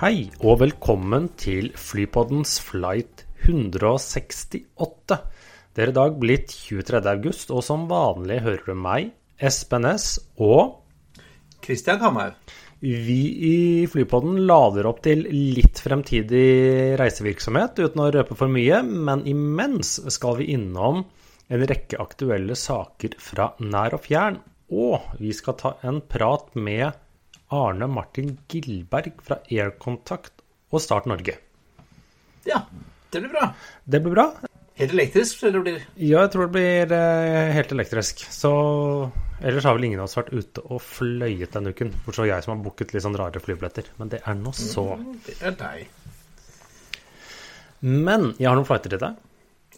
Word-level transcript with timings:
Hei, 0.00 0.30
og 0.40 0.62
velkommen 0.62 1.26
til 1.36 1.66
Flypoddens 1.76 2.54
flight 2.64 3.26
168. 3.44 5.18
Det 5.76 5.82
er 5.84 5.90
i 5.92 5.96
dag 5.98 6.14
blitt 6.22 6.54
23. 6.54 7.02
august, 7.10 7.50
og 7.52 7.60
som 7.66 7.82
vanlig 7.90 8.38
hører 8.46 8.62
du 8.70 8.78
meg, 8.80 9.10
Espen 9.36 9.84
S, 9.90 10.14
og 10.40 10.78
Kristian 11.60 12.00
Kamhaug. 12.00 12.32
vi 12.80 13.18
i 13.50 13.58
Flypodden 13.92 14.40
lader 14.48 14.88
opp 14.88 15.02
til 15.04 15.26
litt 15.28 15.84
fremtidig 15.84 16.96
reisevirksomhet, 16.96 17.84
uten 17.84 18.00
å 18.00 18.08
røpe 18.16 18.38
for 18.40 18.48
mye, 18.48 18.80
men 18.80 19.26
imens 19.28 19.98
skal 20.08 20.40
vi 20.40 20.48
innom 20.54 21.04
en 21.52 21.68
rekke 21.74 22.00
aktuelle 22.00 22.56
saker 22.56 23.20
fra 23.20 23.52
nær 23.60 24.00
og 24.00 24.06
fjern, 24.08 24.40
og 24.72 25.12
vi 25.20 25.36
skal 25.36 25.60
ta 25.60 25.76
en 25.84 26.00
prat 26.00 26.56
med 26.56 26.88
Arne 27.50 27.88
Martin 27.90 28.36
Gilberg 28.50 29.18
fra 29.26 29.40
Aircontact 29.50 30.44
og 30.70 30.82
Start 30.82 31.08
Norge. 31.10 31.34
Ja, 32.46 32.62
det 33.10 33.22
blir 33.24 33.32
bra. 33.34 33.50
Det 33.84 34.00
blir 34.04 34.14
bra. 34.14 34.26
Helt 34.80 34.94
elektrisk, 34.96 35.40
tror 35.40 35.50
jeg 35.50 35.56
det 35.56 35.62
blir. 35.66 35.80
Ja, 35.98 36.22
jeg 36.22 36.30
tror 36.32 36.46
det 36.46 36.52
blir 36.54 36.94
eh, 36.96 37.50
helt 37.52 37.72
elektrisk. 37.74 38.22
Så 38.32 38.52
ellers 39.42 39.66
har 39.68 39.76
vel 39.76 39.88
ingen 39.90 40.00
av 40.00 40.06
oss 40.08 40.16
vært 40.16 40.30
ute 40.32 40.62
og 40.64 40.80
fløyet 40.80 41.52
denne 41.56 41.74
uken. 41.74 41.90
Bortsett 42.06 42.22
fra 42.22 42.28
jeg 42.30 42.46
som 42.46 42.54
har 42.54 42.62
booket 42.64 42.94
litt 42.94 43.04
sånn 43.04 43.18
rare 43.20 43.42
flybilletter. 43.44 43.90
Men 44.00 44.14
det 44.14 44.22
er 44.24 44.38
nå 44.38 44.54
så. 44.56 44.86
Det 45.26 45.36
er 45.44 45.58
deg. 45.60 45.90
Men 47.84 48.30
jeg 48.38 48.48
har 48.48 48.56
noen 48.56 48.68
flighter 48.68 48.94
til 48.94 49.02
deg. 49.02 49.20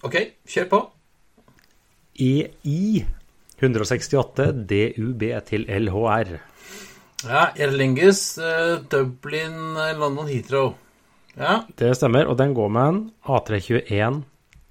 Ok, 0.07 0.17
kjør 0.51 0.71
på. 0.71 0.83
EI 2.23 3.03
168 3.63 4.49
DUB 4.71 5.27
til 5.49 5.67
LHR. 5.67 6.35
Ja, 7.29 7.53
Aer 7.55 7.71
Lingus, 7.71 8.39
eh, 8.39 8.81
Dublin, 8.91 9.77
eh, 9.77 9.99
London 9.99 10.27
Heathrow. 10.27 10.75
Ja, 11.35 11.65
Det 11.77 11.95
stemmer, 11.97 12.27
og 12.27 12.37
den 12.37 12.55
går 12.55 12.69
med 12.69 12.89
en 12.89 13.01
A321 13.25 14.23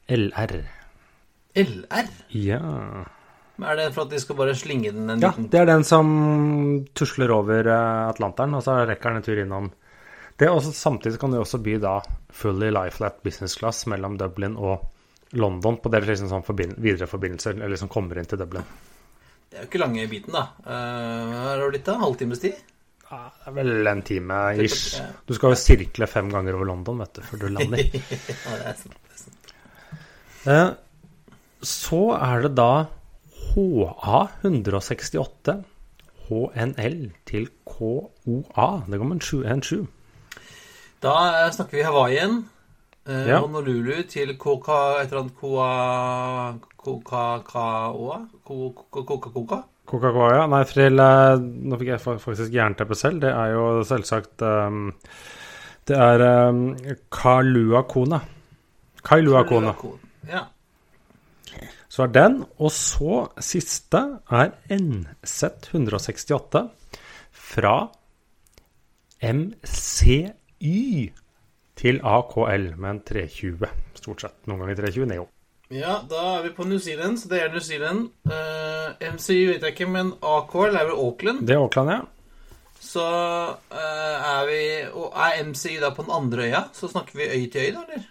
LR. 0.08 0.62
LR. 1.56 2.10
Ja. 2.30 2.62
Er 3.62 3.76
det 3.78 3.94
for 3.94 4.08
at 4.08 4.14
de 4.14 4.20
skal 4.20 4.36
bare 4.36 4.56
slinge 4.58 4.92
den 4.92 5.10
en 5.10 5.20
ja, 5.22 5.30
liten 5.30 5.50
det 5.54 5.60
er 5.60 5.68
den 5.70 5.84
som 5.86 6.86
tusler 6.98 7.32
over 7.34 7.68
eh, 7.68 8.10
Atlanteren, 8.10 8.56
og 8.58 8.64
så 8.66 8.82
rekker 8.90 9.10
den 9.12 9.22
en 9.22 9.26
tur 9.26 9.42
innom 9.42 9.72
det. 10.38 10.50
også, 10.50 10.74
samtidig 10.74 11.20
kan 11.20 11.32
det 11.32 11.40
også 11.40 11.62
by 11.62 11.78
da 11.82 12.00
fully 12.34 12.72
lifelat 12.74 13.22
business 13.24 13.58
class 13.60 13.86
mellom 13.86 14.18
Dublin 14.18 14.58
og 14.58 14.88
London 15.38 15.78
på 15.78 15.92
deres 15.94 16.10
liksom 16.10 16.32
sånn 16.32 16.74
videre 16.82 17.08
forbindelser, 17.08 17.62
eller 17.62 17.78
som 17.78 17.90
kommer 17.90 18.18
inn 18.18 18.26
til 18.26 18.42
Dublin. 18.42 18.66
Det 19.52 19.58
er 19.60 19.66
jo 19.66 19.68
ikke 19.68 19.82
lange 19.84 20.06
biten, 20.08 20.32
da. 20.32 20.46
Hva 20.64 20.76
har 21.44 21.60
det 21.60 21.66
blitt, 21.74 21.84
da? 21.90 21.98
Halvtimes 22.00 22.40
tid? 22.40 22.56
Ja, 23.12 23.18
det 23.36 23.50
er 23.52 23.56
vel 23.58 23.84
en 23.92 24.00
time 24.08 24.36
ish. 24.64 24.94
Du 25.28 25.34
skal 25.36 25.52
jo 25.52 25.58
sirkle 25.60 26.08
fem 26.08 26.30
ganger 26.32 26.56
over 26.56 26.70
London, 26.70 27.02
vet 27.04 27.12
du, 27.18 27.22
før 27.28 27.42
du 27.42 27.50
lander. 27.52 27.82
ja, 27.84 27.90
det 28.56 28.64
er 28.72 28.78
sant. 28.80 28.96
Det 29.04 29.12
er 29.12 29.20
sant. 29.26 29.52
Eh, 30.48 30.72
Så 31.74 32.00
er 32.16 32.38
det 32.48 32.54
da 32.58 32.70
HA168 33.52 35.60
HNL 36.30 36.98
til 37.28 37.50
KOA. 37.68 38.70
Det 38.88 38.96
går 39.02 39.08
med 39.12 39.20
en 39.20 39.62
7. 39.68 39.84
Da 41.04 41.14
eh, 41.44 41.52
snakker 41.52 41.76
vi 41.82 41.88
Hawaii 41.90 42.16
igjen. 42.16 42.40
Eh, 43.08 43.28
Ja. 43.28 43.40
Honolulu 43.44 44.04
til 44.08 44.38
KK 44.38 44.70
Et 45.02 45.08
eller 45.10 45.20
annet 45.26 45.36
Koa 45.36 46.54
KKKOA? 46.86 48.18
Coca-Cola? 48.46 49.60
Coca-Cola, 49.92 50.30
ja. 50.36 50.46
Nei, 50.52 50.62
til 50.70 51.00
eh, 51.04 51.36
Nå 51.42 51.78
fikk 51.82 51.92
jeg 51.94 52.02
fa- 52.04 52.18
faktisk 52.22 52.54
jernteppe 52.56 52.96
selv. 52.98 53.22
Det 53.24 53.32
er 53.34 53.54
jo 53.56 53.66
selvsagt 53.88 54.42
um, 54.46 54.90
Det 55.88 55.98
er 55.98 56.24
um, 56.50 56.64
Kalua 57.14 57.84
Kona. 57.90 58.20
Kailua 59.06 59.44
Kona. 59.50 59.74
Ja. 60.30 60.44
Så 61.92 62.06
er 62.06 62.12
den. 62.16 62.38
Og 62.62 62.72
så 62.72 63.24
siste 63.44 64.02
er 64.32 64.54
NZ 64.78 65.72
168 65.74 66.62
fra 67.52 67.76
MCY 69.22 71.12
til 71.82 72.00
AKL 72.06 72.66
med 72.78 72.90
en 72.94 73.02
320. 73.10 73.70
Stort 73.98 74.22
sett. 74.24 74.38
Noen 74.48 74.62
ganger 74.64 74.80
320 74.84 75.10
Neo. 75.12 75.28
Ja, 75.72 76.00
da 76.10 76.22
er 76.38 76.44
vi 76.44 76.50
på 76.56 76.66
New 76.68 76.80
Zealand, 76.80 77.20
så 77.20 77.30
det 77.32 77.42
er 77.42 77.52
New 77.52 77.64
Zealand. 77.64 78.10
Uh, 78.28 79.14
MCU 79.14 79.52
vet 79.52 79.64
jeg 79.64 79.76
ikke, 79.76 79.88
men 79.88 80.14
AKL 80.20 80.76
er 80.76 80.90
vel 80.90 80.98
Auckland. 80.98 81.46
Det 81.48 81.56
er 81.56 81.62
Auckland, 81.64 81.92
ja. 81.94 82.02
Så 82.82 83.04
uh, 83.72 83.78
er 83.78 84.46
vi 84.50 84.62
Og 84.98 85.14
er 85.14 85.44
MCU 85.46 85.78
da 85.80 85.92
på 85.94 86.02
den 86.02 86.12
andre 86.16 86.48
øya? 86.50 86.64
Så 86.74 86.90
snakker 86.92 87.16
vi 87.16 87.30
øy 87.30 87.50
til 87.52 87.62
øy, 87.62 87.72
da, 87.76 87.84
eller? 87.88 88.08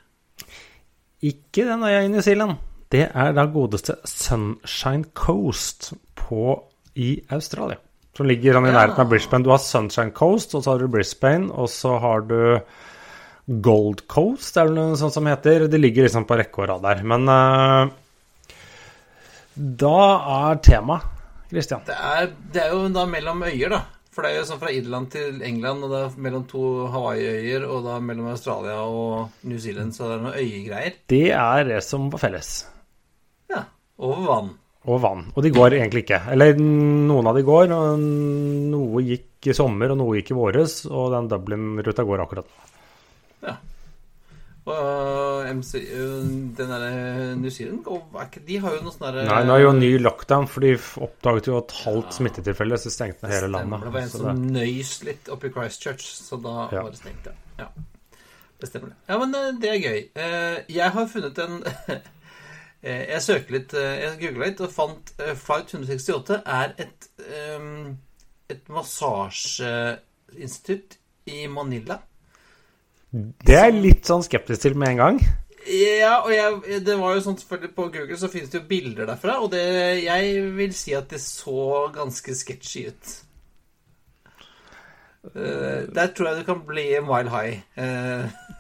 Ikke 1.22 1.66
den 1.69 1.82
øya 1.82 2.00
i 2.04 2.09
New 2.09 2.20
Zealand. 2.20 2.56
Det 2.93 3.09
er 3.15 3.32
da 3.32 3.44
godeste 3.44 3.94
Sunshine 4.04 5.04
Coast 5.15 5.93
på, 6.16 6.62
i 6.94 7.20
Australia. 7.31 7.76
Som 8.16 8.26
ligger 8.26 8.56
sånn 8.56 8.66
i 8.66 8.72
nærheten 8.75 9.04
av 9.04 9.10
Brisbane. 9.10 9.44
Du 9.47 9.53
har 9.53 9.60
Sunshine 9.62 10.10
Coast, 10.16 10.54
og 10.54 10.65
så 10.65 10.72
har 10.72 10.82
du 10.82 10.91
Brisbane, 10.91 11.53
og 11.53 11.69
så 11.70 11.99
har 12.03 12.25
du 12.26 12.41
Gold 13.47 14.05
Coast, 14.11 14.56
er 14.56 14.69
det 14.69 14.77
noe 14.77 14.99
sånt 15.01 15.17
som 15.17 15.27
heter. 15.27 15.67
Det 15.71 15.81
ligger 15.81 16.06
liksom 16.06 16.27
på 16.28 16.39
rekke 16.39 16.62
og 16.62 16.69
rad 16.71 16.84
der. 16.87 17.01
Men 17.06 17.27
uh, 17.31 17.91
da 19.55 19.97
er 20.41 20.61
tema, 20.65 21.01
Christian. 21.50 21.83
Det 21.89 21.97
er, 21.97 22.31
det 22.53 22.62
er 22.67 22.77
jo 22.77 22.84
da 22.95 23.06
mellom 23.11 23.43
øyer, 23.49 23.73
da. 23.73 23.81
For 24.11 24.27
det 24.27 24.33
er 24.33 24.41
jo 24.41 24.47
sånn 24.49 24.61
fra 24.62 24.73
Irland 24.75 25.11
til 25.12 25.43
England, 25.47 25.84
og 25.87 25.93
det 25.93 26.00
er 26.03 26.15
mellom 26.27 26.47
to 26.50 26.62
Hawaii-øyer, 26.91 27.67
og 27.71 27.84
da 27.87 27.99
mellom 28.03 28.33
Australia 28.33 28.81
og 28.83 29.45
New 29.47 29.61
Zealand, 29.62 29.95
så 29.95 30.09
det 30.09 30.17
er 30.17 30.25
noen 30.25 30.41
øyegreier. 30.41 30.97
Det 31.12 31.29
er 31.37 31.69
det 31.69 31.79
som 31.87 32.09
var 32.11 32.23
felles. 32.25 32.50
Ja. 33.53 33.62
Over 34.03 34.27
vann. 34.27 34.50
Og 34.91 34.99
vann. 35.05 35.27
Og 35.37 35.45
de 35.45 35.53
går 35.55 35.77
egentlig 35.79 36.06
ikke. 36.06 36.23
Eller 36.33 36.59
noen 36.59 37.29
av 37.29 37.37
de 37.37 37.45
går. 37.47 37.71
Noe 37.71 39.03
gikk 39.05 39.50
i 39.53 39.56
sommer, 39.56 39.93
og 39.93 40.00
noe 40.00 40.17
gikk 40.19 40.33
i 40.33 40.39
våres. 40.39 40.81
Og 40.89 41.11
den 41.15 41.29
Dublin-ruta 41.31 42.06
går 42.09 42.25
akkurat 42.25 42.49
nå. 42.49 42.71
Ja. 43.43 43.56
Og 44.71 45.43
øh, 45.43 45.51
MC, 45.56 45.75
øh, 45.93 46.25
den 46.56 46.69
derre 46.71 47.37
New 47.37 47.51
Zealand 47.51 47.84
De 48.47 48.59
har 48.61 48.75
jo 48.77 48.81
noe 48.84 48.93
sånn 48.93 49.06
derre 49.09 49.25
Nei, 49.27 49.45
nå 49.49 49.55
er 49.56 49.61
jo 49.65 49.73
ny 49.73 49.99
lockdown, 49.99 50.47
for 50.53 50.61
de 50.61 50.75
oppdaget 51.01 51.47
jo 51.49 51.56
et 51.59 51.73
halvt 51.84 52.12
smittetilfelle, 52.19 52.77
så 52.79 52.91
stengte 52.93 53.23
ned 53.25 53.33
hele 53.34 53.49
landet. 53.55 53.81
Det 53.87 53.93
var 53.95 54.00
en. 54.05 54.11
Som 54.12 54.25
det, 54.29 54.34
nøys 54.59 54.93
litt 55.09 55.25
oppe 55.33 55.47
i 55.49 55.53
Christchurch, 55.55 56.05
så 56.29 56.34
da 56.45 56.55
Ja. 56.77 56.81
var 56.84 56.91
det 56.93 56.99
stengt, 57.00 57.25
ja. 57.27 57.33
ja. 57.65 57.69
Det 58.61 58.67
stemmer. 58.69 58.89
det. 58.93 58.97
Ja, 59.09 59.17
men 59.19 59.29
det 59.62 59.69
er 59.73 59.79
gøy. 59.81 60.00
Eh, 60.15 60.56
Jeg 60.77 60.91
har 60.93 61.06
funnet 61.09 61.39
en 61.41 61.65
eh, 62.84 63.03
Jeg 63.15 63.23
søkte 63.25 63.53
litt, 63.56 63.73
eh, 63.75 63.97
jeg 64.05 64.21
googla 64.21 64.45
litt 64.53 64.61
og 64.61 64.71
fant 64.77 65.12
eh, 65.19 65.33
Flight 65.41 65.73
168 65.75 66.37
er 66.45 66.75
et, 66.84 67.09
eh, 67.25 67.61
et 68.53 68.69
massasjeinstitutt 68.69 70.99
i 71.32 71.47
Manila. 71.49 71.97
Det 73.11 73.57
er 73.57 73.71
jeg 73.71 73.83
litt 73.83 74.07
sånn 74.07 74.23
skeptisk 74.27 74.62
til 74.62 74.77
med 74.79 74.95
en 74.95 75.01
gang. 75.03 75.23
Ja, 75.71 76.21
og 76.25 76.31
jeg, 76.33 76.79
det 76.87 76.95
var 76.97 77.15
jo 77.15 77.21
sånn 77.21 77.37
selvfølgelig 77.37 77.75
På 77.77 77.85
Google 77.93 78.17
så 78.17 78.31
finnes 78.33 78.49
det 78.49 78.62
jo 78.62 78.69
bilder 78.71 79.11
derfra, 79.11 79.37
og 79.45 79.51
det, 79.53 79.65
jeg 80.07 80.47
vil 80.57 80.73
si 80.75 80.95
at 80.97 81.11
det 81.12 81.21
så 81.23 81.91
ganske 81.95 82.37
sketchy 82.39 82.87
ut. 82.89 83.11
Uh, 85.35 85.85
der 85.93 86.15
tror 86.17 86.31
jeg 86.31 86.41
du 86.41 86.49
kan 86.49 86.65
bli 86.65 86.87
mile 87.05 87.35
high. 87.35 87.61
Uh. 87.77 88.57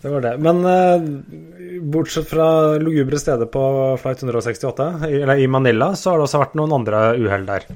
Det 0.00 0.08
var 0.12 0.24
det. 0.24 0.32
Men 0.44 0.64
eh, 0.64 1.80
bortsett 1.92 2.28
fra 2.28 2.76
lugubre 2.80 3.18
steder 3.20 3.48
på 3.52 3.62
flight 4.00 4.22
168, 4.22 4.88
eller 5.08 5.40
i 5.40 5.46
Manila, 5.48 5.94
så 5.96 6.12
har 6.12 6.20
det 6.20 6.26
også 6.28 6.40
vært 6.42 6.56
noen 6.60 6.74
andre 6.80 7.02
uhell 7.20 7.46
der. 7.48 7.68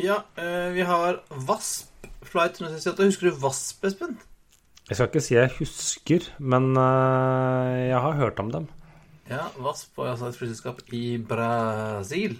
ja, 0.00 0.22
eh, 0.40 0.70
vi 0.74 0.84
har 0.88 1.20
VASP 1.28 2.08
Flight 2.24 2.60
168. 2.60 3.04
Husker 3.04 3.28
du 3.28 3.42
VASP, 3.44 3.84
Espen? 3.84 4.16
Jeg 4.88 4.96
skal 4.96 5.08
ikke 5.08 5.24
si 5.24 5.36
jeg 5.36 5.52
husker, 5.58 6.26
men 6.38 6.74
eh, 6.76 7.76
jeg 7.88 8.00
har 8.04 8.18
hørt 8.18 8.40
om 8.42 8.50
dem. 8.52 8.66
Ja, 9.30 9.46
VASP 9.56 9.96
var 9.96 10.10
altså 10.12 10.28
et 10.28 10.36
flyselskap 10.36 10.82
i 10.92 11.16
Brasil. 11.28 12.36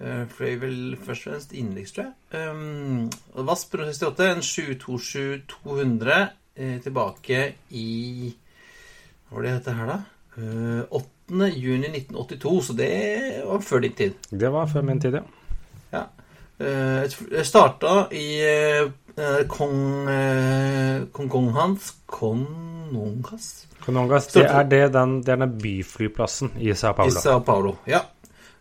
Uh, 0.00 0.24
fløy 0.32 0.54
vel 0.62 0.76
først 0.96 1.26
og 1.26 1.32
fremst 1.32 1.50
innenriks, 1.52 1.92
tror 1.92 2.06
jeg. 2.06 3.08
Og 3.34 3.48
VASP 3.48 3.74
68, 3.82 4.30
en 4.30 4.46
727-200 4.46 6.14
eh, 6.56 6.78
tilbake 6.80 7.42
i 7.76 7.90
Hva 9.28 9.36
var 9.36 9.44
det 9.44 9.56
dette 9.58 9.74
her, 9.76 9.90
da? 9.90 9.98
Eh, 10.38 10.80
8. 10.90 11.50
juni 11.56 11.90
1982, 11.90 12.62
så 12.62 12.78
det 12.78 12.94
var 13.46 13.60
før 13.60 13.84
din 13.84 13.92
tid. 13.98 14.16
Det 14.30 14.52
var 14.52 14.66
før 14.70 14.86
min 14.86 15.00
tid, 15.00 15.18
ja. 15.18 15.22
Ja. 15.92 16.06
Eh, 16.60 17.42
starta 17.44 18.06
i 18.12 18.26
eh, 18.46 19.44
kong 19.48 20.08
eh, 21.24 21.54
hans, 21.54 21.92
Konghans 22.06 22.86
Konungas 22.90 23.66
Konongas, 23.84 24.26
det 24.32 24.44
er, 24.44 24.64
det 24.68 24.92
den, 24.92 25.22
det 25.24 25.32
er 25.34 25.42
den 25.44 25.58
byflyplassen 25.60 26.52
i 26.60 26.74
Sao 26.74 26.92
i 26.92 26.96
Paulo. 26.96 27.20
Sao 27.20 27.40
Paulo. 27.40 27.74
Ja. 27.86 28.00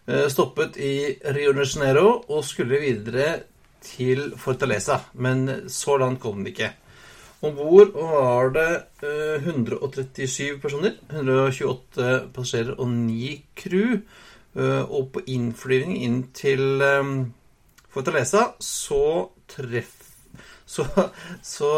Eh, 0.07 0.27
Stoppet 0.31 0.77
i 0.77 1.17
Rio 1.35 1.53
de 1.53 1.65
Janeiro 1.65 2.23
og 2.29 2.43
skulle 2.45 2.79
videre 2.79 3.39
til 3.83 4.33
Fortaleza, 4.37 4.99
men 5.13 5.69
så 5.69 5.97
langt 5.97 6.21
kom 6.23 6.43
den 6.43 6.53
ikke. 6.53 6.71
Om 7.41 7.55
bord 7.55 7.93
var 7.95 8.49
det 8.55 8.69
eh, 9.03 9.45
137 9.45 10.59
personer, 10.59 10.97
128 11.11 12.09
passasjerer 12.35 12.79
og 12.79 12.89
9 12.89 13.45
crew. 13.55 13.99
Eh, 14.55 14.81
Og 14.91 15.11
på 15.13 15.23
innflyvning 15.27 16.01
inn 16.03 16.19
til 16.33 16.81
eh, 16.81 17.13
Fortaleza 17.93 18.49
så 18.59 19.29
treff 19.47 19.98
så, 20.69 20.85
så 21.41 21.69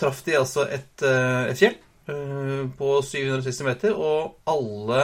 traff 0.00 0.22
de 0.24 0.38
altså 0.38 0.64
et, 0.72 1.04
eh, 1.04 1.50
et 1.50 1.60
fjell 1.60 1.76
eh, 2.08 2.62
på 2.78 2.92
760 3.04 3.66
meter, 3.66 3.96
og 3.96 4.38
alle 4.48 5.02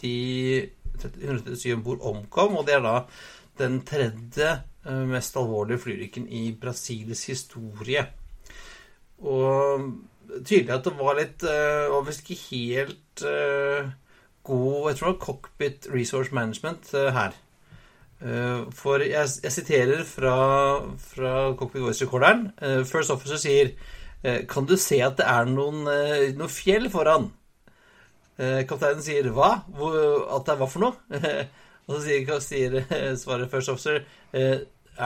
de 0.00 0.14
137 1.00 1.74
om 1.74 1.84
bord 1.84 2.06
omkom, 2.12 2.56
og 2.56 2.68
det 2.68 2.78
er 2.78 2.84
da 2.84 2.94
den 3.60 3.82
tredje 3.88 4.48
eh, 4.54 5.04
mest 5.10 5.36
alvorlige 5.36 5.82
flyulykken 5.84 6.28
i 6.32 6.46
Brasils 6.56 7.26
historie. 7.28 8.06
Og 9.20 9.90
tydelig 10.40 10.72
at 10.72 10.86
det 10.86 10.96
var 10.96 11.18
litt 11.18 11.42
eh, 11.44 11.90
Var 11.92 12.04
visst 12.06 12.22
ikke 12.24 12.54
helt 12.54 13.20
god 13.20 14.86
Jeg 14.88 14.96
tror 14.96 15.10
det 15.10 15.10
var 15.10 15.18
cockpit 15.20 15.88
resource 15.92 16.32
management 16.32 16.88
her. 16.96 17.34
Eh, 18.20 18.68
For 18.76 19.00
jeg, 19.00 19.28
jeg 19.44 19.54
siterer 19.54 20.04
fra, 20.08 20.34
fra 21.00 21.34
cockpit 21.56 21.84
voice 21.84 22.04
recorderen. 22.04 22.50
Eh, 22.60 22.82
First 22.88 23.12
officer 23.14 23.40
sier 23.40 23.72
eh, 24.22 24.42
Kan 24.50 24.68
du 24.68 24.76
se 24.80 24.98
at 25.04 25.16
det 25.20 25.28
er 25.28 25.48
noen, 25.48 25.86
noen 26.36 26.52
fjell 26.52 26.90
foran? 26.92 27.30
Kapteinen 28.40 29.02
sier 29.04 29.26
hva? 29.36 29.50
Hvor, 29.76 29.96
at 30.32 30.46
det 30.46 30.52
er 30.54 30.60
hva 30.62 30.68
for 30.72 30.80
noe? 30.80 30.94
Og 31.90 31.98
så 31.98 31.98
sier, 32.06 32.30
sier 32.40 32.76
svaret 33.20 33.50
first 33.52 33.68
officer 33.68 33.98
er, 34.32 34.62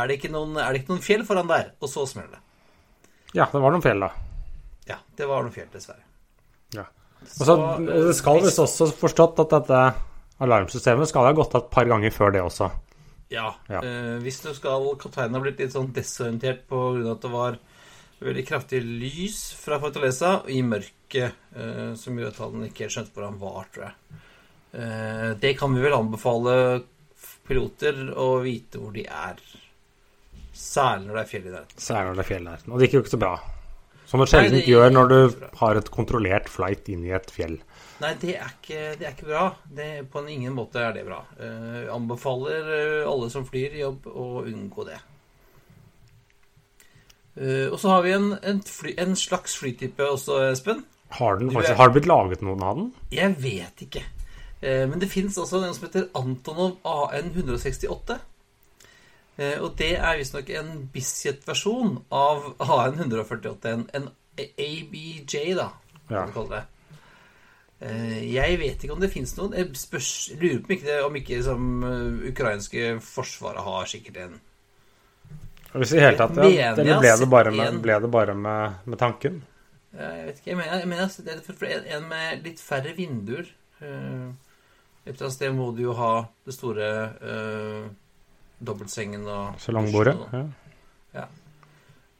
det 0.06 0.18
ikke 0.20 0.30
noen, 0.30 0.52
er 0.60 0.70
det 0.70 0.84
ikke 0.84 0.92
noen 0.92 1.02
fjell 1.02 1.24
foran 1.26 1.50
der? 1.50 1.72
Og 1.82 1.90
så 1.90 2.04
smeller 2.06 2.36
det. 2.36 2.42
Ja, 3.34 3.48
det 3.50 3.58
var 3.64 3.74
noen 3.74 3.82
fjell, 3.82 4.04
da. 4.04 4.12
Ja, 4.86 5.00
det 5.18 5.26
var 5.26 5.42
noen 5.42 5.54
fjell, 5.56 5.66
dessverre. 5.72 6.04
Ja. 6.76 6.84
Og 7.24 7.48
så, 7.48 7.56
det 7.88 8.14
skal 8.20 8.38
visst 8.44 8.62
også 8.62 8.90
forstått 9.00 9.42
at 9.42 9.56
dette 9.56 9.82
alarmsystemet 10.44 11.10
skal 11.10 11.26
ha 11.26 11.34
gått 11.34 11.58
av 11.58 11.64
et 11.64 11.74
par 11.74 11.90
ganger 11.90 12.14
før 12.14 12.36
det 12.36 12.44
også. 12.44 12.70
Ja. 13.34 13.48
Ja. 13.68 13.82
Eh, 13.82 14.16
hvis 14.24 14.40
du 14.44 14.52
skal 14.56 14.86
Kapteinen 15.00 15.36
har 15.36 15.44
blitt 15.44 15.62
litt 15.62 15.74
sånn 15.74 15.92
desorientert 15.94 16.64
på 16.70 16.80
grunn 16.94 17.08
av 17.08 17.16
at 17.16 17.24
det 17.26 17.32
var 17.34 17.58
veldig 18.24 18.44
kraftig 18.48 18.80
lys 18.84 19.40
fra 19.58 19.80
Fortaleza 19.82 20.38
i 20.48 20.60
mørket, 20.64 21.34
eh, 21.56 21.90
som 21.98 22.16
gjorde 22.18 22.32
at 22.32 22.40
han 22.44 22.68
ikke 22.68 22.86
helt 22.86 22.96
skjønte 22.96 23.14
hvor 23.16 23.28
han 23.28 23.40
var, 23.42 23.66
tror 23.74 23.88
jeg. 23.88 24.20
Eh, 24.74 25.30
det 25.42 25.54
kan 25.58 25.74
vi 25.74 25.82
vel 25.84 25.96
anbefale 25.96 26.56
piloter 27.46 28.06
å 28.16 28.38
vite 28.44 28.80
hvor 28.80 28.94
de 28.94 29.04
er. 29.06 29.42
Særlig 30.54 31.08
når 31.08 31.18
det 31.18 31.24
er 31.24 31.30
fjell 31.32 31.44
i 31.44 31.52
nærheten. 31.52 31.82
Særlig 31.82 32.08
når 32.08 32.16
det 32.16 32.24
er 32.24 32.30
fjell 32.30 32.46
i 32.46 32.50
der. 32.52 32.64
Og 32.70 32.78
det 32.78 32.86
gikk 32.86 32.96
jo 32.96 33.04
ikke 33.04 33.14
så 33.16 33.22
bra. 33.24 33.34
Som 34.08 34.22
det 34.22 34.28
sjelden 34.30 34.60
gjør 34.62 34.92
når 34.92 35.08
du 35.10 35.46
har 35.60 35.80
et 35.80 35.90
kontrollert 35.90 36.50
flight 36.52 36.90
inn 36.92 37.06
i 37.06 37.14
et 37.16 37.30
fjell. 37.34 37.56
Nei, 38.02 38.10
det 38.18 38.32
er 38.34 38.50
ikke, 38.50 38.78
det 38.98 39.06
er 39.06 39.12
ikke 39.14 39.28
bra. 39.28 39.42
Det, 39.70 39.88
på 40.10 40.18
en 40.20 40.30
ingen 40.32 40.54
måte 40.56 40.82
er 40.82 40.96
det 40.96 41.04
bra. 41.06 41.20
Uh, 41.38 41.84
anbefaler 41.94 42.70
eh, 42.74 43.02
alle 43.06 43.28
som 43.30 43.46
flyr 43.46 43.76
jobb, 43.78 44.08
å 44.10 44.42
unngå 44.42 44.86
det. 44.88 44.98
Uh, 47.38 47.70
og 47.72 47.78
så 47.82 47.92
har 47.94 48.02
vi 48.06 48.12
en, 48.14 48.28
en, 48.42 48.60
fly, 48.66 48.96
en 48.98 49.14
slags 49.18 49.56
flytype 49.58 50.10
også, 50.16 50.40
Espen. 50.50 50.84
Har, 51.14 51.38
den 51.38 51.52
faktisk, 51.54 51.78
har 51.78 51.90
det 51.90 51.96
blitt 52.00 52.10
laget 52.10 52.42
noen 52.42 52.62
av 52.66 52.78
den? 52.80 52.90
Jeg 53.14 53.36
vet 53.42 53.86
ikke. 53.86 54.04
Uh, 54.58 54.84
men 54.90 54.98
det 55.02 55.10
fins 55.14 55.38
også 55.38 55.62
en 55.62 55.74
som 55.76 55.86
heter 55.88 56.10
Antonov 56.18 56.76
AN168. 56.82 58.18
Uh, 59.38 59.56
og 59.64 59.72
det 59.78 59.94
er 59.98 60.18
visstnok 60.18 60.50
en 60.58 60.76
Bislett-versjon 60.94 62.00
av 62.14 62.52
AN148. 62.58 63.74
En, 63.74 63.88
en 63.94 64.12
ABJ, 64.34 65.54
da, 65.58 65.70
kan 66.08 66.16
Ja. 66.18 66.26
vi 66.26 66.34
kalle 66.40 66.56
det. 66.58 66.64
Eh, 67.84 68.32
Jeg 68.32 68.58
vet 68.60 68.84
ikke 68.84 68.94
om 68.96 69.02
det 69.02 69.10
fins 69.12 69.34
noen. 69.36 69.54
Jeg 69.58 69.72
spørs, 69.76 70.10
lurer 70.40 70.60
på 70.64 70.76
ikke, 70.76 70.86
det, 70.88 70.98
om 71.04 71.16
ikke 71.20 71.38
liksom, 71.38 71.70
eh, 71.88 72.28
ukrainske 72.30 72.84
forsvaret 73.04 73.64
har 73.66 73.90
sikkert 73.90 74.20
en 74.24 74.38
Hvis 75.74 75.92
i 75.92 76.00
hele 76.00 76.16
tatt, 76.16 76.38
ja. 76.38 76.70
Eller 76.70 77.00
ble 77.02 77.16
det 77.18 77.28
bare 77.30 77.50
med, 77.50 77.82
det 77.82 78.10
bare 78.10 78.34
med, 78.38 78.78
med 78.86 78.98
tanken? 78.98 79.42
Ja, 79.94 80.10
Jeg 80.20 80.26
vet 80.26 80.38
ikke. 80.38 80.50
Jeg 80.50 80.56
mener, 80.56 80.78
jeg 80.78 80.88
mener 80.88 81.04
en 81.96 82.08
med 82.08 82.46
litt 82.46 82.62
færre 82.62 82.94
vinduer. 82.96 83.50
Eh, 83.82 84.32
Et 85.04 85.12
eller 85.12 85.26
annet 85.26 85.34
sted 85.36 85.52
må 85.52 85.66
du 85.76 85.82
jo 85.82 85.92
ha 85.98 86.12
det 86.46 86.54
store 86.56 86.86
uh, 87.20 87.88
dobbeltsengen 88.64 89.26
og 89.28 89.58
Salongbordet? 89.60 90.14
Ja. 90.32 90.44
Ja. 91.18 91.24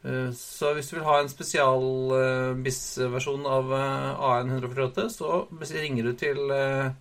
Eh, 0.05 0.31
Så 0.37 0.73
hvis 0.75 0.89
du 0.91 0.97
vil 0.99 1.07
ha 1.07 1.19
en 1.21 1.31
spesial 1.31 1.85
uh, 2.13 2.53
BIS-versjon 2.61 3.45
av 3.49 3.73
eh, 3.73 4.25
AN148, 4.29 5.07
så 5.17 5.45
ringer 5.81 6.11
du 6.11 6.13
til 6.19 6.53
eh, 6.53 6.91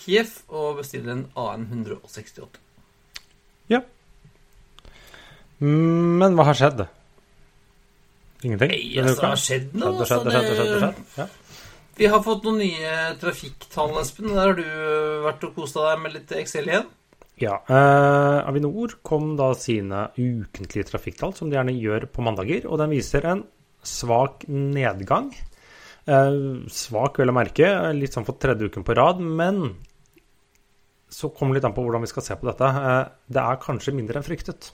Kiev 0.00 0.36
og 0.48 0.80
bestiller 0.80 1.16
en 1.16 1.26
AN168. 1.36 2.60
Ja. 3.72 3.82
Men 5.60 6.36
hva 6.36 6.48
har 6.48 6.56
skjedd? 6.56 6.86
Ingenting? 8.40 8.72
Nei, 8.72 8.84
altså, 9.02 9.20
det 9.20 9.28
har 9.28 9.40
skjedd 9.40 9.74
noe. 9.76 10.06
Skjedd, 10.08 10.24
skjedd, 10.24 10.40
altså, 10.40 10.54
skjedd, 10.56 10.78
skjedd. 10.80 11.02
Ja. 11.18 11.26
Vi 12.00 12.08
har 12.08 12.22
fått 12.24 12.46
noen 12.46 12.62
nye 12.62 12.92
trafikktall, 13.20 13.92
Espen. 14.00 14.30
Der 14.32 14.40
har 14.40 14.56
du 14.56 14.64
eh, 14.64 15.18
vært 15.26 15.44
og 15.44 15.52
kosa 15.58 15.90
deg 15.90 16.00
med 16.04 16.16
litt 16.16 16.32
Excel 16.40 16.70
igjen. 16.70 16.88
Ja, 17.40 17.54
eh, 17.72 18.48
Avinor 18.48 18.98
kom 19.02 19.32
da 19.38 19.54
sine 19.56 20.10
ukentlige 20.18 20.90
trafikktall, 20.90 21.32
som 21.32 21.48
de 21.48 21.56
gjerne 21.56 21.72
gjør 21.72 22.04
på 22.12 22.24
mandager, 22.24 22.66
og 22.68 22.82
den 22.82 22.92
viser 22.92 23.24
en 23.30 23.46
svak 23.80 24.44
nedgang. 24.50 25.30
Eh, 26.04 26.36
svak, 26.68 27.16
vel 27.16 27.32
å 27.32 27.36
merke, 27.36 27.70
litt 27.96 28.12
sånn 28.16 28.28
for 28.28 28.36
tredje 28.36 28.68
uken 28.68 28.84
på 28.84 28.96
rad, 28.98 29.24
men 29.24 29.62
så 31.10 31.32
kommer 31.32 31.56
det 31.56 31.62
litt 31.62 31.70
an 31.70 31.76
på 31.78 31.82
hvordan 31.86 32.04
vi 32.04 32.12
skal 32.12 32.26
se 32.26 32.36
på 32.36 32.48
dette. 32.50 32.68
Eh, 32.68 33.02
det 33.32 33.46
er 33.46 33.62
kanskje 33.64 33.96
mindre 33.96 34.20
enn 34.20 34.26
fryktet. 34.26 34.72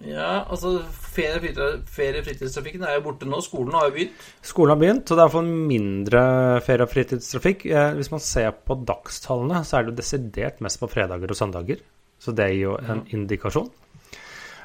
Ja, 0.00 0.46
altså 0.48 0.78
ferie- 0.88 1.52
og 1.60 1.82
fritidstrafikken 1.86 2.82
er 2.82 2.96
jo 2.96 3.04
borte 3.04 3.28
nå. 3.28 3.40
Skolen 3.44 3.74
har 3.76 3.90
jo 3.90 3.96
begynt. 3.98 4.28
Skolen 4.42 4.72
har 4.72 4.80
begynt, 4.80 5.10
og 5.10 5.18
det 5.18 5.24
er 5.24 5.34
for 5.34 5.42
mindre 5.42 6.22
ferie- 6.64 6.86
og 6.86 6.90
fritidstrafikk. 6.90 7.66
Eh, 7.66 7.92
hvis 7.98 8.10
man 8.10 8.20
ser 8.20 8.50
på 8.50 8.78
dagstallene, 8.88 9.64
så 9.64 9.76
er 9.78 9.82
det 9.82 9.92
jo 9.92 10.00
desidert 10.00 10.60
mest 10.60 10.80
på 10.80 10.88
fredager 10.90 11.30
og 11.30 11.36
søndager. 11.36 11.84
Så 12.18 12.34
det 12.34 12.48
gir 12.50 12.62
jo 12.62 12.78
en 12.78 13.04
indikasjon. 13.12 13.70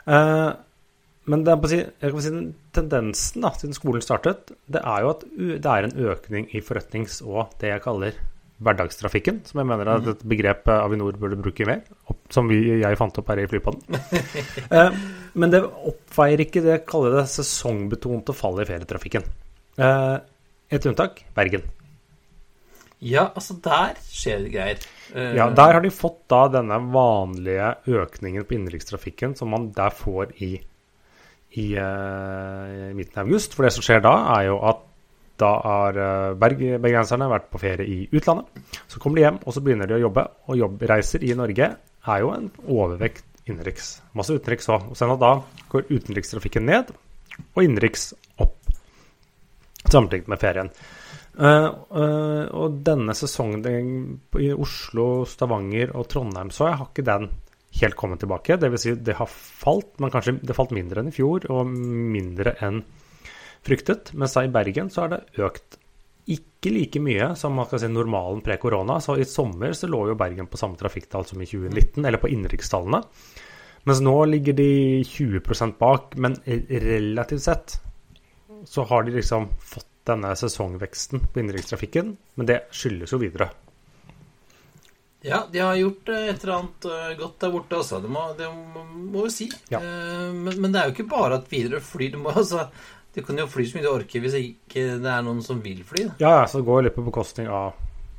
Eh, 0.08 0.54
men 1.28 1.44
det 1.44 1.52
er 1.52 1.62
på 1.62 1.70
si, 1.70 1.78
jeg 1.84 2.12
kan 2.12 2.22
si 2.22 2.30
den 2.30 2.56
tendensen 2.72 3.44
da, 3.44 3.52
siden 3.52 3.76
skolen 3.76 4.02
startet, 4.02 4.54
det 4.72 4.80
er 4.80 5.02
jo 5.04 5.10
at 5.10 5.26
det 5.38 5.66
er 5.66 5.84
en 5.84 5.98
økning 6.08 6.48
i 6.56 6.62
forretnings- 6.62 7.20
og 7.26 7.52
det 7.60 7.74
jeg 7.74 7.84
kaller 7.84 8.14
hverdagstrafikken, 8.64 9.42
som 9.46 9.62
jeg 9.62 9.70
mener 9.70 9.90
er 9.92 10.08
et 10.14 10.24
begrep 10.28 10.68
eh, 10.72 10.82
Avinor 10.82 11.18
burde 11.22 11.38
bruke 11.40 11.68
mer, 11.70 11.84
som 12.34 12.50
vi, 12.50 12.58
jeg 12.82 12.98
fant 13.00 13.20
opp 13.22 13.30
her 13.34 13.44
i 13.44 13.50
Flypodden. 13.52 13.84
Eh, 14.78 14.96
men 15.38 15.52
det 15.54 15.62
oppveier 15.64 16.42
ikke 16.44 16.64
det 16.66 16.82
kaller 16.90 17.20
det 17.20 17.28
sesongbetonte 17.32 18.34
fallet 18.36 18.66
i 18.66 18.72
ferietrafikken. 18.72 19.28
Eh, 19.78 20.16
et 20.74 20.88
unntak 20.90 21.22
Bergen. 21.38 21.64
Ja, 23.00 23.28
altså 23.38 23.54
der 23.62 24.00
skjer 24.10 24.42
det 24.44 24.52
greier. 24.56 24.80
Eh, 25.14 25.36
Ja, 25.38 25.50
Der 25.54 25.78
har 25.78 25.84
de 25.86 25.92
fått 25.94 26.24
da 26.28 26.48
denne 26.50 26.80
vanlige 26.92 27.76
økningen 27.86 28.44
på 28.50 28.58
innenrikstrafikken 28.58 29.38
som 29.38 29.54
man 29.54 29.70
der 29.78 29.94
får 29.94 30.34
i, 30.42 30.56
i 31.62 31.68
eh, 31.78 32.90
midten 32.98 33.22
av 33.22 33.28
august. 33.30 33.54
For 33.54 33.68
det 33.68 33.76
som 33.78 33.86
skjer 33.86 34.02
da, 34.04 34.16
er 34.40 34.50
jo 34.50 34.58
at 34.66 34.82
da 35.38 35.52
har 35.64 36.00
eh, 36.02 36.36
bergenserne 36.40 37.30
vært 37.30 37.50
på 37.54 37.62
ferie 37.62 37.86
i 37.86 37.98
utlandet. 38.12 38.62
Så 38.90 39.02
kommer 39.02 39.20
de 39.20 39.26
hjem, 39.26 39.40
og 39.46 39.56
så 39.56 39.64
begynner 39.64 39.90
de 39.90 39.98
å 39.98 40.04
jobbe. 40.08 40.26
Og 40.50 40.62
jobbreiser 40.62 41.26
i 41.28 41.34
Norge 41.38 41.72
er 41.78 42.24
jo 42.24 42.32
en 42.34 42.50
overvekt 42.66 43.26
innenriks. 43.48 43.98
Masse 44.18 44.36
utenriks 44.36 44.70
òg. 44.74 44.90
Og 44.92 45.00
sen 45.00 45.14
da 45.22 45.34
går 45.72 45.92
utenrikstrafikken 45.92 46.68
ned, 46.68 46.94
og 47.54 47.64
innenriks 47.64 48.12
opp. 48.44 48.56
Sammenlignet 49.88 50.32
med 50.32 50.42
ferien. 50.42 50.72
Uh, 51.38 51.70
uh, 51.94 52.46
og 52.58 52.80
denne 52.82 53.14
sesongen 53.14 53.62
i 54.42 54.50
Oslo, 54.58 55.22
Stavanger 55.30 55.92
og 55.94 56.08
Trondheim 56.10 56.50
så 56.50 56.66
jeg 56.66 56.80
har 56.80 56.88
ikke 56.90 57.06
den 57.06 57.28
helt 57.78 57.98
kommet 58.00 58.24
tilbake. 58.24 58.58
Dvs. 58.58 58.82
Si 58.82 58.96
det 59.06 59.18
har 59.20 59.30
falt, 59.30 59.94
men 60.02 60.12
kanskje 60.14 60.40
det 60.42 60.56
falt 60.58 60.74
mindre 60.76 61.04
enn 61.04 61.12
i 61.12 61.16
fjor, 61.16 61.46
og 61.54 61.70
mindre 61.70 62.56
enn 62.66 62.82
fryktet. 63.68 64.14
Mens 64.18 64.38
i 64.40 64.48
Bergen 64.52 64.92
så 64.94 65.06
er 65.06 65.14
det 65.16 65.46
økt 65.48 65.78
ikke 66.28 66.74
like 66.74 67.00
mye 67.00 67.30
som 67.40 67.56
man 67.56 67.68
skal 67.70 67.82
si 67.82 67.90
normalen 67.92 68.42
pre-korona. 68.44 69.00
Så 69.04 69.16
i 69.20 69.28
sommer 69.28 69.76
så 69.78 69.88
lå 69.88 70.02
jo 70.10 70.18
Bergen 70.20 70.50
på 70.52 70.60
samme 70.60 70.80
trafikktall 70.80 71.28
som 71.28 71.42
i 71.42 71.48
2019, 71.48 72.04
eller 72.04 72.20
på 72.20 72.32
innenrikstallene. 72.34 73.04
Mens 73.88 74.02
nå 74.04 74.16
ligger 74.28 74.58
de 74.58 74.72
20% 75.08 75.78
bak, 75.80 76.18
men 76.20 76.36
relativt 76.44 77.46
sett 77.46 77.78
så 78.68 78.84
har 78.90 79.06
de 79.08 79.16
liksom 79.16 79.48
fått 79.64 79.88
denne 80.08 80.34
sesongveksten 80.36 81.24
på 81.32 81.40
innenrikstrafikken. 81.40 82.12
Men 82.36 82.50
det 82.50 82.66
skyldes 82.76 83.16
jo 83.16 83.22
videre. 83.22 83.50
Ja, 85.26 85.42
de 85.52 85.60
har 85.60 85.76
gjort 85.76 86.10
et 86.14 86.44
eller 86.44 86.54
annet 86.58 86.86
eh, 86.86 87.16
godt 87.20 87.40
der 87.42 87.52
borte 87.52 87.80
også. 87.80 88.00
Det 88.04 88.12
må, 88.12 88.22
det 88.38 88.48
må 88.52 89.24
vi 89.26 89.32
si. 89.34 89.48
Ja. 89.72 89.80
Eh, 89.82 90.28
men, 90.36 90.54
men, 90.62 90.70
det 90.72 90.82
er 90.82 90.92
jo 90.92 90.96
ikke 90.96 91.10
bare 91.12 91.40
at 91.40 91.50
Widerøe 91.52 91.84
flyr. 91.84 92.12
De, 92.14 92.22
må, 92.22 92.32
altså, 92.32 92.68
de 93.18 93.24
kan 93.26 93.40
jo 93.42 93.48
fly 93.50 93.64
så 93.66 93.80
mye 93.80 93.86
du 93.88 93.90
orker 93.90 94.22
hvis 94.22 94.36
ikke 94.38 94.82
det 95.02 95.10
er 95.10 95.24
noen 95.26 95.40
som 95.42 95.58
vil 95.64 95.80
fly. 95.88 96.04
Da. 96.06 96.16
Ja, 96.22 96.32
ja, 96.40 96.44
så 96.46 96.62
det 96.62 96.68
går 96.68 96.84
litt 96.86 96.98
på 96.98 97.06
bekostning 97.08 97.48
av 97.50 97.74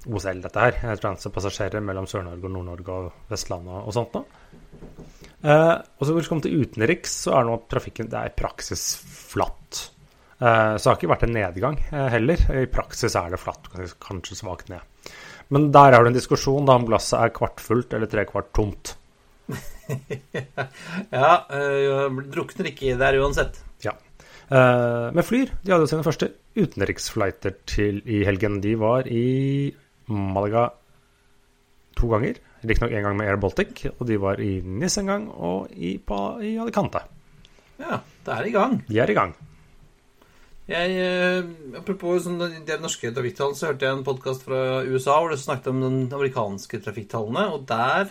OSL, 0.08 0.40
dette 0.42 0.64
her. 0.64 0.96
Transpassasjerer 0.98 1.84
mellom 1.84 2.08
Sør-Norge 2.10 2.48
og 2.48 2.54
Nord-Norge 2.56 2.96
og 2.96 3.30
Vestlandet 3.30 3.78
og 3.78 3.94
sånt 3.94 4.16
noe. 4.18 4.26
Eh, 5.38 5.76
og 5.78 6.02
så 6.02 6.16
hvis 6.16 6.26
vi 6.26 6.32
kommer 6.32 6.46
til 6.48 6.64
utenriks, 6.64 7.14
så 7.26 7.36
er 7.38 7.46
nå 7.46 7.54
trafikken 7.70 8.10
det 8.10 8.18
er 8.18 8.32
i 8.32 8.34
praksis 8.40 8.88
flatt. 8.98 9.84
Eh, 10.38 10.74
så 10.74 10.82
det 10.82 10.90
har 10.90 10.98
ikke 10.98 11.12
vært 11.12 11.28
en 11.28 11.34
nedgang 11.36 11.78
eh, 11.92 12.08
heller. 12.16 12.42
I 12.58 12.66
praksis 12.74 13.14
er 13.18 13.30
det 13.34 13.42
flatt, 13.42 13.70
kanskje 14.02 14.40
svakt 14.40 14.72
ned. 14.72 14.82
Men 15.54 15.70
der 15.72 15.94
har 15.94 16.02
du 16.02 16.10
en 16.10 16.18
diskusjon 16.18 16.66
da 16.66 16.74
om 16.80 16.90
glasset 16.90 17.20
er 17.22 17.36
kvart 17.38 17.62
fullt 17.62 17.94
eller 17.94 18.10
tre 18.10 18.26
kvart 18.28 18.50
tomt. 18.56 18.96
ja, 21.14 21.30
øh, 21.54 22.18
drukner 22.34 22.74
ikke 22.74 22.98
der 22.98 23.22
uansett. 23.22 23.62
Ja. 23.86 23.94
Uh, 24.48 25.12
med 25.12 25.26
Flyr 25.28 25.50
de 25.60 25.74
hadde 25.74 25.88
sine 25.90 26.04
første 26.06 26.30
utenriksflighter 26.56 27.58
til 27.68 28.00
i 28.08 28.22
helgen. 28.24 28.62
De 28.64 28.74
var 28.80 29.08
i 29.10 29.72
Malaga 30.08 30.70
to 31.98 32.08
ganger. 32.12 32.38
Riktignok 32.64 32.94
én 32.94 33.04
gang 33.04 33.18
med 33.18 33.28
Air 33.28 33.38
Baltic, 33.38 33.84
og 33.98 34.06
de 34.08 34.16
var 34.20 34.40
i 34.42 34.58
NIS 34.64 34.98
en 34.98 35.10
gang, 35.12 35.28
og 35.30 35.68
i, 35.74 35.98
på, 35.98 36.16
i 36.42 36.56
Alicante. 36.58 37.04
Ja, 37.78 38.00
det 38.26 38.34
er 38.34 38.48
i 38.48 38.54
gang. 38.54 38.80
De 38.88 38.98
er 38.98 39.10
i 39.12 39.14
gang. 39.14 39.34
Jeg, 40.68 40.96
eh, 41.00 41.44
apropos 41.78 42.26
det 42.28 42.80
norske 42.82 43.12
trafikktallene, 43.14 43.56
så 43.56 43.70
hørte 43.70 43.86
jeg 43.86 43.96
en 43.96 44.04
podkast 44.04 44.42
fra 44.44 44.82
USA 44.84 45.14
hvor 45.16 45.32
det 45.32 45.38
snakket 45.40 45.70
om 45.70 45.84
de 45.84 46.16
amerikanske 46.16 46.80
trafikktallene, 46.84 47.46
og 47.54 47.62
der 47.70 48.10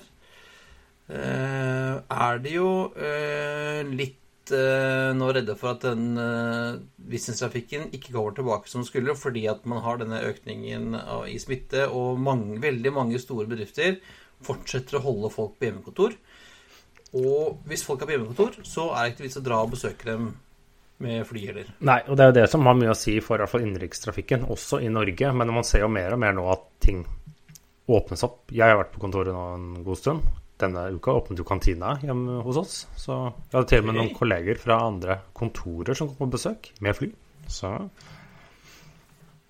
eh, 1.11 1.99
er 1.99 2.41
det 2.41 2.55
jo 2.55 2.71
eh, 2.95 3.83
litt 3.91 4.17
eh, 4.55 5.09
nå 5.17 5.27
redde 5.35 5.55
for 5.59 5.73
at 5.73 5.83
den 5.85 6.17
eh, 6.21 6.79
businesstrafikken 7.11 7.89
ikke 7.95 8.13
går 8.15 8.37
tilbake 8.37 8.71
som 8.71 8.85
skulle, 8.87 9.15
fordi 9.17 9.45
at 9.51 9.67
man 9.69 9.83
har 9.85 9.99
denne 10.01 10.23
økningen 10.29 10.95
av, 10.99 11.27
i 11.29 11.37
smitte, 11.41 11.87
og 11.89 12.19
mange, 12.21 12.59
veldig 12.63 12.93
mange 12.95 13.21
store 13.23 13.47
bedrifter 13.49 13.99
fortsetter 14.45 14.99
å 14.99 15.05
holde 15.05 15.33
folk 15.33 15.57
på 15.57 15.69
hjemmekontor. 15.69 16.17
Og 17.17 17.63
hvis 17.69 17.85
folk 17.87 18.03
er 18.03 18.09
på 18.09 18.17
hjemmekontor, 18.17 18.59
så 18.67 18.91
er 18.93 19.05
det 19.05 19.15
ikke 19.15 19.27
vits 19.27 19.39
å 19.39 19.45
dra 19.45 19.61
og 19.63 19.73
besøke 19.73 20.09
dem 20.09 20.31
med 21.03 21.27
fly 21.29 21.43
heller. 21.45 21.69
Nei, 21.85 21.99
og 22.07 22.17
det 22.17 22.25
er 22.25 22.31
jo 22.31 22.37
det 22.39 22.47
som 22.51 22.65
har 22.67 22.77
mye 22.77 22.93
å 22.93 22.97
si 22.97 23.19
for 23.23 23.41
hvert 23.41 23.51
fall 23.51 23.63
innenrikstrafikken, 23.65 24.47
også 24.53 24.81
i 24.83 24.89
Norge. 24.91 25.31
Men 25.33 25.53
man 25.53 25.67
ser 25.67 25.85
jo 25.85 25.93
mer 25.93 26.15
og 26.15 26.21
mer 26.23 26.35
nå 26.37 26.45
at 26.53 26.67
ting 26.83 27.05
åpnes 27.87 28.25
opp. 28.27 28.43
Jeg 28.51 28.67
har 28.67 28.79
vært 28.79 28.93
på 28.95 29.03
kontoret 29.03 29.35
nå 29.35 29.47
en 29.55 29.69
god 29.85 30.01
stund. 30.01 30.25
Denne 30.57 30.87
uka 30.95 31.13
åpnet 31.13 31.37
jo 31.37 31.45
kantina 31.45 31.93
hjemme 32.01 32.39
hos 32.45 32.57
oss. 32.57 32.75
Så 32.97 33.13
jeg 33.13 33.53
hadde 33.53 33.69
til 33.69 33.83
og 33.83 33.89
med 33.89 33.99
noen 33.99 34.13
kolleger 34.17 34.57
fra 34.61 34.79
andre 34.87 35.19
kontorer 35.37 35.97
som 35.97 36.09
kom 36.09 36.17
på 36.23 36.31
besøk, 36.37 36.71
med 36.81 36.97
fly. 36.97 37.11
Så 37.47 37.75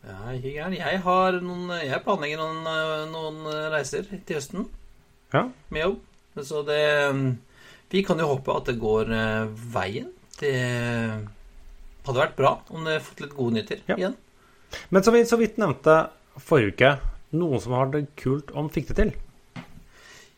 ja, 0.07 0.17
ikke 0.35 0.53
gæren. 0.53 0.75
Jeg 0.77 0.99
har 1.03 1.39
noen 1.43 1.71
Jeg 1.81 2.03
planlegger 2.03 2.39
noen, 2.39 2.59
eh, 2.71 3.07
noen 3.11 3.71
reiser 3.73 4.05
til 4.11 4.37
høsten 4.37 4.67
ja. 5.33 5.47
med 5.71 5.81
jobb. 5.83 5.97
Så 6.43 6.61
det 6.67 6.83
Vi 7.91 8.03
kan 8.03 8.19
jo 8.19 8.27
håpe 8.33 8.55
at 8.55 8.69
det 8.69 8.77
går 8.79 9.11
eh, 9.15 9.49
veien. 9.73 10.11
Det 10.37 10.53
hadde 12.07 12.19
vært 12.19 12.37
bra 12.37 12.57
om 12.71 12.87
det 12.87 13.01
fått 13.03 13.23
litt 13.23 13.35
gode 13.35 13.57
nyheter 13.57 13.83
ja. 13.87 13.95
igjen. 13.97 14.17
Men 14.91 15.03
som 15.03 15.15
vi 15.15 15.23
så 15.27 15.39
vidt 15.39 15.57
nevnte 15.59 15.95
forrige 16.37 16.75
uke, 16.75 16.91
noen 17.39 17.63
som 17.63 17.75
har 17.75 17.89
det 17.95 18.05
kult 18.19 18.51
om 18.55 18.69
fikk 18.71 18.91
det 18.91 18.97
til. 18.99 19.15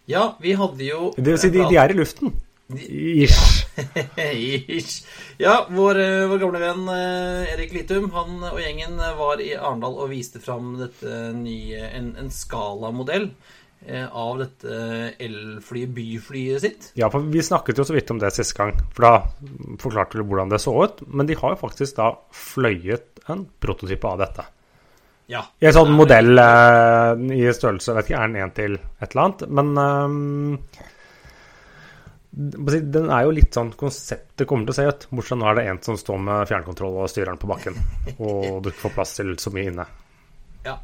Ja, 0.10 0.34
vi 0.42 0.56
hadde 0.58 0.86
jo 0.88 1.12
Det 1.18 1.28
vil 1.36 1.42
si, 1.42 1.52
de, 1.54 1.66
de 1.70 1.78
er 1.78 1.94
i 1.94 1.98
luften. 1.98 2.34
Ish. 2.70 3.66
Ish. 4.18 5.06
Ja, 5.42 5.68
vår, 5.70 6.00
eh, 6.02 6.26
vår, 6.30 6.42
gamle 6.42 6.62
venn 6.62 6.90
eh, 6.94 7.54
Erik 7.54 7.74
Litum 7.74 8.10
han 8.14 8.44
og 8.52 8.60
gjengen 8.62 9.00
var 9.18 9.42
i 9.42 9.56
Arendal 9.58 9.98
og 9.98 10.12
viste 10.12 10.42
fram 10.44 10.76
nye, 10.78 11.88
en, 11.88 12.12
en 12.22 12.30
Scala-modell 12.34 13.30
eh, 13.88 14.06
av 14.06 14.44
dette 14.44 14.82
elflyet, 15.18 15.94
byflyet 15.98 16.66
sitt. 16.66 16.92
Ja, 17.00 17.10
for 17.14 17.26
vi 17.26 17.46
snakket 17.46 17.82
jo 17.82 17.88
så 17.90 17.98
vidt 17.98 18.14
om 18.14 18.22
det 18.22 18.34
sist 18.38 18.54
gang, 18.58 18.78
for 18.94 19.08
da 19.08 19.16
forklarte 19.82 20.22
du 20.22 20.26
hvordan 20.26 20.54
det 20.54 20.62
så 20.62 20.76
ut. 20.78 21.02
Men 21.08 21.30
de 21.30 21.38
har 21.42 21.56
jo 21.56 21.64
faktisk 21.66 21.98
da 22.02 22.12
fløyet 22.34 23.26
en 23.30 23.48
prototype 23.62 24.14
av 24.14 24.22
dette. 24.26 24.46
Ja. 25.30 25.44
I 25.62 25.68
en 25.70 25.76
sånn 25.76 25.92
modell 25.94 26.42
eh, 26.42 27.20
i 27.38 27.44
størrelse, 27.54 27.94
vet 27.94 28.08
ikke, 28.10 28.18
er 28.18 28.32
den 28.32 28.42
én 28.42 28.54
til 28.58 28.80
et 28.80 29.12
eller 29.12 29.28
annet, 29.28 29.44
men 29.60 29.68
eh, 29.84 30.88
den 32.32 33.10
er 33.14 33.26
jo 33.28 33.36
litt 33.38 33.54
sånn 33.54 33.72
konseptet 33.78 34.48
kommer 34.50 34.66
til 34.66 34.74
å 34.74 34.78
se 34.78 34.88
ut. 34.90 35.08
Bortsett 35.14 35.40
nå 35.42 35.48
er 35.50 35.60
det 35.60 35.68
en 35.70 35.82
som 35.86 35.98
står 36.00 36.20
med 36.26 36.50
fjernkontroll 36.50 37.00
og 37.04 37.10
styrer 37.12 37.34
den 37.34 37.42
på 37.42 37.50
bakken. 37.50 37.78
Og 38.26 38.62
du 38.64 38.70
ikke 38.72 38.86
får 38.88 38.96
plass 38.98 39.16
til 39.18 39.34
så 39.42 39.54
mye 39.54 39.72
inne. 39.72 39.86
Ja. 40.66 40.76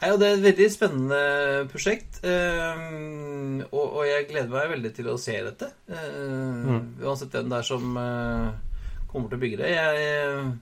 ja 0.00 0.16
det 0.20 0.28
er 0.28 0.36
et 0.36 0.44
veldig 0.48 0.68
spennende 0.72 1.22
prosjekt. 1.72 2.20
Um, 2.24 3.62
og, 3.70 3.86
og, 3.86 4.02
jeg 4.08 4.28
gleder 4.28 4.52
meg 4.52 4.74
veldig 4.76 4.92
til 4.98 5.08
å 5.12 5.20
se 5.20 5.38
dette. 5.48 5.72
Uh, 5.90 6.68
mm. 6.68 6.84
Uansett 7.02 7.34
hvem 7.34 7.48
det 7.50 7.58
er 7.60 7.68
som 7.72 7.96
uh, 7.96 8.52
kommer 9.08 9.32
til 9.32 9.40
å 9.40 9.42
bygge 9.46 9.62
det. 9.64 9.72
Jeg 9.72 10.52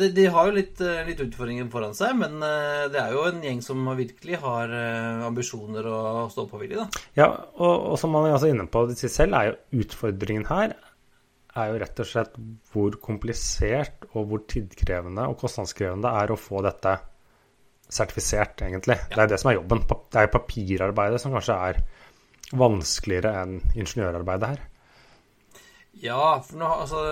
de, 0.00 0.08
de, 0.16 0.24
har 0.32 0.48
jo 0.48 0.56
litt, 0.56 0.80
eh, 0.84 1.02
litt, 1.06 1.20
utfordringer 1.24 1.68
foran 1.72 1.94
seg, 1.96 2.14
men 2.20 2.38
eh, 2.44 2.86
det 2.92 3.00
er 3.00 3.14
jo 3.14 3.26
en 3.28 3.42
gjeng 3.44 3.60
som 3.64 3.84
virkelig 3.98 4.40
har 4.42 4.72
eh, 4.74 5.22
ambisjoner 5.26 5.86
og 5.90 6.32
stå 6.32 6.46
på 6.50 6.60
vilje, 6.62 6.82
da. 6.82 7.04
Ja, 7.18 7.28
og, 7.58 7.74
og, 7.92 7.94
som 8.00 8.14
man 8.14 8.30
er 8.30 8.48
inne 8.48 8.66
på 8.70 8.86
det 8.90 8.98
selv, 9.02 9.36
er 9.38 9.52
jo 9.52 9.84
utfordringen 9.84 10.48
her 10.50 10.76
er 11.54 11.70
jo 11.70 11.78
rett 11.78 12.00
og 12.02 12.08
slett 12.08 12.38
hvor 12.74 12.96
komplisert 13.02 14.08
og 14.12 14.30
hvor 14.30 14.42
tidkrevende 14.50 15.28
og 15.30 15.36
kostnadskrevende 15.38 16.08
det 16.08 16.22
er 16.24 16.32
å 16.34 16.38
få 16.40 16.62
dette 16.66 16.96
sertifisert, 17.94 18.64
egentlig. 18.66 18.96
Ja. 18.98 19.10
Det 19.12 19.22
er 19.22 19.30
det 19.30 19.40
som 19.42 19.52
er 19.52 19.58
jobben. 19.60 19.84
Det 19.86 20.22
er 20.22 20.32
papirarbeidet 20.32 21.20
som 21.22 21.34
kanskje 21.36 21.58
er 21.68 21.82
vanskeligere 22.58 23.34
enn 23.42 23.58
ingeniørarbeidet 23.74 24.50
her. 24.54 24.64
Ja, 26.02 26.40
for 26.42 26.58
nå 26.58 26.70
altså 26.82 27.02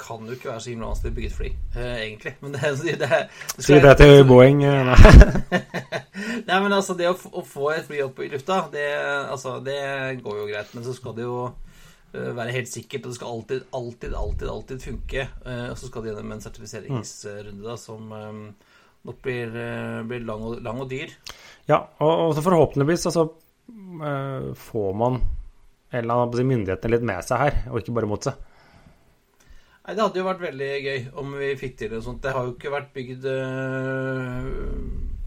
kan 0.00 0.26
jo 0.26 0.36
ikke 0.36 0.50
være 0.50 0.62
så 0.64 0.72
himla 0.72 0.90
vanskelig 0.90 1.12
å 1.12 1.16
bygge 1.16 1.30
et 1.30 1.36
fly, 1.36 1.50
uh, 1.76 1.94
egentlig. 1.94 2.32
Men 2.42 2.54
det, 2.54 2.60
det, 2.80 2.94
det, 3.00 3.08
det 3.56 3.64
Si 3.66 3.80
det 3.84 3.94
til 4.00 4.22
Boeing. 4.28 4.62
Eh, 4.66 4.80
nei. 4.88 5.60
nei, 6.48 6.60
men 6.64 6.76
altså, 6.76 6.96
det 6.98 7.10
å, 7.10 7.16
å, 7.16 7.44
få 7.46 7.72
et 7.74 7.88
fly 7.88 8.02
opp 8.06 8.22
i 8.24 8.30
lufta, 8.32 8.62
det, 8.72 8.86
altså, 9.30 9.58
det 9.64 9.80
går 10.24 10.38
jo 10.42 10.46
greit. 10.50 10.72
Men 10.76 10.86
så 10.86 10.94
skal 10.96 11.16
det 11.18 11.26
jo 11.26 11.36
uh, 11.46 12.30
være 12.38 12.56
helt 12.56 12.72
sikkert, 12.72 13.04
og 13.04 13.12
det 13.12 13.18
skal 13.20 13.34
alltid, 13.34 13.66
alltid, 13.80 14.16
alltid, 14.22 14.48
alltid 14.54 14.86
funke. 14.88 15.26
Uh, 15.46 15.66
og 15.70 15.76
så 15.80 15.90
skal 15.90 16.04
det 16.04 16.12
gjennom 16.12 16.36
en 16.36 16.46
sertifiseringsrunde 16.46 17.66
da, 17.66 17.76
som 17.80 18.14
nok 19.00 19.20
blir, 19.24 19.52
blir 20.08 20.24
lang, 20.28 20.42
og, 20.44 20.58
lang, 20.64 20.80
og, 20.82 20.90
dyr. 20.90 21.12
Ja, 21.70 21.84
og, 22.02 22.10
og 22.26 22.34
så 22.36 22.44
forhåpentligvis 22.44 23.06
altså, 23.08 23.30
får 24.60 24.96
man 24.98 25.22
eller 25.90 26.14
annet, 26.14 26.46
myndighetene 26.46 26.94
litt 26.94 27.06
med 27.06 27.26
seg 27.26 27.40
her, 27.44 27.60
og 27.70 27.80
ikke 27.80 27.94
bare 27.96 28.08
mot 28.10 28.26
seg. 28.26 28.49
Nei, 29.90 29.96
Det 29.98 30.04
hadde 30.06 30.20
jo 30.20 30.26
vært 30.28 30.42
veldig 30.44 30.66
gøy 30.84 30.98
om 31.18 31.32
vi 31.34 31.46
fikk 31.58 31.72
til 31.80 31.88
det. 31.90 31.98
sånt. 32.04 32.22
Det 32.22 32.30
har 32.30 32.44
jo 32.46 32.52
ikke 32.54 32.70
vært 32.70 32.92
bygd 32.94 33.24
uh, 33.26 34.44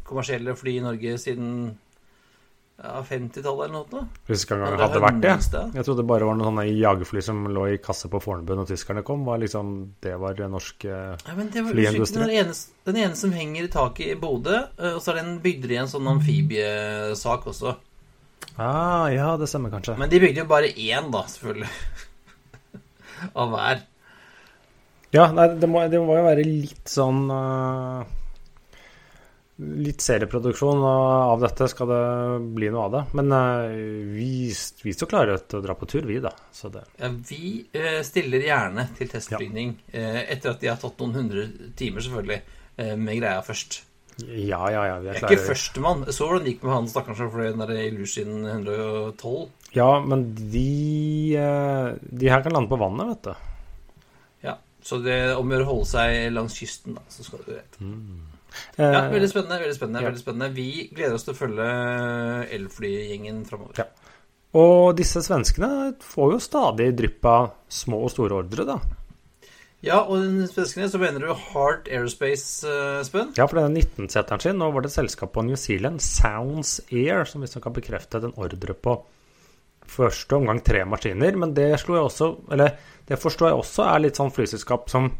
kommersielle 0.07 0.55
fly 0.55 0.77
i 0.79 0.83
Norge 0.85 1.17
siden 1.19 1.49
ja, 2.79 3.01
50-tallet 3.03 3.67
eller 3.67 3.73
noe. 3.75 4.05
Husker 4.29 4.61
gang 4.61 4.77
det 4.77 4.85
hadde 4.85 5.03
vært 5.03 5.19
det. 5.19 5.35
Jeg 5.75 5.83
trodde 5.83 5.99
det 5.99 6.07
bare 6.13 6.29
var 6.29 6.39
noen 6.39 6.47
sånne 6.53 6.65
jagerfly 6.69 7.25
som 7.27 7.43
lå 7.51 7.67
i 7.73 7.77
kasse 7.83 8.07
på 8.07 8.23
Fornebu 8.23 8.55
når 8.55 8.71
tyskerne 8.71 9.03
kom. 9.03 9.27
Var 9.27 9.43
liksom, 9.43 9.75
det 9.99 10.15
var 10.23 10.39
norsk 10.55 10.87
uh, 10.87 11.19
ja, 11.19 11.35
flyindustri. 11.35 12.23
Den 12.23 12.35
ene, 12.39 12.59
den 12.87 13.03
ene 13.03 13.19
som 13.19 13.35
henger 13.35 13.67
i 13.67 13.75
taket 13.75 14.15
i 14.15 14.19
Bodø, 14.19 14.63
uh, 14.79 14.93
og 14.93 15.03
så 15.03 15.11
er 15.11 15.25
den 15.25 15.41
bygd 15.43 15.71
i 15.75 15.81
en 15.83 15.91
sånn 15.91 16.07
amfibiesak 16.15 17.51
også. 17.51 17.75
Ah, 18.55 19.11
ja, 19.11 19.33
det 19.35 19.51
stemmer 19.51 19.75
kanskje. 19.75 19.99
Men 19.99 20.07
de 20.07 20.23
bygde 20.23 20.45
jo 20.45 20.51
bare 20.55 20.71
én, 20.71 21.11
da, 21.11 21.27
selvfølgelig. 21.27 21.73
Av 23.43 23.51
hver. 23.51 23.89
Ja, 25.13 25.29
nei, 25.29 25.47
det 25.61 25.69
må, 25.69 25.83
det 25.91 26.01
må 26.01 26.17
jo 26.17 26.25
være 26.25 26.43
litt 26.47 26.89
sånn 26.89 27.27
uh, 27.29 28.01
litt 29.83 30.01
serieproduksjon 30.01 30.81
av 30.89 31.43
dette 31.43 31.67
skal 31.69 31.91
det 31.91 31.99
bli 32.55 32.71
noe 32.73 32.87
av 32.87 32.95
det. 32.95 33.03
Men 33.19 33.29
uh, 33.29 33.67
vi, 34.15 34.49
vi 34.49 34.95
står 34.97 35.11
klare 35.11 35.37
til 35.45 35.61
å 35.61 35.65
dra 35.67 35.77
på 35.77 35.89
tur, 35.91 36.09
vi, 36.09 36.17
da. 36.23 36.33
Det... 36.33 36.83
Ja, 36.97 37.11
vi 37.29 37.61
uh, 37.77 38.01
stiller 38.05 38.49
gjerne 38.49 38.89
til 38.97 39.13
testflygning 39.13 39.77
ja. 39.93 40.25
etter 40.25 40.55
at 40.55 40.65
de 40.65 40.73
har 40.73 40.81
tatt 40.81 41.05
noen 41.05 41.17
hundre 41.21 41.47
timer, 41.77 42.01
selvfølgelig, 42.01 42.41
med 42.97 43.19
greia 43.19 43.37
først. 43.45 43.83
Ja, 44.17 44.65
ja, 44.73 44.81
ja. 44.89 44.97
Vi 44.97 45.11
er, 45.11 45.21
klare. 45.21 45.35
ikke 45.35 45.45
førstemann. 45.51 46.07
Så 46.09 46.25
hvordan 46.25 46.45
det 46.47 46.55
gikk 46.55 46.65
med 46.65 46.73
han 46.73 46.89
stakkars 46.89 47.21
fløy 47.21 47.51
den 47.51 47.61
der 47.61 47.85
Illusion 47.85 48.47
112. 48.49 49.45
Ja, 49.77 49.91
men 50.01 50.31
de, 50.33 51.37
de 52.01 52.29
her 52.33 52.41
kan 52.41 52.57
lande 52.57 52.73
på 52.73 52.81
vannet, 52.81 53.13
vet 53.13 53.29
du. 53.29 53.52
Så 54.83 54.99
det 55.03 55.17
om 55.37 55.47
å 55.47 55.55
gjøre 55.55 55.65
å 55.65 55.71
holde 55.71 55.89
seg 55.93 56.29
langs 56.35 56.55
kysten, 56.59 56.97
da, 56.97 57.03
så 57.11 57.25
skal 57.25 57.43
du 57.45 57.53
rett. 57.55 57.77
Mm. 57.79 58.29
Ja, 58.75 58.89
eh, 58.89 59.11
veldig 59.13 59.29
spennende. 59.31 59.59
veldig 59.63 59.77
spennende, 59.77 60.01
ja. 60.01 60.09
veldig 60.09 60.23
spennende. 60.23 60.49
Vi 60.53 60.89
gleder 60.93 61.17
oss 61.17 61.25
til 61.27 61.33
å 61.33 61.39
følge 61.39 61.69
elflygjengen 62.57 63.45
framover. 63.49 63.79
Ja. 63.79 63.87
Og 64.59 64.91
disse 64.97 65.23
svenskene 65.25 65.95
får 66.03 66.35
jo 66.35 66.43
stadig 66.43 66.91
drypp 66.99 67.25
av 67.25 67.47
små 67.71 68.03
og 68.05 68.13
store 68.13 68.43
ordre, 68.43 68.67
da. 68.67 68.77
Ja, 69.83 69.97
og 70.05 70.21
den 70.21 70.45
svenskene 70.47 70.87
så 70.87 70.99
mener 71.01 71.25
du 71.25 71.31
Heart 71.33 71.89
Aerospace, 71.91 72.61
uh, 72.63 73.01
Spønn? 73.03 73.33
Ja, 73.35 73.49
for 73.49 73.59
denne 73.59 73.81
19-seteren 73.81 74.43
sin. 74.43 74.61
Nå 74.61 74.69
var 74.71 74.85
det 74.85 74.93
et 74.93 74.99
selskap 74.99 75.33
på 75.35 75.43
New 75.43 75.59
Zealand, 75.59 75.99
Sounds 76.05 76.77
Air, 76.87 77.25
som 77.27 77.43
visstnok 77.43 77.67
har 77.67 77.75
bekreftet 77.75 78.23
en 78.23 78.35
ordre 78.39 78.77
på 78.77 78.95
første 79.89 80.37
omgang 80.37 80.61
tre 80.63 80.83
maskiner. 80.85 81.37
Men 81.39 81.53
det 81.53 81.71
også 81.75 82.29
Eller 82.51 82.77
det 83.07 83.19
forstår 83.19 83.49
jeg 83.49 83.59
også 83.59 83.85
er 83.89 84.03
litt 84.05 84.19
sånn 84.19 84.31
flyselskap 84.31 84.89
som 84.89 85.11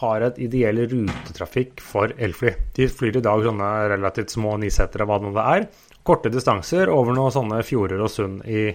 har 0.00 0.24
et 0.24 0.38
ideell 0.40 0.80
rutetrafikk 0.88 1.82
for 1.84 2.12
elfly. 2.16 2.54
De 2.76 2.86
flyr 2.88 3.18
i 3.20 3.24
dag 3.24 3.42
sånne 3.44 3.68
relativt 3.92 4.32
små 4.32 4.54
nisetere, 4.62 5.04
hva 5.04 5.18
nå 5.20 5.34
det 5.36 5.44
er. 5.56 5.66
Korte 6.06 6.32
distanser 6.32 6.88
over 6.88 7.12
noen 7.12 7.34
sånne 7.34 7.60
fjorder 7.66 8.00
og 8.00 8.08
sund 8.08 8.46
i 8.48 8.70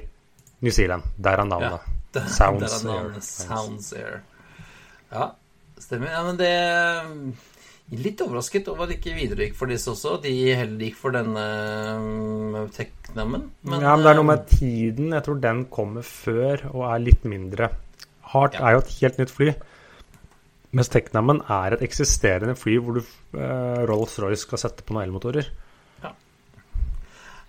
New 0.62 0.72
Zealand. 0.72 1.10
Der 1.18 1.42
er 1.42 1.50
navnet. 1.50 1.82
Ja, 1.82 1.98
der, 2.20 2.30
Sounds, 2.30 2.62
der 2.62 2.78
er 2.78 2.94
navnet. 2.94 3.26
Sounds 3.26 3.90
Air. 3.98 4.22
Ja, 5.10 5.32
stemmer. 5.82 6.14
Ja, 6.14 6.22
men 6.28 6.38
det 6.38 6.54
Litt 7.94 8.22
overrasket 8.24 8.66
over 8.72 8.88
at 8.88 8.96
ikke 8.96 9.12
ikke 9.12 9.20
videregikk 9.20 9.58
for 9.60 9.70
disse 9.70 9.92
også. 9.92 10.16
De 10.24 10.32
heller 10.58 10.88
gikk 10.88 10.96
for 10.98 11.14
denne 11.14 11.44
um, 12.02 12.56
Teknamen. 12.74 13.44
Men, 13.62 13.84
ja, 13.86 13.92
men 13.94 14.06
det 14.06 14.12
er 14.12 14.18
noe 14.18 14.30
med 14.32 14.42
um, 14.42 14.48
tiden. 14.50 15.14
Jeg 15.14 15.26
tror 15.28 15.42
den 15.44 15.62
kommer 15.70 16.08
før 16.08 16.66
og 16.72 16.88
er 16.90 17.04
litt 17.04 17.28
mindre. 17.30 17.70
Heart 18.32 18.58
ja. 18.58 18.64
er 18.66 18.76
jo 18.76 18.82
et 18.82 18.96
helt 18.98 19.22
nytt 19.22 19.34
fly. 19.36 19.54
Mens 20.76 20.90
Technamen 20.92 21.44
er 21.46 21.78
et 21.78 21.86
eksisterende 21.86 22.58
fly 22.60 22.80
hvor 22.82 22.98
du 22.98 23.04
eh, 23.06 23.84
Rolls-Royce 23.88 24.42
skal 24.44 24.60
sette 24.60 24.84
på 24.84 24.96
noen 24.96 25.06
elmotorer. 25.06 25.48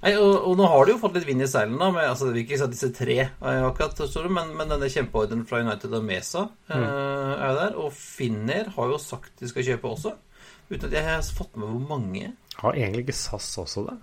Nei, 0.06 0.12
og, 0.22 0.36
og, 0.46 0.52
nå 0.54 0.66
har 0.70 0.86
de 0.86 0.92
jo 0.94 1.00
fått 1.00 1.16
litt 1.18 1.24
vind 1.26 1.42
i 1.42 1.48
seilene. 1.50 1.88
Altså, 2.04 2.28
det 2.28 2.36
vil 2.36 2.44
ikke 2.44 2.60
si 2.60 2.62
at 2.62 2.74
disse 2.74 2.92
tre 2.94 3.16
akkurat 3.42 4.30
men, 4.30 4.52
men 4.54 4.70
denne 4.70 4.90
kjempeordren 4.92 5.42
fra 5.48 5.64
United 5.64 5.96
og 5.98 6.04
Mesa 6.06 6.44
mm. 6.46 6.70
uh, 6.70 7.32
er 7.34 7.48
jo 7.48 7.56
der. 7.58 7.78
Og 7.82 7.96
Finner 7.96 8.70
har 8.76 8.92
jo 8.92 9.00
sagt 9.02 9.42
de 9.42 9.50
skal 9.50 9.66
kjøpe 9.66 9.90
også. 9.90 10.14
Uten 10.70 10.86
at 10.86 10.94
jeg 10.94 11.06
har 11.08 11.26
fått 11.34 11.58
med 11.58 11.72
hvor 11.72 11.98
mange. 11.98 12.30
Har 12.60 12.78
egentlig 12.78 13.08
ikke 13.08 13.18
SAS 13.18 13.50
også 13.64 13.88
det? 13.88 13.96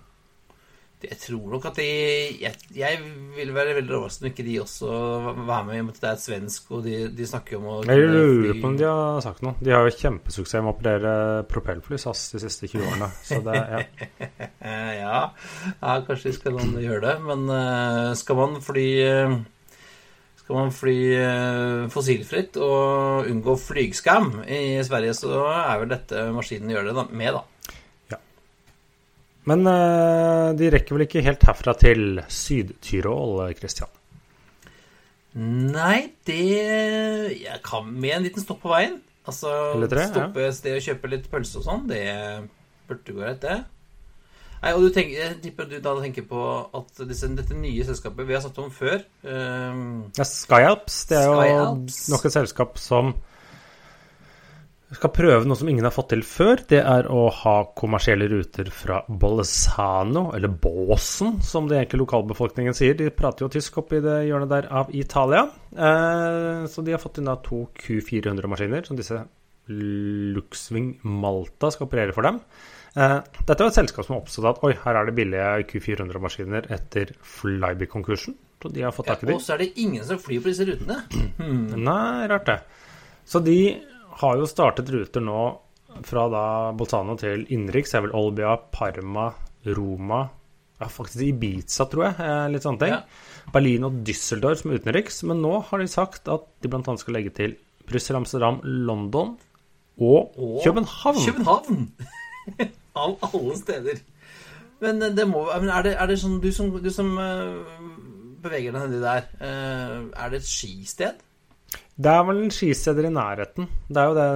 Jeg 1.04 1.18
tror 1.20 1.54
nok 1.54 1.68
at 1.70 1.78
de 1.78 1.86
Jeg, 2.40 2.58
jeg 2.74 2.98
vil 3.36 3.52
være 3.54 3.76
veldig 3.78 3.96
overrasket 3.98 4.24
om 4.24 4.30
ikke 4.30 4.46
de 4.46 4.58
også 4.62 4.90
var 5.46 5.64
med, 5.66 5.76
i 5.76 5.82
og 5.82 5.88
med 5.88 5.94
at 5.96 6.00
det 6.02 6.10
er 6.10 6.18
et 6.18 6.24
svensk, 6.24 6.70
og 6.74 6.84
de, 6.86 6.96
de 7.14 7.28
snakker 7.28 7.58
om 7.60 7.70
å 7.70 7.78
Jeg 7.86 8.10
lurer 8.10 8.60
på 8.60 8.70
om 8.70 8.76
de 8.80 8.88
har 8.88 9.22
sagt 9.24 9.44
noe. 9.46 9.56
De 9.60 9.74
har 9.74 9.86
jo 9.86 9.94
kjempesuksess 9.94 10.60
med 10.60 10.72
å 10.72 10.74
operere 10.74 11.14
propellfly, 11.50 12.00
SAS, 12.00 12.26
de 12.34 12.42
siste 12.44 12.70
20 12.70 12.86
årene. 12.90 13.10
Så 13.24 13.40
det, 13.44 13.56
ja. 13.74 13.82
ja. 15.04 15.18
ja, 15.80 15.96
kanskje 16.06 16.36
skal 16.36 16.60
gjøre 16.82 17.02
det. 17.08 17.16
Men 17.24 17.48
uh, 17.50 18.12
skal 18.18 18.40
man 18.40 18.60
fly 18.64 18.88
uh, 19.04 19.36
skal 20.44 20.58
man 20.60 20.74
fly 20.76 20.98
uh, 21.16 21.86
fossilfritt 21.92 22.58
og 22.60 23.30
unngå 23.30 23.56
flygskam 23.56 24.42
i 24.44 24.76
Sverige, 24.84 25.16
så 25.16 25.46
er 25.48 25.80
vel 25.80 25.92
dette 25.94 26.26
maskinen 26.36 26.74
gjør 26.74 26.90
det 26.90 27.04
med, 27.16 27.38
da. 27.38 27.44
Men 29.50 29.66
uh, 29.68 30.54
de 30.56 30.70
rekker 30.72 30.96
vel 30.96 31.04
ikke 31.06 31.24
helt 31.24 31.44
herfra 31.44 31.74
til 31.76 32.22
Syd-Tyrol, 32.32 33.42
Christian? 33.58 33.92
Nei, 35.34 36.14
det 36.28 36.40
Jeg 37.42 37.60
kan 37.66 37.88
med 37.90 38.16
en 38.16 38.26
liten 38.28 38.44
stopp 38.44 38.62
på 38.62 38.72
veien. 38.72 39.00
Altså 39.26 39.50
tre, 39.90 40.06
stoppe 40.12 40.44
et 40.44 40.56
sted 40.56 40.76
og 40.78 40.84
kjøpe 40.84 41.10
litt 41.10 41.30
pølse 41.32 41.60
og 41.60 41.66
sånn. 41.66 41.86
Det 41.90 42.04
burde 42.88 43.16
gå 43.16 43.22
greit, 43.22 43.40
det. 43.42 43.62
Nei, 44.64 44.72
og 44.72 44.86
du 44.86 44.94
tenker, 44.96 45.18
jeg 45.18 45.38
tipper 45.44 45.68
du 45.68 45.76
da 45.82 45.92
tenker 46.00 46.24
på 46.28 46.42
at 46.78 47.02
disse, 47.04 47.28
dette 47.36 47.56
nye 47.58 47.84
selskapet 47.84 48.24
vi 48.24 48.36
har 48.36 48.40
snakket 48.40 48.62
om 48.62 48.70
før 48.72 49.02
um, 49.28 49.82
ja, 50.16 50.24
Skyups. 50.24 51.02
Det 51.10 51.18
er 51.20 51.26
jo 51.28 51.66
nok 52.14 52.24
et 52.24 52.36
selskap 52.36 52.80
som 52.80 53.12
skal 54.98 55.12
prøve 55.14 55.48
noe 55.48 55.58
som 55.58 55.68
ingen 55.70 55.86
har 55.86 55.94
fått 55.94 56.10
til 56.12 56.22
før. 56.26 56.62
Det 56.70 56.80
er 56.80 57.08
å 57.12 57.26
ha 57.42 57.54
kommersielle 57.76 58.28
ruter 58.30 58.68
fra 58.74 59.00
Bolzano, 59.08 60.26
eller 60.36 60.52
Båsen, 60.52 61.38
som 61.44 61.68
det 61.70 61.78
egentlig 61.78 62.02
lokalbefolkningen 62.04 62.76
sier. 62.76 62.96
De 62.98 63.10
prater 63.14 63.46
jo 63.46 63.52
tysk 63.54 63.80
oppi 63.82 64.02
det 64.04 64.20
hjørnet 64.28 64.52
der 64.52 64.68
av 64.82 64.92
Italia. 64.94 65.46
Eh, 65.72 66.66
så 66.70 66.84
de 66.84 66.94
har 66.94 67.02
fått 67.02 67.20
inn 67.20 67.30
da 67.30 67.38
to 67.44 67.64
Q400-maskiner, 67.80 68.86
som 68.86 68.98
disse 69.00 69.22
Luxwing 69.68 70.98
Malta 71.08 71.70
skal 71.72 71.88
operere 71.88 72.14
for 72.16 72.26
dem. 72.26 72.40
Eh, 72.94 73.18
dette 73.40 73.58
var 73.58 73.72
et 73.72 73.78
selskap 73.78 74.06
som 74.06 74.20
oppstått 74.20 74.50
at 74.52 74.66
oi, 74.66 74.74
her 74.84 75.00
er 75.00 75.08
det 75.08 75.16
billige 75.16 75.48
Q400-maskiner 75.72 76.68
etter 76.74 77.14
Flyby-konkursen. 77.36 78.36
Så 78.64 78.70
de 78.72 78.80
har 78.80 78.94
fått 78.96 79.10
tak 79.10 79.20
i 79.20 79.26
dem. 79.26 79.34
Ja, 79.34 79.40
og 79.40 79.44
så 79.44 79.56
er 79.56 79.60
det 79.60 79.74
ingen 79.82 80.04
som 80.08 80.20
flyr 80.22 80.40
på 80.40 80.48
disse 80.48 80.64
rutene. 80.64 81.02
Hmm. 81.36 81.66
Nei, 81.88 82.28
rart 82.30 82.46
det. 82.48 82.60
Så 83.28 83.40
de 83.44 83.58
har 84.20 84.38
jo 84.38 84.48
startet 84.48 84.90
ruter 84.92 85.22
nå 85.24 85.40
fra 86.04 86.28
da 86.32 86.46
Bolzano 86.76 87.16
til 87.18 87.44
innenriks. 87.48 87.94
Er 87.94 88.06
vel 88.06 88.16
Olbia, 88.16 88.56
Parma, 88.74 89.30
Roma 89.66 90.24
ja, 90.80 90.88
Faktisk 90.90 91.22
Ibiza, 91.22 91.86
tror 91.90 92.08
jeg. 92.08 92.16
Eh, 92.20 92.46
litt 92.52 92.64
sånne 92.66 92.82
ting. 92.82 92.94
Ja. 92.96 93.50
Berlin 93.54 93.86
og 93.86 94.00
Düsseldorf 94.06 94.62
som 94.62 94.74
utenriks. 94.74 95.22
Men 95.28 95.42
nå 95.44 95.58
har 95.68 95.82
de 95.82 95.90
sagt 95.90 96.30
at 96.32 96.48
de 96.62 96.70
bl.a. 96.70 96.96
skal 97.00 97.18
legge 97.18 97.34
til 97.36 97.56
Brussel, 97.88 98.18
Amsterdam, 98.18 98.60
London 98.64 99.36
og, 100.00 100.34
og 100.34 100.58
København. 100.64 101.20
København! 101.28 101.86
Av 103.04 103.14
alle 103.30 103.54
steder. 103.58 104.02
Men 104.82 105.02
eh, 105.02 105.14
det 105.14 105.28
må 105.30 105.46
Er 105.54 105.86
det, 105.86 105.94
er 105.94 106.10
det 106.10 106.18
sånn 106.20 106.40
Du 106.42 106.50
som, 106.52 106.68
du 106.82 106.90
som 106.92 107.14
beveger 108.44 108.74
deg 108.74 108.82
nedi 108.82 108.98
der, 109.00 109.24
er 109.40 110.32
det 110.32 110.42
et 110.42 110.48
skisted? 110.48 111.22
Det 111.94 112.10
er 112.10 112.24
vel 112.28 112.42
en 112.44 112.54
skisteder 112.54 113.08
i 113.08 113.14
nærheten. 113.14 113.68
Det 113.88 114.00
er 114.02 114.10
jo 114.10 114.16
det 114.18 114.28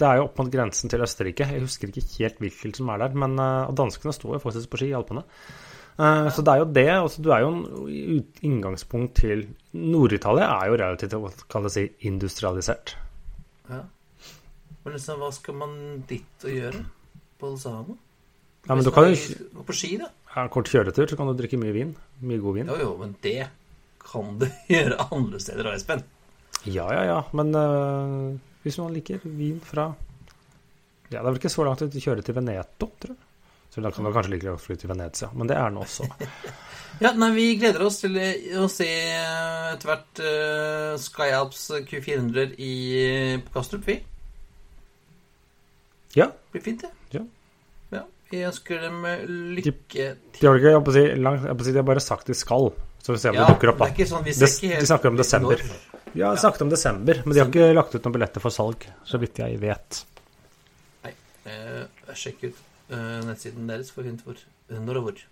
det 0.00 0.08
er 0.08 0.16
jo 0.16 0.28
opp 0.30 0.38
mot 0.40 0.48
grensen 0.48 0.88
til 0.88 1.02
Østerrike. 1.04 1.44
Jeg 1.44 1.60
husker 1.60 1.90
ikke 1.90 2.06
helt 2.22 2.38
hvilken 2.40 2.72
som 2.72 2.88
er 2.88 3.02
der. 3.02 3.16
Men 3.20 3.36
og 3.36 3.74
danskene 3.76 4.14
står 4.16 4.38
jo 4.38 4.44
faktisk 4.46 4.70
på 4.72 4.80
ski 4.80 4.88
i 4.88 4.96
Alpene. 4.96 5.26
Uh, 6.00 6.30
så 6.32 6.40
det 6.40 6.52
er 6.52 6.62
jo 6.62 6.68
det. 6.72 6.86
Også, 7.04 7.22
du 7.22 7.30
er 7.34 7.42
jo 7.44 7.50
en 7.52 8.22
inngangspunkt 8.48 9.18
til 9.20 9.42
Nord-Italia 9.76 10.46
er 10.54 10.70
jo 10.70 10.78
relativt 10.80 11.42
kan 11.52 11.68
si, 11.68 11.90
industrialisert. 12.08 12.94
Ja. 13.68 13.82
Men 14.84 14.96
liksom, 14.96 15.20
hva 15.20 15.28
skal 15.36 15.58
man 15.60 15.74
dit 16.08 16.46
og 16.46 16.54
gjøre? 16.56 16.84
På 17.40 17.50
Alzano? 17.52 17.98
Ja, 18.68 18.74
men 18.74 18.84
du 18.84 18.90
kan 18.92 19.10
jo 19.10 19.64
på 19.66 19.76
ski, 19.76 19.98
da. 20.00 20.08
Ja, 20.32 20.46
kort 20.52 20.70
kjøretur, 20.72 21.08
så 21.10 21.18
kan 21.18 21.28
du 21.28 21.36
drikke 21.36 21.60
mye 21.60 21.74
vin. 21.76 21.92
Mye 22.24 22.40
god 22.40 22.56
vin. 22.56 22.72
Jo, 22.72 22.78
jo, 22.80 22.90
men 23.00 23.12
det 23.24 23.50
kan 24.00 24.38
du 24.40 24.48
gjøre 24.72 25.04
andre 25.10 25.40
steder 25.42 25.68
òg, 25.68 25.76
Espen. 25.76 26.04
Ja, 26.68 26.86
ja, 26.92 27.04
ja. 27.08 27.18
Men 27.36 27.54
uh, 27.56 28.36
hvis 28.64 28.78
man 28.80 28.92
liker 28.94 29.22
vin 29.24 29.60
fra 29.64 29.90
Ja, 31.10 31.18
det 31.18 31.24
er 31.24 31.30
vel 31.32 31.40
ikke 31.40 31.52
så 31.52 31.64
langt 31.66 31.82
å 31.82 31.90
kjøre 31.90 32.22
til 32.26 32.36
Veneto, 32.36 32.90
tror 33.00 33.14
jeg. 33.16 33.26
Så 33.70 33.80
da 33.80 33.90
kan 33.94 34.02
man 34.02 34.12
kanskje 34.12 34.32
like 34.32 34.50
godt 34.50 34.64
fly 34.64 34.74
til 34.78 34.90
Venezia. 34.90 35.28
Men 35.34 35.46
det 35.46 35.56
er 35.56 35.68
den 35.70 35.78
også. 35.78 36.08
ja, 37.04 37.12
nei, 37.14 37.28
vi 37.36 37.44
gleder 37.58 37.84
oss 37.86 38.00
til 38.02 38.16
å 38.58 38.66
se 38.70 38.88
etter 38.90 39.90
hvert 39.92 40.22
uh, 40.24 40.94
SkyAlps 40.98 41.68
Q400 41.86 42.56
i, 42.58 42.72
på 43.46 43.54
Kastrup, 43.54 43.86
vi. 43.86 44.00
Ja. 46.18 46.26
Det 46.26 46.56
blir 46.56 46.64
fint, 46.66 46.82
det. 46.82 46.90
Ja. 47.14 47.22
ja. 47.94 48.02
Vi 48.32 48.42
ønsker 48.48 48.82
dem 48.82 49.06
lykke 49.54 49.78
til. 49.86 50.18
De, 50.34 50.40
de 50.40 50.48
har 50.48 50.58
ikke, 50.58 50.74
jeg 50.74 50.86
på 50.88 50.96
si, 50.98 51.06
langt, 51.22 51.46
jeg 51.46 51.60
på 51.62 51.68
si, 51.68 51.76
de 51.76 51.82
har 51.84 51.90
bare 51.94 52.02
sagt 52.02 52.30
de 52.30 52.38
skal. 52.38 52.72
Så 53.00 53.14
vi 53.14 53.22
ser 53.22 53.30
om 53.30 53.38
ja, 53.38 53.46
det 53.46 53.54
dukker 53.54 53.70
opp, 53.70 53.84
da. 53.84 53.86
Det 53.86 53.94
er 53.94 54.00
ikke 54.00 54.10
sånn, 54.10 54.26
vi 54.26 54.34
ser 54.34 54.50
ikke 54.50 54.74
helt 54.74 54.82
de 54.82 54.90
snakker 54.90 55.14
om 55.14 55.22
desember. 55.22 55.62
Når. 55.70 55.99
Vi 56.12 56.22
har 56.22 56.36
snakket 56.36 56.62
om 56.66 56.70
desember, 56.72 57.20
men 57.24 57.34
de 57.34 57.40
har 57.42 57.50
ikke 57.50 57.70
lagt 57.76 57.94
ut 57.94 58.02
noen 58.04 58.16
billetter 58.16 58.42
for 58.42 58.54
salg, 58.54 58.86
så 59.06 59.20
vidt 59.22 59.38
jeg 59.38 59.60
vet. 59.62 60.00
Nei. 61.06 61.12
Eh, 61.46 62.14
sjekk 62.18 62.48
ut 62.48 62.56
eh, 62.90 63.20
nettsiden 63.28 63.70
deres 63.70 63.92
for 63.94 64.02
å 64.02 64.08
finne 64.08 64.26
hvor, 64.26 64.40
når 64.74 65.00
og 65.00 65.06
hvor. 65.06 65.22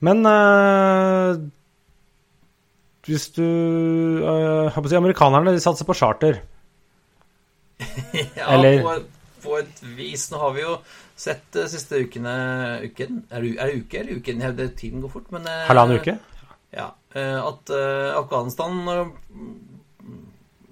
Men 0.00 0.24
eh, 0.26 1.42
hvis 3.08 3.30
du 3.36 3.44
uh, 3.44 4.68
Har 4.70 4.76
på 4.76 4.88
å 4.88 4.92
si 4.92 4.98
Amerikanerne 4.98 5.54
de 5.54 5.62
satser 5.62 5.88
på 5.88 5.96
charter. 5.96 6.40
ja, 8.38 8.46
Eller 8.54 8.82
på, 8.84 8.96
på 9.44 9.56
et 9.60 9.80
vis. 9.96 10.26
Nå 10.32 10.40
har 10.42 10.52
vi 10.56 10.64
jo 10.66 10.74
sett 11.20 11.46
de 11.56 11.64
siste 11.72 12.00
ukene 12.04 12.34
uken, 12.84 13.22
Er 13.30 13.44
det 13.44 13.54
er 13.56 13.72
det 13.72 13.80
uke 13.84 14.02
eller 14.02 14.20
uken? 14.20 14.44
Det- 14.58 14.68
Tiden 14.80 15.04
går 15.04 15.14
fort, 15.16 15.30
men 15.32 15.48
eh, 15.48 15.64
Halvannen 15.68 16.00
uke? 16.00 16.18
Ja. 16.74 16.92
eh, 17.14 17.38
At 17.42 17.70
eh, 17.74 18.16
Afghanistan 18.16 18.88
eh, 18.88 19.08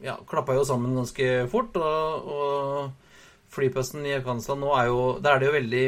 ja, 0.07 0.19
klappa 0.29 0.55
jo 0.55 0.67
sammen 0.67 0.97
ganske 0.99 1.49
fort. 1.51 1.79
Og, 1.79 2.29
og 2.35 3.55
flyplassen 3.55 4.07
i 4.07 4.15
Afghanistan 4.19 4.61
nå 4.61 4.75
er 4.77 4.91
jo 4.91 5.01
Der 5.25 5.35
er 5.35 5.43
det 5.43 5.49
jo 5.49 5.57
veldig 5.57 5.85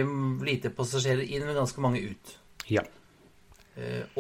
lite 0.49 0.75
passasjerer 0.75 1.23
inn, 1.27 1.47
men 1.47 1.59
ganske 1.59 1.85
mange 1.85 2.03
ut. 2.11 2.37
Ja. 2.71 2.85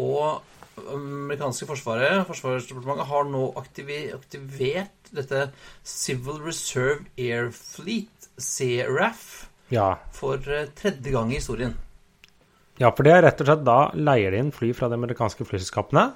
Og 0.01 0.41
amerikanske 0.81 1.67
forsvaret, 1.69 2.23
Forsvarsdepartementet, 2.25 3.09
har 3.11 3.27
nå 3.29 3.43
aktivert 3.61 5.11
dette 5.13 5.43
Civil 5.85 6.39
Reserve 6.47 7.05
Air 7.21 7.51
Fleet, 7.53 8.31
CRAF, 8.41 9.51
ja. 9.75 9.91
for 10.17 10.41
tredje 10.79 11.13
gang 11.13 11.35
i 11.35 11.37
historien. 11.37 11.75
Ja, 12.81 12.89
for 12.97 13.05
det 13.05 13.13
er 13.13 13.27
rett 13.27 13.43
og 13.43 13.49
slett 13.51 13.67
da 13.67 13.79
leier 13.93 14.33
de 14.33 14.41
inn 14.41 14.55
fly 14.57 14.73
fra 14.77 14.89
de 14.89 14.97
amerikanske 14.97 15.45
flyselskapene, 15.45 16.07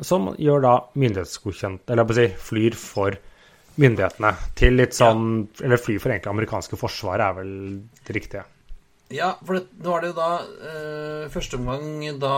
som 0.00 0.30
gjør 0.40 0.64
da 0.64 0.72
myndighetsgodkjent 0.98 1.92
Eller 1.92 2.08
jeg 2.10 2.16
si 2.16 2.46
flyr 2.48 2.74
for 2.78 3.14
myndighetene 3.78 4.32
til 4.58 4.74
litt 4.80 4.96
sånn 4.96 5.22
ja. 5.44 5.66
Eller 5.68 5.78
flyr 5.78 6.00
for 6.02 6.10
egentlig 6.10 6.32
amerikanske 6.32 6.78
forsvaret 6.80 7.22
er 7.28 7.36
vel 7.38 7.52
det 8.00 8.16
riktige. 8.16 8.42
Ja, 9.14 9.34
for 9.44 9.60
det, 9.60 9.68
det 9.78 9.90
var 9.92 10.02
det 10.02 10.12
da 10.16 10.30
eh, 10.42 11.30
første 11.30 11.60
omgang 11.60 12.18
da 12.18 12.34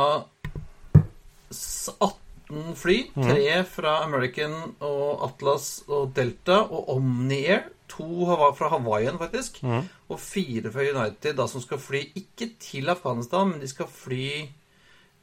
18 1.49 2.26
14 2.49 2.77
fly. 2.79 2.99
Tre 3.15 3.65
fra 3.71 3.97
American 4.05 4.55
og 4.81 5.25
Atlas 5.27 5.71
og 5.89 6.13
Delta 6.17 6.63
og 6.65 6.93
Omni 6.97 7.45
Air 7.47 7.73
To 7.89 8.27
fra 8.59 8.69
Hawaiian, 8.69 9.19
faktisk. 9.19 9.63
Mm. 9.63 9.85
Og 10.09 10.21
fire 10.21 10.73
fra 10.73 10.83
United, 10.83 11.37
da 11.39 11.47
som 11.47 11.63
skal 11.63 11.79
fly 11.79 12.03
ikke 12.19 12.51
til 12.61 12.91
Afghanistan, 12.91 13.53
men 13.53 13.61
de 13.63 13.69
skal 13.71 13.87
fly 13.87 14.49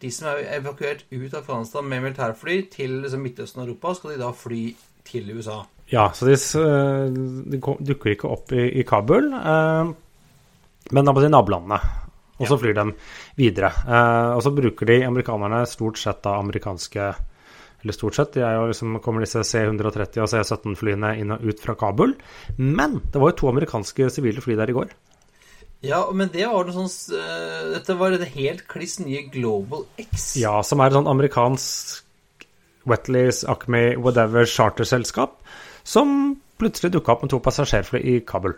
de 0.01 0.11
som 0.11 0.27
er 0.33 0.57
evakuert 0.57 1.05
ut 1.11 1.33
av 1.33 1.41
Afghanistan 1.41 1.85
med 1.87 2.01
militærfly 2.03 2.57
til 2.71 2.97
liksom 3.03 3.23
Midtøsten 3.23 3.61
og 3.61 3.67
Europa, 3.67 3.93
skal 3.95 4.13
de 4.13 4.19
da 4.19 4.31
fly 4.35 4.63
til 5.07 5.31
USA. 5.37 5.61
Ja, 5.91 6.09
så 6.15 6.27
de, 6.27 6.35
eh, 6.35 7.11
de 7.51 7.59
dukker 7.59 8.11
ikke 8.11 8.31
opp 8.31 8.51
i, 8.51 8.65
i 8.79 8.83
Kabul, 8.87 9.31
eh, 9.33 9.93
men 10.91 11.05
da 11.05 11.13
på 11.13 11.23
de 11.23 11.31
nabolandene. 11.31 11.79
Og 12.41 12.49
så 12.49 12.57
flyr 12.57 12.73
de 12.77 12.87
videre. 13.37 13.69
Eh, 13.85 14.31
og 14.33 14.41
så 14.45 14.53
bruker 14.55 14.89
de 14.89 15.03
amerikanerne 15.05 15.63
stort 15.69 16.01
sett 16.01 16.23
da 16.25 16.39
amerikanske 16.41 17.13
Eller 17.83 17.95
stort 17.95 18.15
sett, 18.15 18.33
de 18.37 18.43
er 18.47 18.53
jo 18.55 18.67
liksom, 18.69 18.93
kommer 19.03 19.25
disse 19.25 19.41
C-130 19.43 20.21
og 20.23 20.29
C-17-flyene 20.31 21.17
inn 21.19 21.33
og 21.35 21.41
ut 21.43 21.59
fra 21.59 21.75
Kabul. 21.75 22.13
Men 22.55 23.01
det 23.11 23.19
var 23.19 23.33
jo 23.33 23.39
to 23.41 23.49
amerikanske 23.51 24.07
sivile 24.13 24.39
fly 24.41 24.55
der 24.55 24.71
i 24.71 24.75
går. 24.77 24.93
Ja, 25.83 25.99
men 26.15 26.31
det 26.31 26.45
var 26.47 26.63
noe 26.63 26.71
sånn 26.71 27.17
eh, 27.19 27.73
Dette 27.73 27.97
var 27.99 28.15
det 28.15 28.29
helt 28.37 28.63
kliss 28.71 29.01
nye 29.03 29.25
Global 29.27 29.83
X. 29.99 30.37
Ja, 30.39 30.61
som 30.63 30.79
er 30.79 30.93
et 30.93 30.95
sånn 30.95 31.11
amerikansk 31.11 32.47
Wetleys, 32.87 33.43
Acme, 33.47 33.97
whatever 33.99 34.47
charterselskap, 34.47 35.37
som 35.83 36.37
plutselig 36.59 36.93
dukka 36.95 37.15
opp 37.15 37.25
med 37.25 37.31
to 37.33 37.39
passasjerfly 37.43 37.99
i 37.99 38.15
Kabul. 38.27 38.55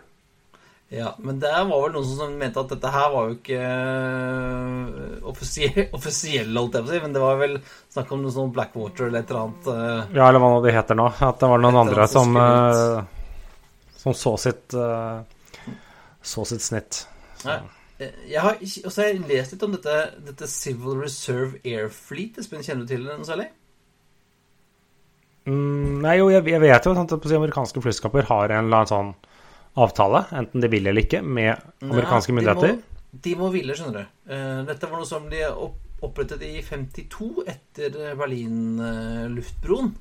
Ja, 0.88 1.16
men 1.18 1.40
det 1.42 1.50
var 1.50 1.66
vel 1.66 1.94
noen 1.96 2.06
som 2.06 2.34
mente 2.38 2.62
at 2.62 2.70
dette 2.70 2.90
her 2.94 3.08
var 3.10 3.26
jo 3.26 3.34
ikke 3.34 3.56
øh, 3.58 5.16
offisiell, 5.26 5.88
offisiell, 5.98 6.52
holdt 6.54 6.78
jeg 6.78 6.86
på 6.86 6.90
å 6.90 6.92
si, 6.92 7.00
men 7.02 7.16
det 7.16 7.22
var 7.24 7.40
vel 7.40 7.56
snakk 7.90 8.12
om 8.14 8.22
noe 8.22 8.34
sånn 8.34 8.52
Blackwater 8.54 9.08
eller 9.08 9.24
et 9.24 9.32
eller 9.32 9.42
annet. 9.42 9.70
øh. 9.72 10.14
Ja, 10.14 10.28
eller 10.28 10.44
hva 10.44 10.52
nå 10.54 10.62
det 10.62 10.76
heter 10.76 11.00
nå. 11.00 11.08
At 11.10 11.42
det 11.42 11.50
var 11.50 11.64
noen 11.64 11.80
andre 11.82 12.06
som 12.12 12.38
som, 12.38 12.38
eh, 12.38 13.90
som 13.98 14.14
så 14.14 14.36
sitt 14.38 14.78
eh, 14.78 15.74
så 16.26 16.46
sitt 16.46 16.62
snitt. 16.62 17.02
Nei, 17.46 17.60
eh, 17.98 18.14
Jeg 18.30 18.46
har 18.46 18.62
også 18.62 18.96
har 19.02 19.10
jeg 19.10 19.26
lest 19.26 19.56
litt 19.56 19.66
om 19.66 19.74
dette, 19.74 20.00
dette 20.22 20.54
Civil 20.54 21.02
Reserve 21.02 21.58
Air 21.66 21.90
Fleet. 21.90 22.38
Espen, 22.38 22.62
kjenner 22.62 22.86
du 22.86 22.94
til 22.94 23.06
det 23.06 23.18
noe 23.18 23.26
særlig? 23.26 23.50
Mm, 25.50 26.02
nei, 26.02 26.16
jo, 26.18 26.30
jeg, 26.30 26.46
jeg 26.50 26.62
vet 26.62 26.86
jo 26.86 26.94
at 26.94 27.32
amerikanske 27.38 27.82
flyskaper 27.82 28.30
har 28.30 28.54
en 28.54 28.66
eller 28.66 28.84
annen 28.84 28.90
sånn 28.90 29.16
avtale, 29.76 30.24
enten 30.32 30.62
de 30.62 30.70
vil 30.72 30.86
eller 30.88 31.04
ikke, 31.04 31.22
med 31.22 31.56
amerikanske 31.84 32.32
Nei, 32.32 32.40
myndigheter. 32.40 32.76
De 32.76 33.12
må, 33.12 33.22
de 33.26 33.34
må 33.40 33.50
ville, 33.54 33.76
skjønner 33.76 33.98
du. 34.00 34.16
Eh, 34.32 34.60
Dette 34.70 34.88
var 34.90 35.02
noe 35.02 35.08
som 35.08 35.28
de 35.30 35.42
opprettet 36.04 36.42
i 36.44 36.58
52 36.64 37.46
etter 37.48 37.94
Berlin-luftbroen. 38.18 39.94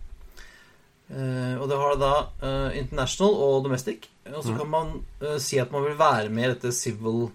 og 1.06 1.66
det 1.70 1.78
har 1.78 1.98
da 2.02 2.14
eh, 2.42 2.78
international 2.82 3.36
og 3.46 3.64
domestic. 3.68 4.10
Og 4.34 4.42
så 4.44 4.56
kan 4.58 4.70
man 4.72 4.94
eh, 5.22 5.38
si 5.40 5.60
at 5.62 5.72
man 5.72 5.86
vil 5.86 5.98
være 6.00 6.30
med 6.34 6.48
i 6.48 6.54
dette 6.56 6.74
Civil 6.74 7.28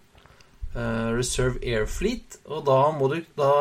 eh, 0.74 1.08
Reserve 1.14 1.62
Air 1.62 1.86
Fleet. 1.86 2.40
Og 2.50 2.64
da 2.66 2.80
må 2.96 3.08
du 3.12 3.20
da 3.38 3.52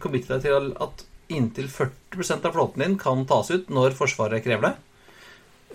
committe 0.00 0.36
deg 0.36 0.46
til 0.46 0.72
at 0.80 1.04
inntil 1.28 1.68
40% 1.68 2.46
av 2.48 2.54
flåten 2.54 2.84
din 2.84 2.96
kan 3.00 3.26
tas 3.28 3.50
ut 3.52 3.68
når 3.68 3.96
Forsvaret 3.98 4.44
krever 4.44 4.70
det. 4.70 4.76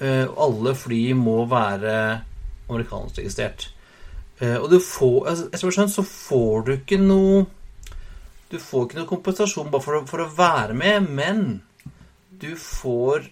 Eh, 0.01 0.25
alle 0.25 0.73
fly 0.77 1.01
må 1.17 1.43
være 1.49 1.95
amerikanskregistrert. 2.69 3.67
Eh, 4.41 4.57
og 4.57 4.69
du 4.71 4.79
får 4.81 5.27
altså, 5.29 5.69
jeg 5.69 5.89
så 5.93 6.05
får 6.07 6.65
du 6.65 6.71
ikke 6.73 6.97
noe 6.97 7.45
Du 8.49 8.57
får 8.59 8.87
ikke 8.87 8.99
noe 8.99 9.09
kompensasjon 9.09 9.69
bare 9.73 9.81
for 9.81 9.97
å, 9.97 10.01
for 10.09 10.21
å 10.21 10.29
være 10.29 10.75
med, 10.77 11.07
men 11.09 11.39
du 12.41 12.51
får 12.59 13.29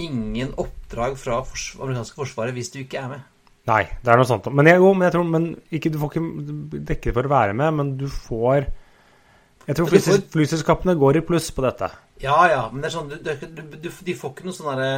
ingen 0.00 0.54
oppdrag 0.60 1.18
fra 1.20 1.42
fors 1.44 1.72
amerikanske 1.76 2.16
forsvaret 2.16 2.56
hvis 2.56 2.70
du 2.72 2.78
ikke 2.80 3.02
er 3.02 3.10
med. 3.10 3.26
Nei, 3.68 3.82
det 4.02 4.10
er 4.10 4.18
noe 4.18 4.26
sånt. 4.26 4.48
Men 4.50 4.70
jeg, 4.70 4.80
jo, 4.82 4.92
men 4.96 5.06
jeg 5.06 5.14
tror 5.14 5.26
men 5.28 5.50
ikke, 5.70 5.90
Du 5.92 5.98
får 6.00 6.14
ikke 6.14 6.78
dekket 6.88 7.14
for 7.14 7.28
å 7.28 7.32
være 7.32 7.56
med, 7.58 7.76
men 7.78 7.92
du 8.00 8.08
får 8.10 8.64
Jeg 9.68 9.78
tror 9.78 9.92
flyselskapene 10.32 10.96
går 10.98 11.20
i 11.20 11.26
pluss 11.26 11.50
på 11.54 11.62
dette. 11.66 11.90
Ja, 12.22 12.38
ja, 12.50 12.64
men 12.72 12.82
det 12.82 12.90
er 12.90 12.96
sånn 12.96 13.12
du, 13.12 13.18
du, 13.22 13.30
du, 13.44 13.76
du, 13.76 13.90
De 14.08 14.16
får 14.18 14.32
ikke 14.32 14.48
noe 14.48 14.56
sånn 14.56 14.72
derre 14.72 14.94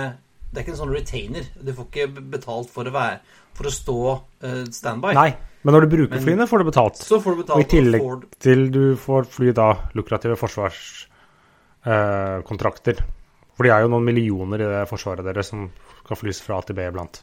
Det 0.55 0.61
er 0.61 0.65
ikke 0.65 0.75
en 0.77 0.83
sånn 0.85 0.95
retainer. 0.95 1.45
Du 1.59 1.71
får 1.75 1.85
ikke 1.91 2.07
betalt 2.37 2.69
for 2.71 2.83
å 2.87 2.95
være 2.95 3.17
For 3.55 3.65
å 3.67 3.71
stå 3.75 3.99
eh, 4.47 4.65
standby. 4.75 5.13
Nei, 5.15 5.31
men 5.63 5.73
når 5.75 5.81
du 5.85 5.89
bruker 5.97 6.17
Men- 6.17 6.25
flyene, 6.25 6.47
får 6.51 6.59
du 6.59 6.65
betalt. 6.71 6.97
Så 7.03 7.21
får 7.23 7.31
du 7.35 7.39
betalt. 7.43 7.59
Og 7.59 7.63
i 7.63 7.71
tillegg 7.71 8.01
og 8.03 8.07
får, 8.09 8.17
til 8.47 8.61
du 8.75 8.85
får 8.99 9.23
fly 9.31 9.49
da 9.55 9.69
lukrative 9.95 10.37
forsvarskontrakter. 10.41 12.97
For 13.55 13.63
de 13.63 13.71
er 13.71 13.81
jo 13.85 13.93
noen 13.93 14.07
millioner 14.07 14.59
i 14.59 14.71
det 14.73 14.89
forsvaret 14.91 15.25
deres 15.27 15.49
som 15.53 15.61
skal 16.01 16.17
flys 16.19 16.41
fra 16.43 16.55
A 16.59 16.61
til 16.67 16.77
B 16.79 16.81
iblant. 16.83 17.15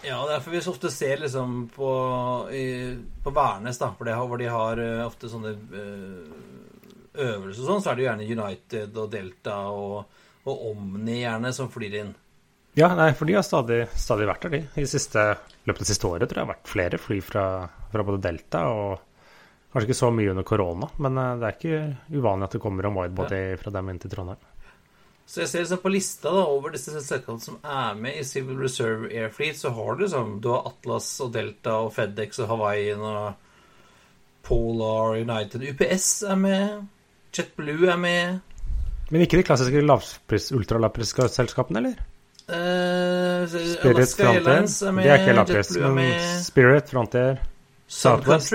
Ja, 0.00 0.16
det 0.24 0.30
er 0.30 0.38
derfor 0.38 0.54
vi 0.54 0.60
så 0.64 0.72
ofte 0.72 0.88
ser 0.92 1.20
liksom 1.20 1.66
på, 1.74 1.88
i, 2.56 2.96
på 3.24 3.30
Værnes, 3.36 3.78
da, 3.80 3.90
hvor 3.96 4.06
de 4.08 4.14
har, 4.16 4.26
hvor 4.30 4.38
de 4.40 4.46
har 4.48 4.80
uh, 4.80 5.04
ofte 5.04 5.28
sånne 5.28 5.50
uh, 5.52 5.60
øvelser 7.20 7.62
og 7.64 7.68
sånn, 7.68 7.82
så 7.84 7.90
er 7.90 7.94
det 7.98 8.04
jo 8.04 8.08
gjerne 8.08 8.30
United 8.38 8.96
og 9.02 9.10
Delta 9.12 9.56
og, 9.68 9.96
og 10.48 10.54
Omni 10.70 11.18
gjerne 11.20 11.50
som 11.52 11.68
flyr 11.72 11.94
inn. 12.00 12.14
Ja, 12.78 12.92
nei, 12.94 13.10
for 13.18 13.26
de 13.26 13.34
har 13.34 13.42
stadig, 13.46 13.82
stadig 13.98 14.28
vært 14.30 14.46
der, 14.46 14.54
de. 14.54 14.60
I 14.78 14.86
siste, 14.88 15.24
løpet 15.66 15.80
av 15.80 15.86
det 15.86 15.90
siste 15.90 16.06
året 16.06 16.30
tror 16.30 16.38
jeg 16.38 16.46
det 16.46 16.46
har 16.46 16.52
vært 16.54 16.70
flere 16.70 17.00
fly 17.02 17.18
fra, 17.24 17.44
fra 17.90 18.04
både 18.06 18.22
Delta 18.28 18.66
og 18.70 18.98
Kanskje 19.70 19.86
ikke 19.86 19.98
så 20.00 20.08
mye 20.10 20.30
under 20.32 20.42
korona, 20.42 20.86
men 20.98 21.18
eh, 21.22 21.34
det 21.38 21.46
er 21.46 21.52
ikke 21.54 22.16
uvanlig 22.18 22.48
at 22.48 22.54
det 22.56 22.60
kommer 22.62 22.88
en 22.88 22.96
widebody 22.96 23.42
fra 23.60 23.70
dem 23.76 23.90
inn 23.92 24.00
til 24.02 24.10
Trondheim. 24.10 24.40
Så 25.30 25.44
jeg 25.44 25.50
ser 25.52 25.62
liksom 25.62 25.82
på 25.84 25.92
lista 25.94 26.32
da, 26.34 26.40
over 26.50 26.72
disse 26.74 26.90
selskapene 26.90 27.44
som 27.44 27.60
er 27.62 28.00
med 28.02 28.18
i 28.18 28.24
Civil 28.26 28.58
Reserve 28.58 29.06
Air 29.14 29.30
Fleet, 29.30 29.60
så 29.60 29.70
har 29.76 29.94
du 29.94 30.02
liksom 30.02 30.32
Du 30.42 30.48
har 30.50 30.66
Atlas 30.72 31.12
og 31.22 31.30
Delta 31.36 31.76
og 31.84 31.92
Fedex 31.94 32.42
og 32.42 32.50
Hawaiian 32.50 33.04
og 33.06 33.46
Polar 34.42 35.20
United. 35.20 35.68
UPS 35.70 36.08
er 36.26 36.40
med. 36.40 36.80
JetBlue 37.30 37.92
er 37.92 38.00
med. 38.00 38.40
Men 39.14 39.22
ikke 39.22 39.38
de 39.38 39.46
klassiske 39.46 39.84
lavpris, 39.86 40.50
ultralavprisselskapene, 40.58 41.84
eller? 41.84 42.09
Eh, 42.50 43.46
Spirit 43.46 43.96
Alaska 43.96 44.24
Frontier. 44.24 44.88
Er 44.88 44.92
med. 44.92 45.04
Det 45.04 45.10
er 45.14 45.22
ikke 45.22 45.36
lavpris, 45.38 45.70
er 45.76 45.94
men. 45.94 46.12
Spirit, 46.44 46.90
Frontier 46.90 47.40
Southwest. 47.90 48.54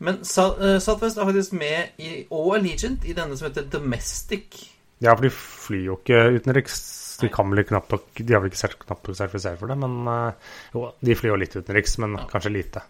Men 0.00 0.20
eh, 0.22 0.78
Southwest 0.80 1.18
er 1.20 1.28
faktisk 1.28 1.52
med 1.60 2.00
i, 2.00 2.12
og 2.32 2.54
Allegiant 2.56 3.04
i 3.04 3.12
denne 3.16 3.36
som 3.36 3.48
heter 3.50 3.66
Domestic. 3.72 4.62
Ja, 5.00 5.14
for 5.16 5.24
de 5.26 5.30
flyr 5.32 5.84
jo 5.90 5.98
ikke 6.00 6.22
utenriks. 6.38 6.78
De 7.20 7.28
kan 7.32 7.50
vel 7.52 7.64
knapt 7.68 7.90
nok 7.92 8.06
De 8.16 8.32
har 8.32 8.40
vel 8.40 8.48
ikke 8.52 8.70
knapt 8.86 9.08
nok 9.10 9.16
sertifisert 9.18 9.58
for 9.60 9.68
det, 9.72 9.76
men 9.80 10.08
eh, 10.08 10.54
jo, 10.76 10.86
de 11.04 11.16
flyr 11.18 11.34
jo 11.34 11.40
litt 11.42 11.56
utenriks, 11.60 11.98
men 12.00 12.16
kanskje 12.30 12.52
lite. 12.54 12.82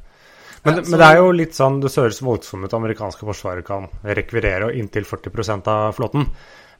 Men, 0.64 0.76
Ja, 0.76 0.82
så- 0.84 0.90
men 0.90 0.98
det 1.00 1.06
er 1.08 1.16
jo 1.16 1.30
litt 1.32 1.54
sånn 1.56 1.78
Det 1.80 1.88
høres 1.96 2.18
voldsomt 2.20 2.64
ut 2.66 2.74
amerikanske 2.76 3.24
forsvaret 3.24 3.64
kan 3.64 3.86
rekvirere 4.04 4.74
inntil 4.76 5.04
40% 5.08 5.66
av 5.72 5.94
flåten. 5.96 6.26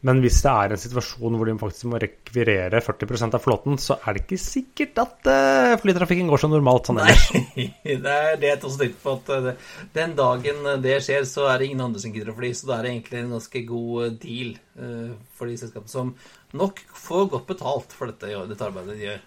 Men 0.06 0.22
hvis 0.24 0.38
det 0.40 0.52
er 0.52 0.72
en 0.72 0.80
situasjon 0.80 1.34
hvor 1.36 1.48
de 1.48 1.54
faktisk 1.60 1.88
må 1.92 1.98
rekvirere 2.00 2.80
40% 2.80 3.36
av 3.36 3.42
flåten, 3.44 3.76
så 3.80 3.98
er 4.00 4.16
det 4.16 4.22
ikke 4.24 4.38
sikkert 4.40 5.00
at 5.02 5.28
eh, 5.28 5.74
flytrafikken 5.82 6.30
går 6.30 6.40
så 6.40 6.48
normalt 6.48 6.88
sånn 6.88 7.02
ellers. 7.02 7.26
Nei, 7.36 7.66
det 8.06 8.14
er 8.14 8.38
det 8.40 8.52
jeg 8.54 8.60
også 8.62 8.80
tenkte 8.80 9.02
på. 9.04 9.16
At 9.18 9.32
eh, 9.36 9.72
den 9.98 10.14
dagen 10.16 10.70
det 10.86 10.98
skjer, 11.04 11.28
så 11.28 11.50
er 11.52 11.60
det 11.60 11.68
ingen 11.68 11.84
andre 11.84 12.00
som 12.00 12.14
gidder 12.16 12.32
å 12.32 12.38
fly. 12.38 12.52
Så 12.56 12.70
da 12.70 12.78
er 12.78 12.86
det 12.86 12.94
egentlig 12.94 13.20
en 13.20 13.34
ganske 13.36 13.64
god 13.68 14.06
eh, 14.06 14.14
deal 14.24 14.54
eh, 14.56 15.10
for 15.36 15.52
de 15.52 15.58
selskapene 15.60 15.92
som 15.92 16.14
nok 16.56 16.80
får 16.96 17.28
godt 17.36 17.50
betalt 17.52 17.92
for 17.94 18.08
dette, 18.08 18.32
dette 18.48 18.70
arbeidet 18.70 18.96
de 18.96 19.10
gjør. 19.10 19.20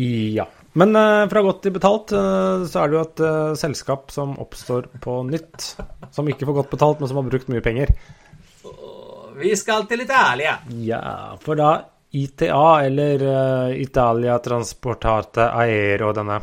Ja. 0.00 0.46
Men 0.72 0.94
eh, 0.96 1.26
fra 1.30 1.42
godt 1.42 1.64
til 1.64 1.74
betalt, 1.74 2.12
eh, 2.14 2.64
så 2.70 2.82
er 2.82 2.90
det 2.90 2.96
jo 2.96 3.02
et 3.02 3.22
eh, 3.26 3.54
selskap 3.58 4.12
som 4.14 4.36
oppstår 4.40 4.86
på 5.02 5.20
nytt. 5.26 5.72
Som 6.14 6.30
ikke 6.30 6.46
får 6.46 6.60
godt 6.60 6.74
betalt, 6.74 7.00
men 7.00 7.10
som 7.10 7.18
har 7.18 7.26
brukt 7.26 7.50
mye 7.50 7.64
penger. 7.64 7.90
Vi 9.40 9.56
skal 9.56 9.86
til 9.88 10.04
Italia. 10.04 10.58
Ja, 10.84 11.36
for 11.40 11.56
da 11.56 11.70
ITA, 12.10 12.80
eller 12.84 13.22
uh, 13.22 13.80
Italia 13.80 14.38
Transportate 14.38 15.46
Aero, 15.54 16.10
denne 16.12 16.40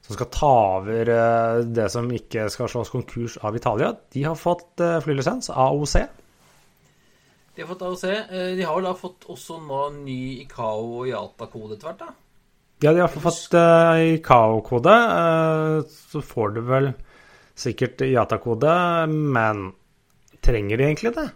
som 0.00 0.16
skal 0.16 0.30
ta 0.32 0.52
over 0.78 1.10
uh, 1.12 1.58
det 1.62 1.90
som 1.92 2.08
ikke 2.10 2.48
skal 2.50 2.70
slås 2.72 2.90
konkurs 2.90 3.36
av 3.44 3.56
Italia, 3.56 3.92
de 4.12 4.24
har 4.24 4.38
fått 4.40 4.80
uh, 4.82 4.96
flylisens, 5.04 5.52
AOC. 5.52 5.94
De 7.54 7.62
har 7.62 7.68
fått 7.68 7.84
AOC. 7.84 8.06
De 8.56 8.64
har 8.64 8.78
vel 8.78 8.88
da 8.88 8.94
fått 8.96 9.28
også 9.30 9.60
nå 9.60 9.82
ny 10.00 10.20
ICAO 10.46 10.88
og 11.02 11.10
IATA-kode 11.10 11.76
etter 11.76 11.90
hvert, 11.90 12.00
da? 12.06 12.10
Ja, 12.80 12.94
de 12.96 13.04
har 13.04 13.12
fått 13.12 13.54
ICAO-kode. 13.54 14.96
så 15.92 16.22
får 16.24 16.56
du 16.56 16.60
vel 16.64 16.88
sikkert 17.54 18.00
IATA-kode, 18.06 18.72
men 19.10 19.66
trenger 20.40 20.80
de 20.80 20.88
egentlig 20.88 21.12
det? 21.18 21.28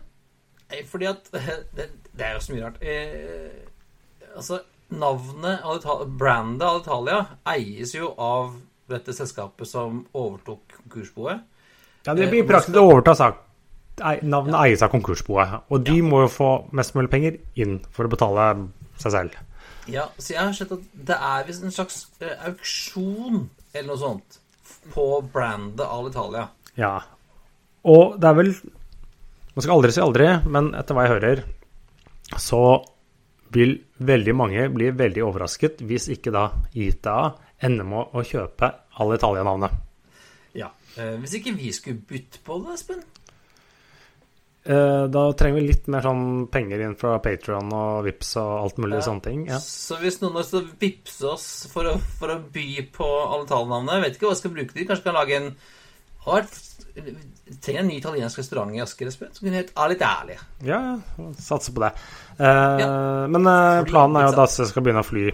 Nei, 0.71 0.83
fordi 0.89 1.07
at 1.11 1.29
det, 1.77 1.89
det 2.17 2.27
er 2.27 2.37
jo 2.39 2.41
så 2.47 2.55
mye 2.55 2.65
rart. 2.67 2.79
Eh, 2.81 4.29
altså, 4.37 4.61
navnet 4.95 5.63
Brandet 6.19 6.67
Alitalia 6.69 7.19
eies 7.55 7.95
jo 7.95 8.13
av 8.21 8.55
dette 8.91 9.15
selskapet 9.17 9.67
som 9.69 10.03
overtok 10.15 10.77
konkursboet. 10.83 11.41
Ja, 12.07 12.13
det 12.15 12.27
Eh, 12.27 12.31
blir 12.31 12.43
i 12.43 12.47
å 12.47 12.49
praksis 12.51 12.71
skal- 12.75 12.91
overtas 12.91 13.21
av 13.25 13.39
ei- 14.05 14.21
Navnet 14.23 14.55
eies 14.61 14.83
av 14.83 14.91
konkursboet, 14.93 15.63
og 15.71 15.85
de 15.85 16.01
må 16.03 16.21
jo 16.25 16.29
få 16.29 16.51
mest 16.73 16.95
mulig 16.95 17.11
penger 17.11 17.39
inn 17.57 17.79
for 17.91 18.05
å 18.05 18.11
betale 18.13 18.69
seg 18.99 19.13
selv. 19.13 19.31
Ja, 19.89 20.07
så 20.19 20.33
jeg 20.35 20.41
har 20.41 20.53
sett 20.53 20.73
at 20.73 20.81
det 20.95 21.17
er 21.17 21.45
visst 21.45 21.63
en 21.65 21.71
slags 21.73 22.07
eh, 22.21 22.37
auksjon 22.49 23.49
eller 23.75 23.89
noe 23.89 23.99
sånt 24.01 24.39
på 24.93 25.05
brandet 25.33 25.85
Alitalia. 25.87 26.49
Ja. 26.77 27.01
Og 27.85 28.19
det 28.21 28.29
er 28.31 28.35
vel 28.35 28.55
Man 29.55 29.63
skal 29.63 29.77
aldri 29.77 29.93
si 29.95 30.03
aldri, 30.03 30.29
men 30.51 30.73
etter 30.75 30.95
hva 30.97 31.05
jeg 31.07 31.15
hører, 31.15 31.43
så 32.41 32.61
vil 33.55 33.77
veldig 34.03 34.35
mange 34.35 34.65
bli 34.75 34.89
veldig 34.91 35.23
overrasket 35.23 35.83
hvis 35.87 36.09
ikke 36.11 36.33
da 36.35 36.49
ITA 36.75 37.19
ender 37.63 37.87
med 37.87 38.17
å 38.19 38.25
kjøpe 38.27 38.73
Alitalia-navnet. 38.99 39.77
Ja. 40.59 40.73
Eh, 40.99 41.15
hvis 41.23 41.37
ikke 41.39 41.55
vi 41.55 41.71
skulle 41.75 42.03
bytte 42.09 42.43
på 42.47 42.59
det, 42.65 42.75
Espen? 42.75 43.05
Eh, 44.65 45.07
Da 45.13 45.23
trenger 45.37 45.61
vi 45.61 45.67
litt 45.69 45.87
mer 45.93 46.01
sånn 46.03 46.49
penger 46.51 46.81
inn 46.87 46.95
fra 46.97 47.19
Patron 47.23 47.71
og 47.77 48.05
Vips 48.07 48.35
og 48.41 48.53
alt 48.63 48.79
mulig 48.81 48.97
Ja. 48.99 49.07
sånne 49.07 49.23
ting. 49.23 49.47
Ja. 49.47 49.59
Så 49.61 49.99
hvis 50.01 50.21
noen 50.23 50.33
har 50.33 50.41
lyst 50.43 50.51
til 50.51 50.63
å 50.63 50.79
vippse 50.81 51.25
oss 51.31 51.67
for 51.71 51.85
å, 51.85 52.01
for 52.19 52.29
å 52.29 52.39
by 52.51 52.89
på 52.91 53.05
alle 53.05 53.47
tallnavnene 53.47 54.03
Vet 54.03 54.17
ikke 54.17 54.27
hva 54.27 54.33
jeg 54.35 54.39
skal 54.43 54.51
bruke 54.57 54.73
de 54.75 54.87
Kanskje 54.87 55.05
kan 55.05 55.15
lage 55.15 55.37
en 55.37 55.57
har 56.25 56.41
vært, 56.43 56.55
vi 56.74 56.74
trenger 56.95 57.81
en 57.81 57.89
ny 57.91 57.97
italiensk 57.99 58.39
restaurant 58.39 58.75
i 58.75 58.81
Asker, 58.83 59.11
Espen, 59.11 59.33
som 59.35 59.47
kunne 59.47 59.61
hett 59.61 59.73
ærlig. 59.77 60.39
Ja, 60.67 60.81
ja, 61.19 61.29
satser 61.39 61.75
på 61.75 61.83
det. 61.85 61.93
Eh, 62.39 62.85
Men 63.35 63.51
eh, 63.51 63.83
planen 63.89 64.21
er 64.21 64.29
jo 64.29 64.35
litt 64.35 64.43
at 64.45 64.59
jeg 64.61 64.71
skal 64.71 64.87
begynne 64.87 65.03
å 65.05 65.09
fly 65.09 65.31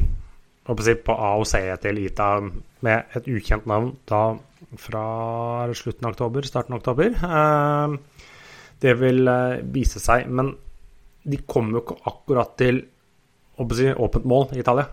på 1.05 1.17
A 1.17 1.35
og 1.41 1.47
C 1.51 1.61
til 1.83 1.99
ITA 1.99 2.31
med 2.87 3.17
et 3.19 3.27
ukjent 3.27 3.67
navn 3.67 3.93
da 4.07 4.23
fra 4.79 5.05
slutten 5.75 6.07
av 6.07 6.15
oktober, 6.15 6.47
starten 6.47 6.77
av 6.77 6.81
oktober. 6.81 7.13
Eh, 7.17 8.25
det 8.81 8.97
vil 8.97 9.29
vise 9.75 10.01
seg, 10.01 10.31
men 10.31 10.55
de 11.29 11.43
kommer 11.45 11.79
jo 11.79 11.85
ikke 11.85 12.01
akkurat 12.09 12.57
til 12.57 12.81
håper 13.61 14.01
åpent 14.01 14.25
mål 14.25 14.55
i 14.57 14.63
Italia. 14.63 14.87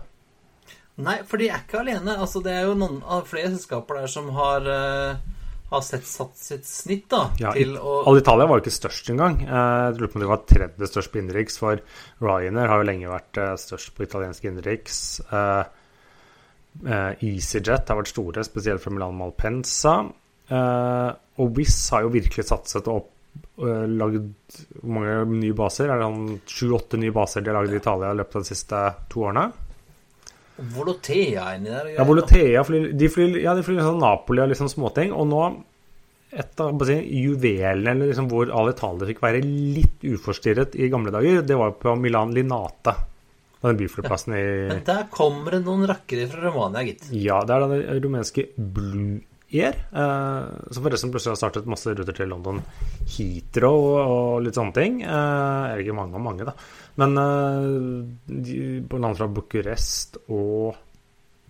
Nei, 0.98 1.20
for 1.28 1.38
de 1.38 1.48
er 1.48 1.62
ikke 1.62 1.80
alene. 1.80 2.16
Altså, 2.18 2.42
det 2.42 2.52
er 2.52 2.66
jo 2.66 2.74
noen 2.78 2.98
flere 3.28 3.52
selskaper 3.52 4.00
der 4.00 4.10
som 4.10 4.30
har, 4.34 4.66
eh, 4.66 5.16
har 5.68 5.82
sett, 5.84 6.06
satt 6.08 6.36
sitt 6.40 6.64
snitt 6.68 7.08
da, 7.12 7.26
Ja, 7.40 7.52
til 7.56 7.74
å 7.76 7.98
Alitalia 8.08 8.46
var 8.48 8.58
jo 8.58 8.64
ikke 8.64 8.76
størst 8.76 9.10
engang. 9.12 9.40
Eh, 9.44 9.82
Jeg 9.88 9.98
lurer 9.98 10.12
på 10.12 10.18
om 10.20 10.24
de 10.24 10.30
var 10.30 10.46
tredje 10.48 10.88
størst 10.88 11.12
på 11.12 11.20
innenriks, 11.20 11.58
for 11.60 11.82
Ryanair 12.24 12.72
har 12.72 12.80
jo 12.80 12.88
lenge 12.88 13.12
vært 13.12 13.42
eh, 13.42 13.52
størst 13.60 13.92
på 13.96 14.06
italiensk 14.06 14.48
innenriks. 14.48 15.02
Eh, 15.28 15.64
EasyJet 16.78 17.90
har 17.90 17.98
vært 17.98 18.12
store, 18.12 18.44
spesielt 18.46 18.82
fra 18.84 18.92
Milan 18.94 19.16
Malpensa. 19.18 19.98
Og 20.48 21.56
Wizz 21.56 21.90
har 21.92 22.04
jo 22.04 22.12
virkelig 22.14 22.44
satset 22.48 22.86
uh, 22.88 23.86
lagd 23.90 24.60
mange 24.86 25.16
nye 25.32 25.56
baser? 25.58 25.90
Er 25.90 25.98
det 25.98 26.06
sånn 26.06 26.38
sju-åtte 26.48 27.00
nye 27.02 27.14
baser 27.14 27.42
de 27.42 27.50
har 27.50 27.58
lagd 27.58 27.74
i 27.74 27.80
Italia 27.82 28.12
i 28.14 28.18
løpet 28.20 28.38
av 28.38 28.46
de 28.46 28.50
siste 28.52 28.84
to 29.10 29.26
årene? 29.26 29.48
Volotea 30.58 31.52
inni 31.56 31.70
der. 31.70 31.90
Ja. 31.94 32.06
Volotea 32.08 32.64
flyr, 32.66 32.90
de 32.98 33.10
flyr, 33.12 33.36
ja, 33.44 33.54
de 33.54 33.64
flyr 33.66 33.82
sånn 33.84 34.00
Napoli 34.02 34.42
og 34.42 34.50
liksom 34.50 34.70
småting. 34.72 35.12
Og 35.14 35.28
nå, 35.30 35.42
et 36.28 36.64
av 36.64 36.82
si, 36.88 36.96
juvelene 37.22 37.94
eller 37.94 38.10
liksom 38.10 38.30
hvor 38.30 38.50
Alitalia 38.50 39.08
fikk 39.08 39.22
være 39.24 39.44
litt 39.44 40.04
uforstyrret 40.08 40.74
i 40.76 40.90
gamle 40.92 41.14
dager, 41.14 41.44
det 41.46 41.58
var 41.58 41.76
på 41.78 41.94
Milan 42.00 42.34
Linate. 42.36 42.96
Den 43.58 43.78
byflyplassen 43.78 44.36
i 44.38 44.42
Men 44.70 44.84
der 44.86 45.08
kommer 45.10 45.56
det 45.56 45.64
noen 45.64 45.86
rakkere 45.90 46.28
fra 46.30 46.44
Romania, 46.44 46.84
gitt. 46.86 47.08
Ja, 47.10 47.40
det 47.46 47.56
er 47.56 47.64
den 47.66 48.04
rumenske 48.04 48.44
Blue 48.54 49.18
Air. 49.48 49.78
Eh, 49.88 50.48
som 50.70 50.84
forresten 50.84 51.12
plutselig 51.12 51.34
har 51.34 51.40
startet 51.40 51.70
masse 51.70 51.94
ruter 51.94 52.16
til 52.16 52.28
London 52.28 52.60
Heathrow 53.14 53.86
og 53.98 54.42
litt 54.44 54.58
sånne 54.58 54.76
ting. 54.76 55.00
Eh, 55.04 55.70
er 55.72 55.82
ikke 55.82 55.96
mange 55.96 56.18
og 56.18 56.24
mange, 56.26 56.48
da. 56.48 56.54
Men 57.00 57.22
eh, 57.22 58.42
de, 58.48 58.58
på 58.88 59.00
land 59.00 59.18
fra 59.18 59.30
Bucuresti 59.32 60.26
og 60.36 60.84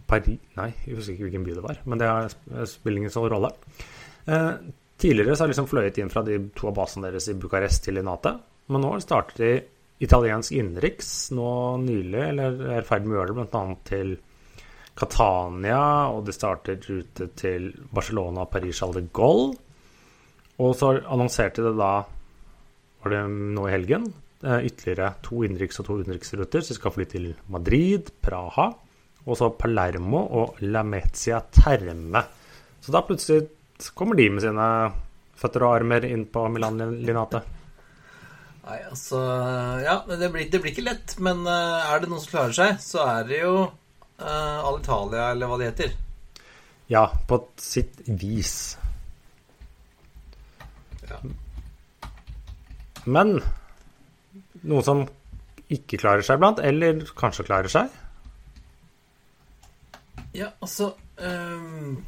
Paris 0.08 0.38
Nei, 0.56 0.70
jeg 0.86 0.96
husker 0.96 1.14
ikke 1.14 1.26
hvilken 1.26 1.46
by 1.46 1.56
det 1.58 1.64
var, 1.64 1.80
men 1.84 2.00
det 2.00 2.08
er, 2.08 2.36
spiller 2.70 3.02
ingen 3.02 3.12
sånn 3.12 3.28
rolle. 3.28 3.50
Eh, 4.28 4.52
tidligere 5.00 5.36
så 5.36 5.44
har 5.44 5.50
de 5.50 5.54
liksom 5.54 5.68
fløyet 5.70 6.00
inn 6.00 6.12
fra 6.12 6.24
de 6.26 6.38
to 6.56 6.70
av 6.70 6.78
basene 6.78 7.10
deres 7.10 7.28
i 7.28 7.36
Bucarest 7.38 7.84
til 7.84 7.98
Linate, 7.98 8.32
men 8.72 8.84
nå 8.84 8.94
starter 9.04 9.42
de 9.42 9.52
italiensk 10.04 10.54
innenriks 10.54 11.10
nå 11.36 11.50
nylig, 11.82 12.22
eller 12.30 12.58
er 12.70 12.80
i 12.82 12.88
ferd 12.88 13.04
med 13.04 13.16
å 13.16 13.20
gjøre 13.20 13.36
det, 13.36 13.46
annet 13.60 13.84
til 13.88 14.16
Catania, 14.98 16.10
og 16.10 16.24
de 16.26 16.34
starter 16.34 16.80
rute 16.88 17.28
til 17.38 17.70
Barcelona 17.94 18.44
og 18.44 18.52
Paris 18.52 18.80
Charles 18.80 18.98
de 18.98 19.10
Gaulle. 19.14 19.54
Og 20.58 20.74
så 20.74 20.96
annonserte 21.06 21.62
de 21.62 21.74
da, 21.78 21.92
var 23.04 23.14
det 23.14 23.20
nå 23.30 23.68
i 23.68 23.74
helgen, 23.76 24.08
eh, 24.42 24.66
ytterligere 24.66 25.12
to 25.22 25.44
innenriks 25.46 25.78
og 25.78 25.86
to 25.86 26.00
utenriksruter. 26.00 26.64
Så 26.64 26.74
de 26.74 26.78
skal 26.80 26.94
fly 26.96 27.06
til 27.06 27.28
Madrid, 27.46 28.10
Praha, 28.24 28.72
og 29.28 29.38
så 29.38 29.52
Palermo 29.54 30.24
og 30.40 30.58
Lamezia 30.66 31.44
Terme. 31.52 32.24
Så 32.82 32.94
da 32.94 33.04
plutselig 33.06 33.46
kommer 33.94 34.18
de 34.18 34.28
med 34.32 34.42
sine 34.42 34.68
føtter 35.38 35.62
og 35.62 35.76
armer 35.78 36.08
inn 36.08 36.26
på 36.26 36.42
Milan 36.50 36.80
Linate. 36.98 37.44
Nei, 38.68 38.80
altså 38.90 39.20
Ja, 39.84 40.00
det 40.10 40.32
blir, 40.32 40.48
det 40.50 40.58
blir 40.60 40.74
ikke 40.74 40.88
lett, 40.90 41.14
men 41.22 41.46
eh, 41.46 41.92
er 41.92 42.02
det 42.02 42.10
noen 42.10 42.24
som 42.24 42.34
klarer 42.34 42.56
seg, 42.56 42.80
så 42.82 43.06
er 43.06 43.28
det 43.28 43.44
jo 43.44 43.68
uh, 44.22 44.64
Alitalia, 44.68 45.30
eller 45.32 45.50
hva 45.50 45.58
det 45.60 45.70
heter. 45.72 45.94
Ja, 46.88 47.06
på 47.28 47.42
sitt 47.60 48.00
vis. 48.06 48.78
Ja. 51.08 51.18
Men 53.08 53.38
noen 54.62 54.84
som 54.84 55.02
ikke 55.72 56.00
klarer 56.00 56.24
seg 56.24 56.40
blant, 56.40 56.60
eller 56.64 57.02
kanskje 57.18 57.44
klarer 57.48 57.72
seg? 57.72 57.92
Ja, 60.36 60.50
altså 60.64 60.92
ehm, 61.20 61.98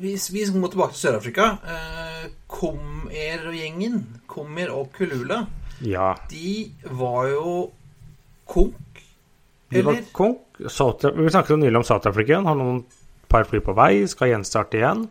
vi, 0.00 0.14
vi 0.16 0.44
må 0.56 0.68
tilbake 0.72 0.94
til 0.96 1.02
Sør-Afrika. 1.06 1.46
Uh, 1.64 2.24
og 2.52 3.56
gjengen 3.56 4.02
Komer 4.30 4.70
og 4.72 4.92
Kulula, 4.96 5.42
Ja. 5.84 6.12
de 6.30 6.70
var 6.84 7.28
jo 7.32 7.70
konk. 8.46 9.02
De 9.72 9.82
var 9.84 9.92
Eller? 9.96 10.08
konk. 10.12 10.51
South, 10.68 11.08
vi 11.16 11.30
snakket 11.30 11.58
nylig 11.58 11.80
om 11.80 11.86
South 11.86 12.08
African. 12.10 12.46
Har 12.46 12.58
noen 12.58 12.84
par 13.32 13.46
fly 13.48 13.62
på 13.64 13.74
vei, 13.76 14.04
skal 14.10 14.32
gjenstarte 14.32 14.80
igjen. 14.80 15.06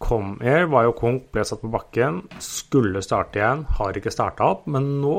Comair 0.00 0.64
var 0.72 0.86
jo 0.86 0.96
konk, 0.96 1.26
ble 1.34 1.44
satt 1.44 1.60
på 1.60 1.70
bakken, 1.72 2.22
skulle 2.40 3.02
starte 3.04 3.40
igjen, 3.40 3.66
har 3.76 3.96
ikke 3.96 4.12
starta 4.14 4.48
opp. 4.54 4.64
Men 4.72 4.86
nå 5.02 5.16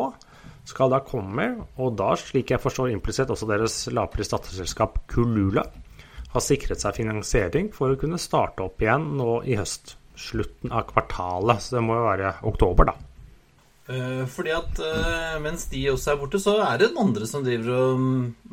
skal 0.68 0.94
da 0.94 1.02
Comair, 1.06 1.60
og 1.82 1.96
da, 2.00 2.14
slik 2.18 2.54
jeg 2.54 2.62
forstår 2.62 2.94
implisitt, 2.94 3.30
også 3.34 3.50
deres 3.50 3.78
lavpris 3.94 4.32
datterselskap 4.32 5.04
Kulula, 5.12 5.66
har 6.32 6.44
sikret 6.46 6.82
seg 6.82 6.98
finansiering 7.02 7.70
for 7.76 7.92
å 7.92 8.00
kunne 8.00 8.22
starte 8.22 8.64
opp 8.66 8.82
igjen 8.82 9.12
nå 9.20 9.42
i 9.46 9.58
høst. 9.60 9.98
Slutten 10.22 10.74
av 10.74 10.88
kvartalet, 10.90 11.62
så 11.62 11.78
det 11.78 11.86
må 11.86 11.98
jo 11.98 12.08
være 12.08 12.36
oktober, 12.50 12.92
da. 12.92 13.11
Eh, 13.90 14.26
fordi 14.30 14.52
at 14.54 14.82
eh, 14.86 15.40
mens 15.42 15.66
de 15.72 15.82
også 15.92 16.14
er 16.14 16.20
borte, 16.22 16.40
så 16.40 16.60
er 16.64 16.78
det 16.82 16.92
noen 16.92 17.10
andre 17.10 17.28
som 17.28 17.46
driver 17.46 17.72
og 17.80 18.04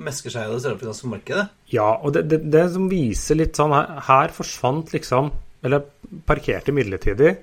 mesker 0.01 0.33
seg 0.33 0.49
i 0.49 0.55
det 0.55 0.63
sørafrikanske 0.65 1.11
markedet. 1.13 1.45
Ja, 1.75 1.91
og 2.01 2.17
det, 2.17 2.25
det, 2.31 2.41
det 2.53 2.65
som 2.75 2.89
viser 2.91 3.39
litt 3.39 3.59
sånn 3.59 3.77
her, 3.77 4.01
her 4.09 4.35
forsvant 4.35 4.95
liksom 4.95 5.31
Eller 5.67 5.85
parkerte 6.29 6.73
midlertidig 6.73 7.37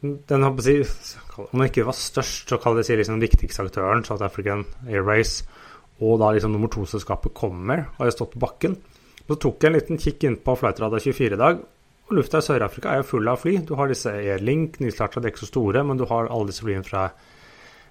den 0.00 0.44
si, 0.62 0.74
Om 1.36 1.60
den 1.60 1.68
ikke 1.68 1.86
var 1.86 1.96
størst, 1.96 2.48
så 2.50 2.58
kaller 2.60 2.82
det 2.82 2.88
si 2.88 2.96
liksom 2.98 3.16
den 3.16 3.26
viktigste 3.26 3.64
aktøren, 3.64 4.04
South 4.04 4.24
African 4.24 4.64
Airways, 4.86 5.40
og 6.00 6.20
da 6.20 6.30
liksom 6.34 6.52
nummer 6.52 6.70
to-selskapet 6.72 7.34
kommer, 7.36 7.86
har 7.96 8.08
jo 8.08 8.14
stått 8.14 8.34
på 8.34 8.42
bakken. 8.44 8.76
Så 9.26 9.38
tok 9.40 9.64
jeg 9.64 9.72
en 9.72 9.78
liten 9.78 10.00
kikk 10.00 10.26
inn 10.28 10.36
på 10.44 10.54
Flightradar 10.60 11.02
24 11.02 11.34
i 11.34 11.40
dag. 11.40 11.62
Og 12.06 12.14
lufta 12.20 12.38
i 12.38 12.44
Sør-Afrika 12.46 12.92
er 12.92 13.00
jo 13.00 13.08
full 13.08 13.28
av 13.32 13.40
fly. 13.42 13.56
Du 13.66 13.72
har 13.78 13.88
disse 13.90 14.12
Airlink, 14.14 14.76
nystarta, 14.82 15.18
de 15.18 15.26
er 15.26 15.32
ikke 15.34 15.42
så 15.42 15.48
store, 15.50 15.82
men 15.88 15.98
du 15.98 16.04
har 16.06 16.28
alle 16.30 16.52
disse 16.52 16.62
flyene 16.62 16.86
fra 16.86 17.08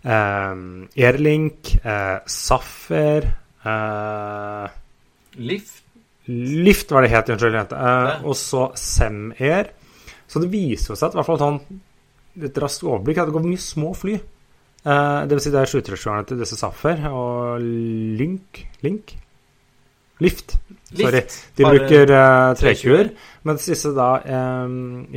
eh, 0.05 0.61
Airlink, 1.07 1.73
eh, 1.83 2.19
Safer 2.31 3.27
eh, 3.65 4.77
Lift. 5.35 5.81
Lift 6.31 6.93
var 6.95 7.03
det 7.05 7.11
het, 7.11 7.33
unnskyld. 7.35 7.75
Eh, 7.75 8.23
Og 8.25 8.37
så 8.39 8.69
Sem-Air. 8.79 9.73
Så 10.31 10.39
det 10.41 10.47
viser 10.53 10.95
seg 10.95 11.09
at 11.09 11.17
i 11.17 11.19
hvert 11.19 11.27
fall 11.33 11.41
sånn 11.43 11.59
et 12.45 12.57
raskt 12.59 12.83
overblikk 12.87 13.19
at 13.21 13.29
det 13.29 13.35
går 13.35 13.45
mye 13.45 13.61
små 13.61 13.91
fly. 13.95 14.15
Eh, 14.15 15.19
det 15.27 15.35
vil 15.35 15.43
si 15.43 15.51
det 15.53 15.59
er 15.61 15.69
skytterskjørene 15.73 16.29
til 16.31 16.39
disse 16.39 16.57
Safer 16.59 17.03
og 17.11 17.59
Link 17.61 18.63
Link? 18.85 19.17
Lift. 20.23 20.55
Sorry. 20.95 21.21
De 21.55 21.65
Bare 21.65 21.79
bruker 21.79 22.11
uh, 22.11 22.53
320-er. 22.55 22.59
320-er. 22.61 23.09
Mens 23.45 23.65
disse 23.69 23.91
da 23.93 24.09
eh, 24.25 24.69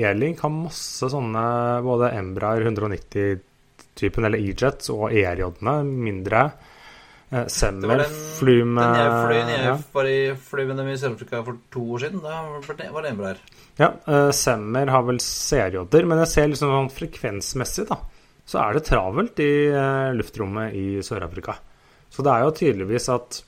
Airlink 0.05 0.43
har 0.45 0.51
masse 0.53 1.09
sånne 1.09 1.45
både 1.85 2.11
Embraer 2.19 2.67
190-typen 2.67 4.27
eller 4.29 4.43
E-Jets 4.43 4.91
og 4.93 5.15
ERJ-ene, 5.17 5.77
mindre. 5.89 6.43
Eh, 7.31 7.47
Semmer 7.53 8.03
den, 8.03 8.19
fly 8.37 8.59
med 8.67 8.83
den 8.83 9.01
jeg 9.01 9.15
fløy 9.15 9.41
når 9.49 9.65
ja. 9.65 9.73
i 10.09 10.21
fløy 10.51 10.63
i 10.67 10.99
Sør-Afrika 11.01 11.41
for 11.47 11.63
to 11.73 11.87
år 11.97 12.05
siden. 12.05 12.21
Da 12.25 12.43
var 12.93 13.07
det, 13.07 13.15
Embraer. 13.15 13.41
Ja, 13.79 13.95
Uh, 14.09 14.29
Semmer 14.35 14.91
har 14.91 15.05
vel 15.07 15.23
CRJ-er, 15.23 16.07
men 16.09 16.21
jeg 16.25 16.33
ser 16.35 16.49
liksom 16.51 16.73
sånn 16.75 16.93
frekvensmessig, 16.93 17.85
da, 17.89 18.01
så 18.49 18.61
er 18.65 18.77
det 18.77 18.87
travelt 18.89 19.41
i 19.45 19.53
uh, 19.71 20.11
luftrommet 20.19 20.75
i 20.75 20.87
Sør-Afrika. 21.05 21.55
Så 22.11 22.25
det 22.27 22.33
er 22.33 22.45
jo 22.45 22.57
tydeligvis 22.57 23.09
at 23.15 23.43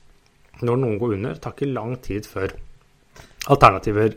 når 0.66 0.80
noen 0.82 0.98
går 1.00 1.14
under, 1.18 1.34
tar 1.40 1.54
ikke 1.56 1.70
lang 1.72 1.96
tid 2.04 2.26
før 2.28 2.52
alternativer 3.50 4.14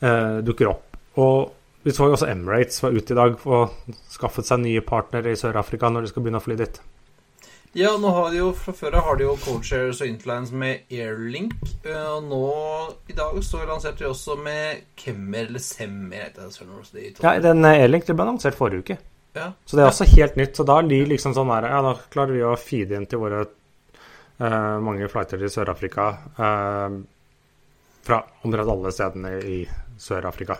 eh, 0.00 0.38
dukker 0.46 0.70
opp. 0.72 0.98
Og 1.22 1.52
vi 1.86 1.94
så 1.94 2.08
jo 2.10 2.16
også 2.16 2.28
Emirates 2.32 2.82
var 2.82 2.96
ute 2.96 3.14
i 3.14 3.16
dag 3.18 3.36
og 3.46 3.96
skaffet 4.10 4.48
seg 4.48 4.60
nye 4.64 4.82
partnere 4.84 5.32
i 5.32 5.38
Sør-Afrika 5.38 5.90
når 5.92 6.06
de 6.06 6.10
skal 6.12 6.24
begynne 6.24 6.40
å 6.42 6.44
fly 6.44 6.56
dit. 6.58 6.80
Ja, 7.76 7.90
nå 8.00 8.08
har 8.16 8.30
de 8.32 8.38
jo 8.40 8.50
fra 8.56 8.72
før 8.72 8.94
har 9.04 9.18
de 9.20 9.26
jo 9.26 9.34
Coachairs 9.44 9.98
og 10.00 10.08
Interlines 10.08 10.52
med 10.56 10.86
Airlink. 10.90 11.52
eh, 11.84 12.06
Og 12.16 12.24
nå 12.24 12.44
i 13.12 13.16
dag 13.16 13.36
så 13.44 13.60
lanserte 13.68 13.98
de 14.04 14.08
også 14.08 14.36
med 14.40 14.80
Kemmer 14.96 15.44
eller 15.50 15.60
Semmer. 15.60 16.16
heter 16.24 16.48
det, 16.48 17.10
ikke. 17.10 17.22
Ja, 17.22 17.38
den 17.44 17.64
eh, 17.64 17.82
Airlink 17.82 18.06
det 18.06 18.16
ble 18.16 18.24
annonsert 18.24 18.56
forrige 18.56 18.80
uke. 18.80 18.98
Ja. 19.36 19.50
Så 19.66 19.76
det 19.76 19.84
er 19.84 19.90
også 19.90 20.06
helt 20.16 20.36
nytt. 20.40 20.56
Så 20.56 20.64
da 20.64 20.80
de 20.80 21.02
liksom 21.04 21.34
sånn 21.36 21.50
her 21.52 21.68
Ja, 21.68 21.82
da 21.84 21.94
klarer 22.10 22.32
vi 22.32 22.40
å 22.48 22.56
feede 22.56 22.96
inn 22.96 23.04
til 23.06 23.20
våre 23.20 23.44
eh, 24.38 24.78
mange 24.84 25.08
flighter 25.12 25.40
til 25.40 25.52
Sør-Afrika 25.52 26.08
uh, 26.38 26.98
fra 28.06 28.20
omtrent 28.46 28.72
alle 28.72 28.92
stedene 28.94 29.32
i 29.42 29.60
Sør-Afrika. 30.00 30.58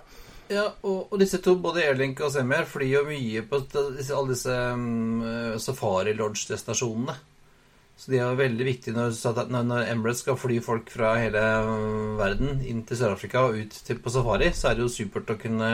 Ja, 0.50 0.68
og, 0.86 1.08
og 1.10 1.18
disse 1.18 1.40
to, 1.42 1.56
både 1.58 1.82
Airlink 1.82 2.20
og 2.22 2.30
Semmer, 2.34 2.66
flyr 2.70 3.00
jo 3.00 3.06
mye 3.08 3.42
på 3.50 3.62
disse, 3.66 4.14
alle 4.14 4.34
disse 4.34 4.58
um, 4.74 5.24
Safari 5.62 6.14
Lodge-destinasjonene. 6.14 7.16
Så 7.96 8.12
de 8.12 8.18
er 8.20 8.28
jo 8.28 8.36
veldig 8.38 8.64
viktige 8.66 8.92
når, 8.92 9.14
når, 9.48 9.86
Emirates 9.88 10.20
skal 10.20 10.36
fly 10.36 10.58
folk 10.62 10.90
fra 10.92 11.14
hele 11.16 11.40
um, 11.64 12.18
verden 12.20 12.60
inn 12.68 12.84
til 12.86 13.00
Sør-Afrika 13.00 13.46
og 13.48 13.56
ut 13.62 13.78
til, 13.86 13.98
på 14.02 14.12
safari, 14.12 14.50
så 14.54 14.70
er 14.70 14.76
det 14.76 14.84
jo 14.84 14.92
supert 14.92 15.32
å 15.32 15.38
kunne 15.40 15.70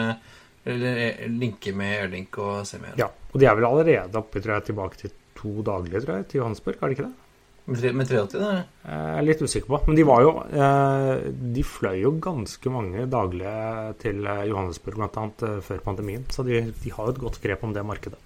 eller, 0.62 1.26
linke 1.32 1.74
med 1.74 1.96
Airlink 1.98 2.38
og 2.38 2.62
Semmer. 2.68 2.94
Ja, 3.00 3.10
og 3.10 3.42
de 3.42 3.48
er 3.50 3.58
vel 3.58 3.66
allerede 3.66 4.22
oppe 4.22 4.40
tror 4.40 4.56
jeg, 4.56 4.68
tilbake 4.70 5.00
til 5.00 5.16
to 5.38 5.66
daglige, 5.66 6.04
tror 6.04 6.20
jeg, 6.20 6.28
til 6.30 6.42
Johansburg, 6.44 6.78
er 6.78 6.86
det 6.86 6.98
ikke 6.98 7.08
det? 7.08 7.21
Med, 7.64 7.78
tre- 7.78 7.92
380, 7.94 8.40
det. 8.42 8.64
Jeg 8.88 9.18
er 9.20 9.26
litt 9.26 9.42
usikker 9.44 9.70
på. 9.70 9.78
Men 9.86 9.98
de 9.98 10.04
var 10.08 10.22
jo 10.24 10.32
eh, 10.50 11.28
De 11.54 11.62
fløy 11.62 12.00
jo 12.02 12.10
ganske 12.24 12.72
mange 12.74 13.04
daglige 13.10 13.92
til 14.02 14.26
eh, 14.26 14.44
Johannesburg, 14.50 14.98
bl.a. 14.98 15.26
eh, 15.46 15.60
før 15.62 15.82
pandemien. 15.84 16.24
Så 16.34 16.42
de, 16.48 16.62
de 16.82 16.94
har 16.96 17.06
jo 17.06 17.14
et 17.14 17.22
godt 17.22 17.38
grep 17.44 17.62
om 17.68 17.74
det 17.76 17.84
markedet. 17.86 18.18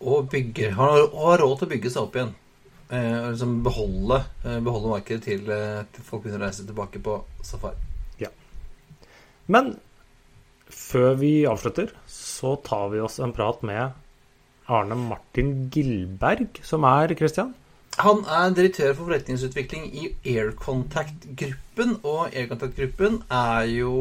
Og 0.00 0.26
bygger, 0.32 0.74
har, 0.78 1.04
har 1.12 1.42
råd 1.44 1.58
til 1.60 1.68
å 1.68 1.72
bygge 1.74 1.92
seg 1.92 2.02
opp 2.08 2.18
igjen. 2.18 2.32
Eh, 2.90 3.28
liksom 3.30 3.54
beholde, 3.62 4.18
eh, 4.42 4.58
beholde 4.64 4.90
markedet 4.96 5.22
til, 5.28 5.46
til 5.94 6.06
folk 6.08 6.24
begynner 6.24 6.42
å 6.42 6.48
reise 6.48 6.66
tilbake 6.66 7.02
på 7.04 7.20
safari. 7.46 7.86
Men 9.50 9.72
før 10.70 11.16
vi 11.18 11.30
avslutter, 11.50 11.88
så 12.06 12.52
tar 12.62 12.92
vi 12.92 13.00
oss 13.02 13.16
en 13.18 13.32
prat 13.34 13.64
med 13.66 13.96
Arne 14.70 14.94
Martin 14.94 15.64
Gilberg, 15.74 16.60
som 16.62 16.86
er 16.86 17.10
Christian. 17.18 17.50
Han 18.00 18.22
er 18.24 18.54
direktør 18.56 18.94
for 18.94 19.04
forretningsutvikling 19.10 19.90
i 19.92 20.16
Aircontact-gruppen. 20.32 21.90
Og 22.06 22.30
Aircontact-gruppen 22.32 23.22
er 23.28 23.62
jo 23.74 23.92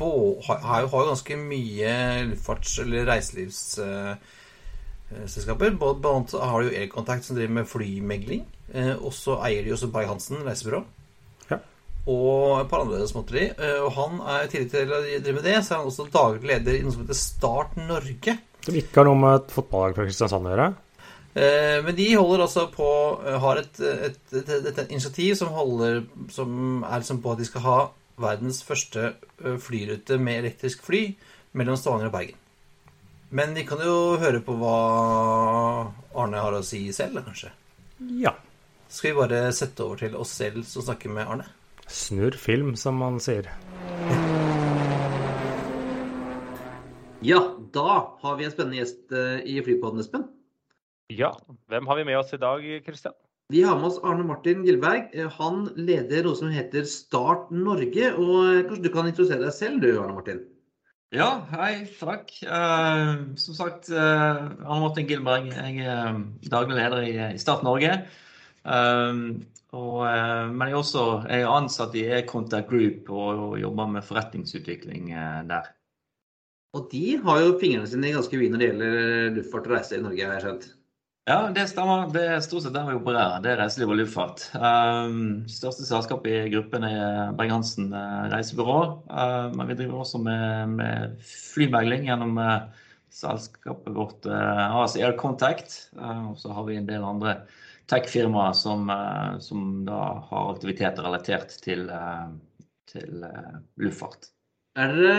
på, 0.00 0.10
har, 0.46 0.58
har 0.66 0.78
jo 0.84 0.88
ganske 1.08 1.34
mye 1.40 1.92
luftfarts- 2.32 2.80
eller 2.84 3.08
reiselivsselskaper. 3.08 5.68
Blant 5.80 6.04
annet 6.10 6.30
har 6.36 6.58
de 6.60 6.64
jo 6.68 6.78
Aircontact 6.82 7.22
som 7.24 7.34
driver 7.38 7.54
med 7.60 7.70
flymegling. 7.70 8.42
Eh, 8.74 8.94
og 8.96 9.12
så 9.16 9.32
eier 9.46 9.62
de 9.64 9.72
også 9.74 9.92
Berg-Hansen 9.94 10.38
reisebyrå. 10.46 10.80
Ja. 11.50 11.58
Og 12.06 12.60
et 12.60 12.70
par 12.70 12.80
andre 12.84 13.08
småtteri. 13.08 13.44
Eh, 13.56 13.80
og 13.80 13.90
han 13.96 14.12
er 14.20 14.40
i 14.44 14.50
tillegg 14.52 14.70
til 14.74 14.92
å 14.92 15.06
drive 15.08 15.38
med 15.40 15.46
det, 15.48 15.58
så 15.64 15.70
er 15.72 15.78
han 15.80 15.90
også 15.90 16.12
daglig 16.12 16.46
leder 16.52 16.72
i 16.76 16.82
noe 16.84 16.94
som 16.94 17.04
heter 17.06 17.22
Start 17.24 17.72
Norge. 17.80 18.32
Som 18.60 18.76
ikke 18.76 18.96
har 19.00 19.06
noe 19.08 19.20
med 19.20 19.32
et 19.38 19.52
fotballag 19.56 19.92
fra 19.96 20.06
Kristiansand 20.08 20.46
å 20.46 20.54
gjøre. 20.54 20.68
Eh, 21.34 21.78
Men 21.84 21.94
de 21.94 22.08
holder 22.16 22.42
altså 22.42 22.66
på 22.74 22.86
eh, 23.22 23.36
Har 23.38 23.60
et, 23.60 23.80
et, 23.80 24.16
et, 24.34 24.48
et, 24.66 24.80
initiativ 24.90 25.36
som 25.38 25.52
holder 25.54 26.00
Som 26.28 26.82
er 26.82 26.98
liksom 26.98 27.20
på 27.22 27.30
at 27.30 27.38
de 27.38 27.46
skal 27.46 27.62
ha 27.62 27.76
verdens 28.20 28.64
første 28.66 29.12
eh, 29.38 29.54
flyrute 29.62 30.18
med 30.20 30.42
elektrisk 30.42 30.82
fly 30.84 31.14
mellom 31.56 31.78
Stavanger 31.78 32.10
og 32.10 32.12
Bergen. 32.12 32.36
Men 33.32 33.54
vi 33.56 33.62
kan 33.64 33.80
jo 33.80 34.18
høre 34.20 34.42
på 34.44 34.52
hva 34.60 34.74
Arne 36.20 36.42
har 36.44 36.52
å 36.52 36.60
si 36.66 36.82
selv, 36.92 37.22
kanskje. 37.24 37.48
Ja. 38.20 38.34
Skal 38.92 39.14
vi 39.14 39.22
bare 39.22 39.38
sette 39.56 39.86
over 39.86 40.02
til 40.02 40.18
oss 40.20 40.34
selv 40.36 40.66
som 40.68 40.84
snakker 40.84 41.14
med 41.16 41.32
Arne? 41.32 41.46
Snurr 41.88 42.36
film, 42.36 42.74
som 42.76 43.00
man 43.00 43.16
sier. 43.24 43.48
Ja, 47.24 47.40
da 47.72 47.96
har 48.20 48.36
vi 48.36 48.50
en 48.50 48.52
spennende 48.52 48.82
gjest 48.82 49.16
i 49.48 49.56
Flypodden, 49.64 50.04
Espen. 50.04 50.28
Ja, 51.10 51.32
hvem 51.66 51.88
har 51.90 51.98
vi 51.98 52.06
med 52.06 52.18
oss 52.20 52.30
i 52.34 52.38
dag, 52.38 52.62
Kristian? 52.86 53.16
Vi 53.50 53.64
har 53.66 53.74
med 53.80 53.88
oss 53.88 53.98
Arne 54.06 54.22
Martin 54.22 54.62
Gilberg. 54.62 55.10
Han 55.40 55.64
leder 55.74 56.22
noe 56.22 56.38
som 56.38 56.52
heter 56.54 56.84
Start 56.86 57.48
Norge. 57.50 58.12
og 58.14 58.68
Kanskje 58.68 58.84
du 58.84 58.92
kan 58.94 59.10
introdusere 59.10 59.42
deg 59.42 59.56
selv, 59.56 59.82
du, 59.82 59.90
Arne 59.98 60.14
Martin? 60.14 60.44
Ja, 61.10 61.42
hei, 61.50 61.88
takk. 61.98 62.30
Uh, 62.46 63.34
som 63.34 63.58
sagt, 63.58 63.90
uh, 63.90 64.54
Arne 64.62 64.84
Martin 64.84 65.10
Gilberg. 65.10 65.50
Jeg 65.50 65.82
er 65.82 66.12
eh, 66.12 66.22
daglig 66.46 66.78
leder 66.78 67.02
i, 67.08 67.16
i 67.34 67.42
Start 67.42 67.66
Norge. 67.66 67.96
Eh, 68.62 69.20
og, 69.74 69.98
uh, 70.06 70.46
men 70.46 70.68
jeg 70.68 70.76
er 70.76 70.78
også 70.78 71.04
jeg 71.26 71.42
er 71.42 71.50
ansatt 71.50 71.98
i 71.98 72.06
E-Contact 72.20 72.70
Group 72.70 73.10
og, 73.10 73.46
og 73.48 73.58
jobber 73.58 73.90
med 73.98 74.06
forretningsutvikling 74.06 75.10
der. 75.50 75.74
Og 76.78 76.86
de 76.92 77.16
har 77.18 77.42
jo 77.42 77.56
fingrene 77.58 77.90
sine 77.90 78.14
ganske 78.14 78.38
vide 78.38 78.54
når 78.54 78.62
det 78.62 78.68
gjelder 78.70 79.40
luftfart 79.40 79.66
og 79.66 79.74
reise 79.74 79.98
i 79.98 80.04
Norge, 80.06 80.22
har 80.22 80.38
jeg 80.38 80.46
skjønt. 80.46 80.74
Ja, 81.30 81.38
det 81.54 81.68
stemmer. 81.70 82.08
Det 82.10 82.24
er 82.26 82.40
stort 82.42 82.64
sett 82.64 82.74
der 82.74 82.88
vi 82.88 82.96
opererer. 82.98 83.38
Det 83.44 83.52
er 83.52 83.60
reiseliv 83.62 83.92
og 83.94 84.00
luftfart. 84.00 84.48
Um, 84.58 85.44
største 85.46 85.86
selskap 85.86 86.26
i 86.26 86.40
gruppen 86.50 86.86
er 86.88 87.30
Berg-Hansen 87.38 87.92
eh, 87.94 88.24
reisebyrå. 88.32 88.80
Uh, 89.06 89.46
men 89.54 89.70
vi 89.70 89.78
driver 89.78 90.02
også 90.02 90.18
med, 90.24 90.74
med 90.80 91.20
flymegling 91.22 92.08
gjennom 92.10 92.34
uh, 92.42 92.66
selskapet 93.14 93.94
vårt 93.94 94.26
uh, 94.26 94.80
AS 94.82 94.98
Air 94.98 95.14
Contact. 95.20 95.76
Uh, 95.94 96.32
og 96.32 96.40
så 96.42 96.50
har 96.56 96.66
vi 96.66 96.80
en 96.80 96.90
del 96.90 97.06
andre 97.06 97.38
tech-firmaer 97.90 98.52
som, 98.52 98.90
uh, 98.90 99.38
som 99.38 99.84
da 99.86 100.00
har 100.30 100.52
aktiviteter 100.54 101.06
relatert 101.06 101.54
til, 101.64 101.88
eh, 101.90 102.26
til 102.90 103.24
eh, 103.26 103.58
luftfart. 103.82 104.30
Er 104.78 104.94
det, 104.94 105.14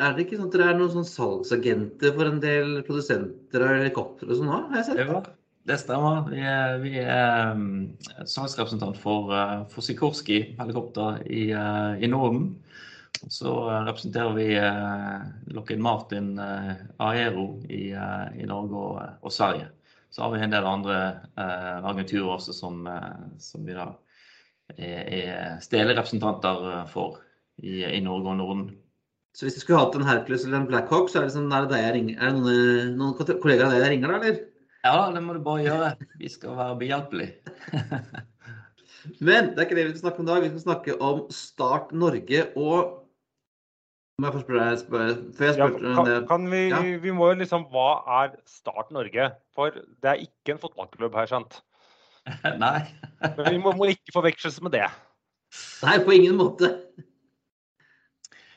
er 0.00 0.14
det 0.14 0.24
ikke 0.24 0.38
sånn 0.38 0.48
at 0.48 0.56
dere 0.56 0.68
er 0.72 0.78
noen 0.78 0.92
sånn 0.94 1.08
salgsagenter 1.08 2.14
for 2.16 2.28
en 2.28 2.40
del 2.40 2.78
produsenter 2.86 3.64
av 3.64 3.78
helikoptre 3.78 4.30
og 4.30 4.38
sånn 4.40 4.52
òg, 4.52 4.70
har 4.72 4.80
jeg 4.80 4.88
sett? 4.88 5.02
Ja, 5.04 5.20
det 5.64 5.78
stemmer. 5.80 6.26
Vi 6.28 6.40
er, 6.44 6.78
vi 6.82 6.98
er 7.00 7.54
um, 7.54 7.94
salgsrepresentant 8.28 8.98
for, 9.00 9.32
uh, 9.32 9.62
for 9.72 9.84
Sikorski 9.84 10.40
helikopter 10.58 11.22
i, 11.24 11.46
uh, 11.56 11.96
i 11.96 12.10
Norden. 12.10 12.50
Så 13.32 13.54
representerer 13.86 14.34
vi 14.36 14.46
Lockheed 15.54 15.80
Martin 15.80 16.34
Aero 17.00 17.44
i, 17.72 17.94
i 17.94 18.44
Norge 18.44 18.76
og, 18.76 18.98
og 19.24 19.32
Sverige. 19.32 19.70
Så 20.12 20.20
har 20.22 20.34
vi 20.34 20.42
en 20.44 20.52
del 20.52 20.66
andre 20.68 20.96
eh, 21.40 21.86
agenturer 21.88 22.34
også 22.34 22.52
som, 22.52 22.84
som 23.40 23.64
vi 23.64 23.74
da 23.74 23.86
er, 24.76 25.08
er 25.08 25.62
uh, 25.64 26.84
for 26.90 27.16
i, 27.56 27.80
i 27.86 28.02
Norge 28.04 28.34
og 28.34 28.36
Norden. 28.42 28.66
Så 29.34 29.46
hvis 29.46 29.56
du 29.56 29.62
skulle 29.62 29.80
hatt 29.80 29.96
en 29.96 30.06
Hercules 30.06 30.44
eller 30.44 30.60
en 30.60 30.68
Blackhawk, 30.68 31.08
så 31.08 31.22
er 31.22 31.30
det, 31.30 31.34
sånn, 31.38 31.48
er 31.48 31.64
det, 31.64 31.72
deg 31.72 31.86
jeg 31.86 31.96
ringer. 31.96 32.20
Er 32.20 32.34
det 32.34 32.42
noen, 32.44 32.92
noen 33.00 33.16
kollegaer 33.40 33.70
av 33.70 33.72
deg 33.72 33.86
jeg 33.86 33.94
ringer, 33.94 34.12
da, 34.12 34.20
eller? 34.20 34.42
Ja, 34.84 34.96
det 35.14 35.22
må 35.24 35.32
du 35.36 35.40
bare 35.44 35.62
gjøre. 35.64 35.90
Vi 36.20 36.28
skal 36.28 36.56
være 36.58 36.76
behjelpelige. 36.80 37.54
Men 39.24 39.50
det 39.52 39.60
er 39.60 39.66
ikke 39.66 39.76
det 39.78 39.86
vi 39.86 39.94
skal 39.94 40.02
snakke 40.06 40.20
om 40.22 40.26
i 40.28 40.30
dag. 40.32 40.42
Vi 40.44 40.50
skal 40.52 40.64
snakke 40.66 40.94
om 41.04 41.24
Start 41.32 41.92
Norge 41.96 42.44
og 42.56 43.00
Må 44.22 44.28
jeg 44.28 44.34
først 44.36 44.44
spørre 44.46 44.66
deg 44.70 44.78
spør- 44.78 45.22
Før 45.34 45.48
jeg 45.48 45.58
Ja, 45.58 45.66
spør 45.68 45.88
om 45.98 46.06
kan, 46.06 46.26
kan 46.30 46.44
vi, 46.52 46.60
Ja. 46.70 46.80
vi 47.02 47.10
må 47.16 47.32
jo 47.32 47.38
liksom 47.40 47.64
Hva 47.72 47.86
er 48.22 48.36
Start 48.46 48.92
Norge? 48.94 49.30
For 49.56 49.70
det 49.74 50.10
er 50.12 50.22
ikke 50.22 50.54
en 50.54 50.60
fotballklubb 50.62 51.16
her, 51.18 51.26
sant? 51.32 51.58
Nei. 52.62 52.78
Men 53.24 53.50
vi 53.50 53.58
må, 53.60 53.72
må 53.76 53.88
ikke 53.90 54.14
forveksles 54.14 54.60
med 54.64 54.72
det. 54.78 54.86
Nei, 55.84 55.98
på 56.06 56.14
ingen 56.14 56.38
måte. 56.38 56.70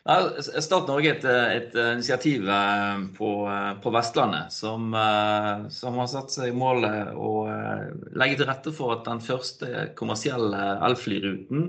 Start 0.08 0.88
Norge 0.88 1.10
er 1.12 1.18
et, 1.18 1.26
et 1.74 1.78
initiativ 1.98 2.48
eh, 2.48 3.00
på, 3.18 3.30
eh, 3.52 3.72
på 3.84 3.92
Vestlandet 3.92 4.54
som, 4.56 4.94
eh, 4.96 5.68
som 5.74 6.00
har 6.00 6.08
satt 6.12 6.32
seg 6.32 6.54
i 6.54 6.56
mål 6.56 6.88
å 6.88 7.32
eh, 7.52 7.90
legge 8.16 8.40
til 8.40 8.48
rette 8.48 8.72
for 8.76 8.96
at 8.96 9.04
den 9.08 9.20
første 9.24 9.90
kommersielle 10.00 10.62
elflyruten 10.88 11.66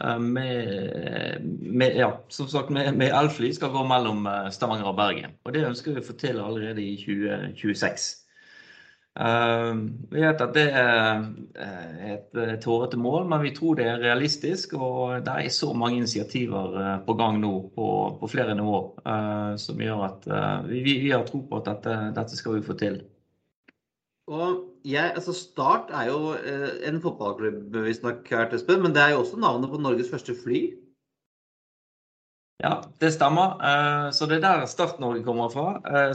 eh, 0.00 0.20
med, 0.22 1.48
med, 1.66 1.98
ja, 1.98 2.12
sagt, 2.30 2.70
med, 2.70 2.94
med 3.00 3.10
elfly 3.10 3.50
skal 3.58 3.74
gå 3.74 3.82
mellom 3.90 4.22
eh, 4.30 4.52
Stavanger 4.54 4.92
og 4.92 5.00
Bergen. 5.00 5.34
Og 5.42 5.56
det 5.56 5.66
ønsker 5.66 5.96
vi 5.96 6.04
å 6.04 6.06
få 6.06 6.14
til 6.20 6.38
allerede 6.44 6.84
i 6.84 6.94
2026. 7.02 8.12
Eh, 9.20 9.74
Vi 10.10 10.22
vet 10.24 10.40
at 10.42 10.54
det 10.56 10.64
er 10.74 11.22
eh, 11.54 12.14
et 12.16 12.38
eh, 12.40 12.56
tårete 12.62 12.98
mål, 12.98 13.28
men 13.30 13.44
vi 13.44 13.52
tror 13.54 13.78
det 13.78 13.86
er 13.86 14.02
realistisk. 14.02 14.74
Og 14.74 15.22
det 15.26 15.34
er 15.38 15.54
så 15.54 15.70
mange 15.72 16.00
initiativer 16.02 16.78
eh, 16.82 16.98
på 17.06 17.14
gang 17.18 17.38
nå 17.42 17.54
på, 17.76 17.88
på 18.20 18.30
flere 18.30 18.56
nivåer 18.58 18.90
eh, 19.06 19.56
som 19.62 19.82
gjør 19.82 20.06
at 20.08 20.30
vi, 20.66 20.82
vi 20.82 21.12
har 21.12 21.26
tro 21.28 21.44
på 21.46 21.60
at 21.60 21.70
dette, 21.70 21.98
dette 22.18 22.38
skal 22.40 22.58
vi 22.58 22.66
få 22.66 22.78
til. 22.80 23.02
Og 24.24 24.62
jeg, 24.88 25.12
altså 25.14 25.34
Start 25.36 25.90
er 25.92 26.08
jo 26.08 26.32
en 26.88 27.00
fotballklubb, 27.00 27.74
visstnok, 27.84 28.30
men 28.80 28.94
det 28.96 29.02
er 29.02 29.12
jo 29.12 29.20
også 29.20 29.36
navnet 29.36 29.70
på 29.70 29.80
Norges 29.84 30.08
første 30.10 30.32
fly. 30.32 30.62
Ja, 32.64 32.78
det 33.00 33.12
stemmer. 33.12 33.58
Så 34.16 34.24
det 34.30 34.38
er 34.38 34.44
der 34.46 34.64
Start-Norge 34.70 35.20
kommer 35.26 35.52
fra. 35.52 35.66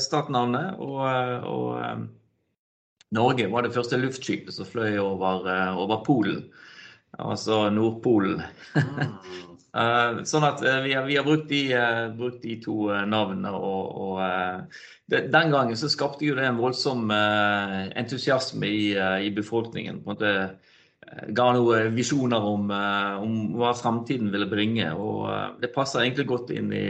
Startnavnet. 0.01 0.79
Og, 0.81 1.05
og 1.45 2.07
Norge 3.15 3.47
var 3.49 3.65
det 3.65 3.73
første 3.73 3.97
luftskipet 3.97 4.53
som 4.53 4.67
fløy 4.69 4.99
over, 5.01 5.47
eh, 5.49 5.77
over 5.77 6.03
Polen. 6.05 6.43
Altså 7.17 7.63
Nordpolen. 7.73 8.43
Uh, 9.73 10.21
sånn 10.29 10.45
at 10.45 10.61
uh, 10.61 10.77
vi 10.85 10.93
har, 10.93 11.07
vi 11.07 11.17
har 11.17 11.25
brukt, 11.25 11.47
de, 11.49 11.63
uh, 11.73 12.11
brukt 12.13 12.43
de 12.45 12.59
to 12.61 12.75
navnene. 13.09 13.49
Og, 13.57 13.95
og 14.05 14.75
det, 15.09 15.25
den 15.33 15.53
gangen 15.55 15.79
så 15.79 15.89
skapte 15.89 16.27
jo 16.27 16.37
det 16.37 16.45
en 16.45 16.61
voldsom 16.61 17.09
entusiasme 17.09 18.69
i, 18.69 18.83
i 19.25 19.31
befolkningen. 19.33 20.03
på 20.03 20.11
en 20.11 20.15
måte 20.15 20.35
Ga 21.33 21.45
noen 21.55 21.95
visjoner 21.95 22.43
om, 22.45 22.67
om 22.69 23.37
hva 23.57 23.71
fremtiden 23.73 24.27
ville 24.29 24.45
bringe. 24.45 24.91
Og 24.93 25.57
det 25.57 25.71
passer 25.73 26.03
egentlig 26.03 26.27
godt 26.29 26.51
inn 26.53 26.69
i, 26.75 26.83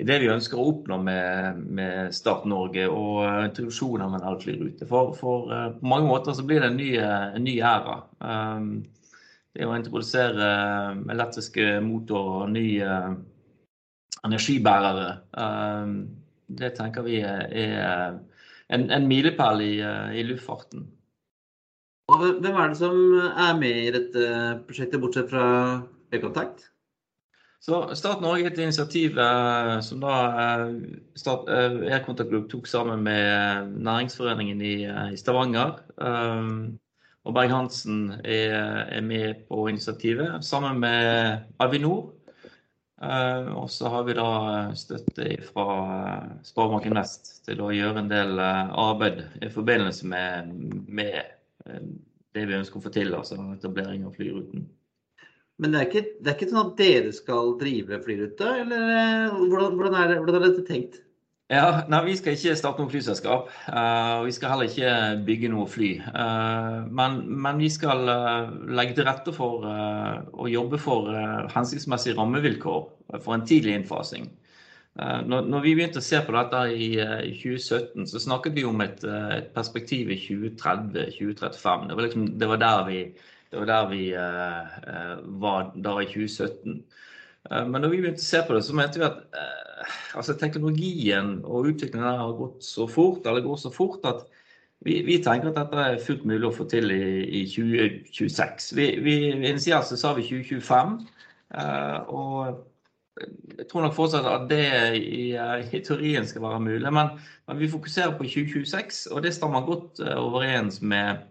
eh, 0.00 0.04
er 0.04 0.08
det 0.08 0.18
vi 0.22 0.30
ønsker 0.32 0.58
å 0.58 0.68
oppnå 0.72 0.98
med, 1.04 1.60
med 1.78 2.14
Start 2.16 2.46
Norge 2.48 2.86
og 2.88 3.24
eh, 3.26 3.42
introduksjonen 3.48 4.06
av 4.06 4.16
en 4.16 4.28
elflyrute. 4.32 4.88
For, 4.88 5.12
for 5.18 5.52
eh, 5.54 5.66
på 5.76 5.90
mange 5.92 6.08
måter 6.08 6.36
så 6.36 6.44
blir 6.46 6.62
det 6.62 6.70
en 6.70 6.80
ny, 6.80 6.94
eh, 6.96 7.26
en 7.36 7.44
ny 7.44 7.58
æra. 7.60 7.98
Um, 8.20 8.70
det 9.56 9.66
å 9.66 9.74
introdusere 9.74 10.48
elektriske 11.10 11.80
motorer 11.82 12.46
og 12.46 12.54
nye 12.54 12.96
energibærere, 14.24 15.10
eh, 15.44 15.92
det 16.60 16.72
tenker 16.78 17.06
vi 17.06 17.20
er 17.22 18.16
en, 18.70 18.88
en 18.90 19.06
milepæl 19.06 19.62
i, 19.62 19.74
i 20.18 20.24
luftfarten. 20.26 20.88
Og 22.10 22.24
hvem 22.42 22.56
er 22.58 22.72
det 22.72 22.78
som 22.80 22.96
er 23.20 23.58
med 23.58 23.76
i 23.84 23.90
dette 23.94 24.22
prosjektet, 24.66 24.98
bortsett 25.02 25.30
fra 25.30 25.44
Øyekontakt? 26.10 26.70
Så 27.60 27.80
Start 27.92 28.22
Norge 28.24 28.46
er 28.46 28.54
et 28.54 28.60
initiativ 28.62 29.18
eh, 29.20 29.74
som 29.84 30.00
da 30.00 30.12
eh, 30.42 30.70
Start, 31.20 31.48
eh, 31.52 31.82
Aircontact 31.92 32.30
Group 32.30 32.46
tok 32.48 32.70
sammen 32.70 33.02
med 33.04 33.74
Næringsforeningen 33.84 34.62
i, 34.64 34.76
Stavanger. 35.20 35.82
Og 37.20 37.34
Berg-Hansen 37.36 38.14
er, 38.24 38.96
med 39.04 39.42
på 39.48 39.66
initiativet, 39.68 40.40
sammen 40.44 40.80
med 40.80 41.36
Avinor. 41.60 42.14
Og 43.60 43.68
så 43.70 43.92
har 43.92 44.06
vi 44.08 44.16
da 44.16 44.30
støtte 44.76 45.28
fra 45.44 45.66
Sparebanken 46.44 46.96
Vest 46.96 47.28
til 47.44 47.60
å 47.60 47.68
gjøre 47.76 48.00
en 48.00 48.08
del 48.08 48.40
arbeid 48.40 49.20
i 49.44 49.52
forbindelse 49.52 50.08
med, 50.08 50.56
med 50.88 51.92
det 52.32 52.48
vi 52.48 52.56
ønsker 52.56 52.80
å 52.80 52.86
få 52.88 52.96
til, 52.96 53.12
altså 53.20 53.36
etablering 53.52 54.08
av 54.08 54.16
flyruten. 54.16 54.64
Men 55.60 55.74
det 55.74 55.80
er, 55.80 55.86
ikke, 55.90 56.16
det 56.24 56.30
er 56.30 56.36
ikke 56.38 56.50
sånn 56.50 56.62
at 56.62 56.76
dere 56.78 57.12
skal 57.12 57.54
drive 57.60 58.00
flyruta, 58.04 58.54
eller 58.62 58.90
eh, 58.96 59.38
hvordan, 59.44 59.74
hvordan, 59.76 59.96
er, 60.00 60.12
hvordan 60.24 60.40
er 60.40 60.46
dette 60.48 60.66
tenkt? 60.68 61.00
Ja, 61.50 61.82
nei, 61.90 62.04
Vi 62.06 62.12
skal 62.14 62.36
ikke 62.36 62.54
starte 62.54 62.78
noe 62.78 62.92
flyselskap. 62.92 63.48
Uh, 63.66 64.22
vi 64.22 64.32
skal 64.36 64.52
heller 64.52 64.68
ikke 64.70 64.92
bygge 65.26 65.48
noe 65.50 65.66
fly. 65.66 65.88
Uh, 66.14 66.86
men, 66.94 67.24
men 67.42 67.58
vi 67.58 67.66
skal 67.74 68.06
uh, 68.06 68.52
legge 68.70 68.94
til 68.94 69.08
rette 69.08 69.34
for 69.34 69.66
å 69.66 70.46
jobbe 70.46 70.78
for 70.78 71.10
hensiktsmessige 71.50 72.14
rammevilkår 72.20 72.84
for 73.18 73.34
en 73.34 73.44
tidlig 73.46 73.80
innfasing. 73.80 74.30
Når, 75.00 75.46
når 75.48 75.62
vi 75.64 75.72
begynte 75.78 76.00
å 76.02 76.04
se 76.04 76.18
på 76.26 76.32
dette 76.34 76.60
i, 76.74 76.88
i 76.98 77.30
2017, 77.38 78.08
så 78.10 78.20
snakket 78.20 78.56
vi 78.58 78.64
om 78.68 78.82
et, 78.84 79.00
et 79.06 79.46
perspektiv 79.54 80.10
i 80.12 80.18
2030-2035. 80.18 81.86
Det, 81.88 81.98
liksom, 82.04 82.26
det 82.42 82.48
var 82.50 82.60
der 82.60 82.82
vi, 82.88 82.98
det 83.50 83.58
var, 83.58 83.66
der 83.66 83.88
vi 83.90 84.12
eh, 84.14 84.60
eh, 84.94 85.16
var 85.42 85.72
da 85.74 85.96
i 86.00 86.06
2017. 86.06 86.84
Eh, 87.50 87.66
Men 87.66 87.82
når 87.82 87.88
vi 87.88 88.02
begynte 88.02 88.22
å 88.22 88.28
se 88.28 88.42
på 88.46 88.54
det, 88.54 88.62
så 88.64 88.76
mente 88.78 89.00
vi 89.00 89.08
at 89.08 89.24
altså 90.14 90.36
teknologien 90.38 91.38
og 91.44 91.70
utviklingen 91.72 92.20
har 92.20 92.36
gått 92.38 92.62
så 92.64 92.86
fort, 92.90 93.26
eller 93.26 93.42
går 93.42 93.56
så 93.58 93.72
fort 93.74 94.04
at 94.06 94.26
vi, 94.84 95.00
vi 95.04 95.18
tenker 95.22 95.50
at 95.50 95.58
dette 95.58 95.82
er 95.82 96.02
fullt 96.04 96.24
mulig 96.28 96.46
å 96.48 96.54
få 96.54 96.66
til 96.70 96.92
i, 96.94 97.02
i 97.40 97.44
2026. 97.50 98.70
Vi, 98.78 98.86
vi, 99.04 99.16
initialt 99.34 99.88
så 99.90 99.98
sa 99.98 100.14
vi 100.16 100.28
2025. 100.28 100.98
eh, 101.58 101.98
og 102.08 102.66
jeg 103.58 103.66
tror 103.68 103.82
nok 103.84 103.96
fortsatt 103.96 104.24
at 104.30 104.46
det 104.48 104.62
i, 104.96 105.34
i 105.34 105.80
teorien 105.84 106.24
skal 106.24 106.46
være 106.46 106.62
mulig, 106.64 106.92
men, 106.94 107.18
men, 107.50 107.58
vi 107.58 107.68
fokuserer 107.68 108.14
på 108.16 108.24
2026, 108.24 109.02
og 109.10 109.24
det 109.26 109.34
stammer 109.36 109.66
godt 109.66 110.00
overens 110.14 110.78
med, 110.80 111.26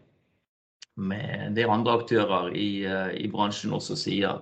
med 0.99 1.55
det 1.57 1.67
andre 1.69 1.97
aktører 1.99 2.51
i, 2.55 2.83
eh, 2.85 3.13
i 3.23 3.29
bransjen 3.31 3.73
også 3.75 3.97
sier. 3.97 4.41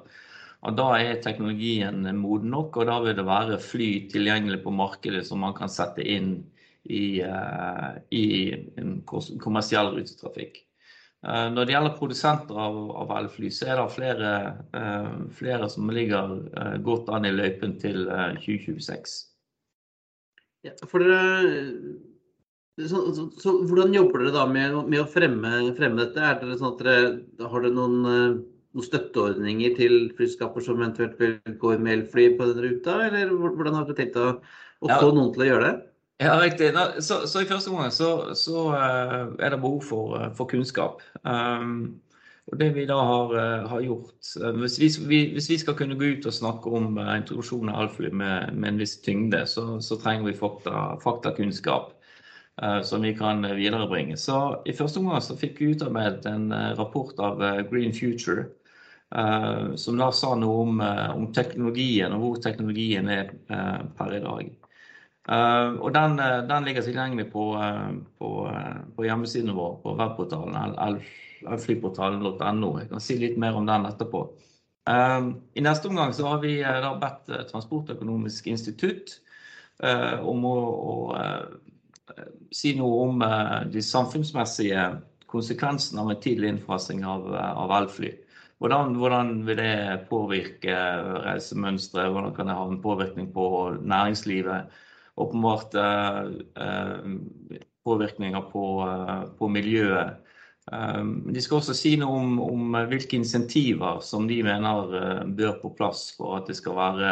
Og 0.66 0.76
Da 0.76 0.88
er 0.98 1.22
teknologien 1.22 2.02
moden 2.18 2.50
nok, 2.52 2.78
og 2.78 2.88
da 2.90 3.00
vil 3.04 3.16
det 3.16 3.26
være 3.26 3.60
fly 3.62 4.10
tilgjengelig 4.10 4.64
på 4.64 4.74
markedet 4.74 5.26
som 5.28 5.40
man 5.40 5.54
kan 5.54 5.70
sette 5.70 6.02
inn 6.02 6.46
i, 6.90 7.22
eh, 7.22 7.92
i 8.12 8.26
en 8.78 9.02
kommersiell 9.04 9.94
rutetrafikk. 9.94 10.64
Eh, 11.28 11.50
Når 11.54 11.66
det 11.66 11.74
gjelder 11.74 11.98
produsenter 11.98 12.58
av, 12.58 12.92
av 13.04 13.16
elfly, 13.20 13.50
så 13.50 13.70
er 13.70 13.82
det 13.82 13.94
flere, 13.94 15.30
flere 15.32 15.70
som 15.70 15.90
ligger 15.90 16.80
godt 16.84 17.10
an 17.10 17.26
i 17.26 17.32
løypen 17.32 17.80
til 17.80 18.08
eh, 18.10 18.36
2026. 18.42 19.18
Ja, 20.66 20.74
for 20.90 21.00
dere, 21.00 22.07
så, 22.78 23.16
så, 23.16 23.30
så, 23.42 23.56
hvordan 23.66 23.96
jobber 23.96 24.22
dere 24.22 24.36
da 24.36 24.44
med, 24.46 24.76
med 24.86 25.02
å 25.02 25.10
fremme, 25.10 25.50
fremme 25.78 26.04
dette? 26.04 26.30
Dere 26.44 26.58
sånn 26.60 26.76
at 26.76 26.84
dere, 26.86 27.10
har 27.42 27.64
dere 27.64 27.74
noen, 27.74 27.98
eh, 28.06 28.36
noen 28.78 28.86
støtteordninger 28.86 29.74
til 29.80 29.96
flyskaper 30.18 30.62
som 30.62 30.78
eventuelt 30.78 31.18
vil 31.18 31.58
gå 31.58 31.74
med 31.82 31.96
elfly 31.96 32.30
på 32.38 32.52
den 32.52 32.62
ruta, 32.68 33.00
eller 33.08 33.34
hvordan 33.34 33.80
har 33.80 33.88
dere 33.88 33.98
tenkt 33.98 34.22
å, 34.22 34.36
å 34.86 34.92
Ja. 34.92 35.00
få 35.02 35.10
noen 35.10 35.34
til 35.34 35.48
å 35.48 35.50
gjøre 35.50 35.72
det? 35.72 35.76
Ja, 36.22 36.38
riktig. 36.42 36.70
Så, 37.02 37.24
så, 37.26 37.42
i 37.42 37.50
første 37.50 37.74
omgang 37.74 37.92
så, 37.94 38.12
så 38.38 38.70
uh, 38.74 39.34
er 39.42 39.54
det 39.54 39.62
behov 39.62 39.82
for, 39.86 40.14
uh, 40.18 40.30
for 40.38 40.50
kunnskap. 40.50 41.02
Um, 41.22 41.98
og 42.48 42.62
det 42.62 42.72
vi 42.78 42.86
da 42.88 42.96
har, 42.96 43.34
har 43.68 43.82
gjort 43.84 44.30
hvis 44.62 44.78
vi, 44.80 44.88
vi, 45.10 45.18
hvis, 45.34 45.50
vi, 45.52 45.58
skal 45.60 45.76
kunne 45.76 45.98
gå 46.00 46.14
ut 46.16 46.30
og 46.30 46.34
snakke 46.34 46.72
om 46.72 46.96
introduksjon 46.96 47.68
av 47.68 47.82
elfly 47.90 48.14
med, 48.14 48.54
med, 48.56 48.70
en 48.70 48.80
viss 48.80 48.96
tyngde, 49.04 49.42
så, 49.52 49.82
så 49.84 49.98
trenger 50.00 50.30
vi 50.30 50.38
fakta, 50.38 50.94
faktakunnskap 51.04 51.97
som 52.84 53.02
vi 53.06 53.12
kan 53.14 53.44
viderebringe. 53.56 54.18
Så 54.18 54.64
I 54.66 54.74
første 54.74 54.98
omgang 55.00 55.22
så 55.22 55.36
fikk 55.38 55.60
vi 55.62 55.74
utarbeidet 55.76 56.26
en 56.26 56.48
rapport 56.78 57.20
av 57.22 57.44
Green 57.70 57.94
Future. 57.94 58.48
som 59.76 59.98
da 59.98 60.08
sa 60.12 60.34
noe 60.36 60.64
om, 60.66 60.80
om 61.16 61.28
teknologien 61.32 62.12
og 62.12 62.24
hvor 62.24 62.40
teknologien 62.44 63.08
er 63.08 63.30
per 63.96 64.16
i 64.18 64.24
dag. 64.24 64.50
Og 65.80 65.94
den, 65.94 66.18
den, 66.50 66.66
ligger 66.66 66.82
tilgjengelig 66.84 67.30
på, 67.32 67.46
på, 68.18 68.32
på 68.96 69.06
hjemmesiden 69.06 69.54
vår, 69.56 69.78
på 69.84 69.96
webportalen 70.02 70.58
elflyportalen.no. 71.46 72.74
Jeg 72.82 72.90
kan 72.92 73.04
si 73.04 73.18
litt 73.22 73.40
mer 73.40 73.58
om 73.60 73.68
den 73.68 73.88
etterpå. 73.90 74.26
I 74.88 75.64
neste 75.64 75.90
omgang 75.90 76.14
så 76.16 76.28
har 76.32 76.40
vi 76.44 76.60
da 76.64 76.94
bedt 77.00 77.32
Transportøkonomisk 77.52 78.48
institutt 78.48 79.18
om 80.24 80.46
å, 80.48 80.58
å 80.58 80.94
si 82.56 82.74
noe 82.78 83.04
om 83.08 83.24
de 83.72 83.84
samfunnsmessige 83.84 84.88
konsekvensene 85.28 86.02
av 86.02 86.12
en 86.14 86.22
tidlig 86.24 86.54
innfasing 86.54 87.04
av, 87.06 87.28
av 87.36 87.74
elfly. 87.82 88.14
Hvordan, 88.58 88.96
hvordan, 88.98 89.34
vil 89.46 89.60
det 89.60 90.08
påvirke 90.10 90.76
reisemønsteret? 91.28 92.10
Hvordan 92.14 92.34
kan 92.34 92.50
det 92.50 92.56
ha 92.58 92.66
en 92.66 92.82
påvirkning 92.82 93.30
på 93.34 93.48
næringslivet? 93.86 94.72
Åpenbart 95.18 95.76
eh, 95.78 97.60
påvirkninger 97.86 98.48
på, 98.52 98.66
på 99.38 99.50
miljøet. 99.50 100.24
De 100.68 101.42
skal 101.42 101.62
også 101.62 101.74
si 101.78 101.94
noe 102.00 102.18
om, 102.20 102.40
om, 102.44 102.76
hvilke 102.90 103.16
insentiver 103.16 104.02
som 104.04 104.26
de 104.28 104.42
mener 104.44 105.24
bør 105.38 105.54
på 105.62 105.72
plass 105.78 106.10
for 106.18 106.42
at 106.42 106.50
det 106.50 106.58
skal 106.60 106.76
være 106.76 107.12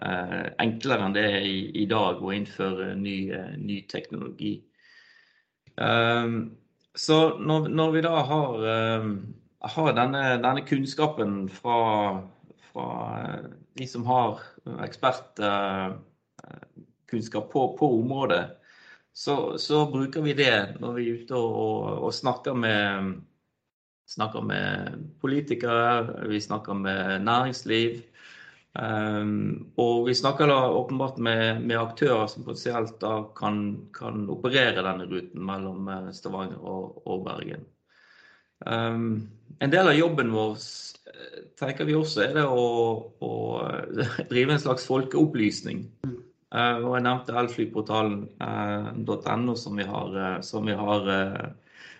enklere 0.00 1.04
enn 1.06 1.14
det 1.14 1.24
er 1.28 1.40
i, 1.46 1.70
i 1.82 1.86
dag 1.86 2.22
å 2.22 2.32
innføre 2.34 2.94
ny, 2.98 3.32
ny 3.60 3.82
teknologi. 3.90 4.64
Så 5.76 7.38
når, 7.38 7.68
når, 7.72 7.92
vi 7.92 8.00
da 8.04 8.22
har, 8.28 8.56
har 9.76 9.92
denne, 9.96 10.22
denne, 10.42 10.64
kunnskapen 10.68 11.48
fra, 11.52 11.76
fra, 12.70 12.86
de 13.78 13.86
som 13.88 14.04
har 14.08 14.40
ekspertkunnskap 14.84 17.46
på, 17.52 17.60
på 17.78 17.86
området, 18.00 18.44
så, 19.12 19.58
så, 19.58 19.90
bruker 19.92 20.22
vi 20.24 20.32
det 20.32 20.80
når 20.80 20.92
vi 20.96 21.08
er 21.08 21.14
ute 21.20 21.34
og, 21.36 22.04
og 22.06 22.14
snakker, 22.16 22.54
med, 22.56 23.12
snakker, 24.08 24.40
med, 24.40 25.02
politikere, 25.20 26.28
vi 26.28 26.40
snakker 26.40 26.74
med 26.74 27.20
næringsliv. 27.26 28.00
Um, 28.72 29.68
og 29.76 30.06
vi 30.06 30.14
snakker 30.16 30.48
da 30.48 30.70
åpenbart 30.72 31.18
med, 31.20 31.60
med 31.60 31.76
aktører 31.76 32.24
som 32.32 32.40
potensielt 32.46 32.94
da 33.02 33.18
kan, 33.36 33.90
kan, 33.92 34.22
operere 34.32 34.80
denne 34.80 35.04
ruten 35.10 35.42
mellom 35.44 35.90
eh, 35.92 36.08
Stavanger 36.16 36.56
og, 36.56 37.02
og 37.04 37.20
Bergen. 37.26 37.66
Um, 38.64 39.28
en 39.60 39.74
del 39.74 39.88
av 39.90 39.98
jobben 39.98 40.32
vår 40.32 40.56
eh, 40.56 41.52
tenker 41.60 41.84
vi 41.84 41.98
også 41.98 42.22
er 42.24 42.32
det 42.38 42.46
å, 42.48 42.64
å 43.20 43.32
drive 44.32 44.56
en 44.56 44.64
slags 44.64 44.88
folkeopplysning. 44.88 45.84
Uh, 46.52 46.76
og 46.80 46.96
jeg 46.96 47.04
nevnte 47.04 47.36
elflyportalen.no, 47.42 49.52
uh, 49.52 49.60
som 49.60 49.76
vi 49.76 49.84
har, 49.88 50.16
uh, 50.16 50.40
som 50.44 50.64
vi 50.68 50.74
har 50.80 51.00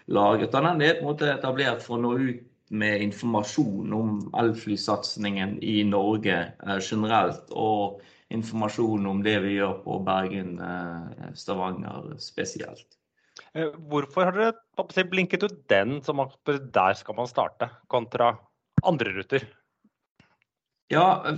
laget. 0.08 0.56
Den 0.56 0.80
er 0.80 0.96
på 0.96 1.04
en 1.04 1.10
måte 1.10 1.34
etablert 1.34 1.84
for 1.84 1.96
å 1.98 2.02
nå 2.06 2.12
ut 2.16 2.48
med 2.72 3.02
informasjon 3.04 3.92
om 3.92 4.14
elflysatsingen 4.40 5.58
i 5.62 5.82
Norge 5.84 6.38
generelt. 6.80 7.52
Og 7.52 8.00
informasjon 8.32 9.06
om 9.06 9.22
det 9.24 9.38
vi 9.44 9.56
gjør 9.58 9.74
på 9.84 9.98
Bergen-Stavanger 10.06 12.14
spesielt. 12.22 12.86
Hvorfor 13.52 14.24
har 14.28 14.32
dere 14.38 15.04
blinket 15.08 15.42
ut 15.44 15.68
den 15.68 16.02
som 16.04 16.28
der 16.48 16.94
skal 16.96 17.14
man 17.16 17.26
starte, 17.28 17.68
kontra 17.92 18.38
andre 18.82 19.12
ruter? 19.18 19.42
Ja, 20.92 21.36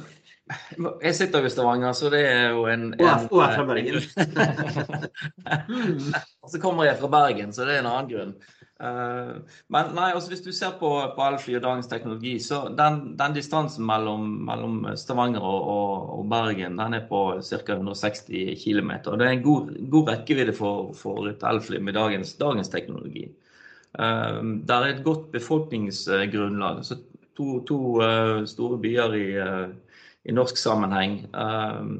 jeg 1.01 1.14
sitter 1.16 1.41
jo 1.41 1.47
i 1.49 1.53
Stavanger, 1.53 1.93
så 1.97 2.11
det 2.12 2.20
er 2.28 2.51
jo 2.53 2.66
en, 2.68 2.95
en 2.99 3.28
Og 3.30 3.43
er 3.43 3.57
fra 3.57 3.64
Bergen. 3.64 3.97
og 6.43 6.51
så 6.53 6.61
kommer 6.61 6.85
jeg 6.89 6.99
fra 7.01 7.09
Bergen, 7.09 7.53
så 7.55 7.64
det 7.64 7.72
er 7.76 7.80
en 7.82 7.91
annen 7.91 8.11
grunn. 8.11 8.35
Uh, 8.83 9.39
men 9.70 9.93
nei, 9.95 10.09
altså 10.11 10.33
hvis 10.33 10.43
du 10.43 10.51
ser 10.53 10.72
på, 10.81 10.89
på 11.14 11.27
elfly 11.29 11.55
og 11.61 11.62
dagens 11.62 11.87
teknologi, 11.91 12.33
så 12.43 12.64
den, 12.75 13.14
den 13.18 13.37
distansen 13.37 13.87
mellom, 13.87 14.27
mellom, 14.49 14.81
Stavanger 14.99 15.45
og, 15.47 15.68
og, 15.75 16.11
og, 16.18 16.27
Bergen 16.33 16.81
den 16.81 16.99
er 16.99 17.07
på 17.09 17.22
ca. 17.39 17.77
160 17.77 18.27
km. 18.64 18.93
Det 19.07 19.29
er 19.29 19.31
en 19.31 19.47
god, 19.47 19.70
god 19.91 20.11
rekkevidde 20.11 20.57
for, 20.59 20.93
for 20.99 21.31
et 21.31 21.47
elfly 21.47 21.79
med 21.79 21.95
dagens, 21.95 22.35
dagens 22.41 22.72
teknologi. 22.72 23.29
Uh, 23.95 24.43
det 24.66 24.77
er 24.77 24.91
et 24.91 25.05
godt 25.07 25.31
befolkningsgrunnlag. 25.33 26.85
så 26.85 27.01
To, 27.35 27.64
to 27.66 27.77
uh, 27.99 28.45
store 28.47 28.77
byer 28.79 29.14
i 29.18 29.25
i 30.25 30.33
norsk 30.33 30.57
sammenheng. 30.57 31.18
Ehm, 31.37 31.97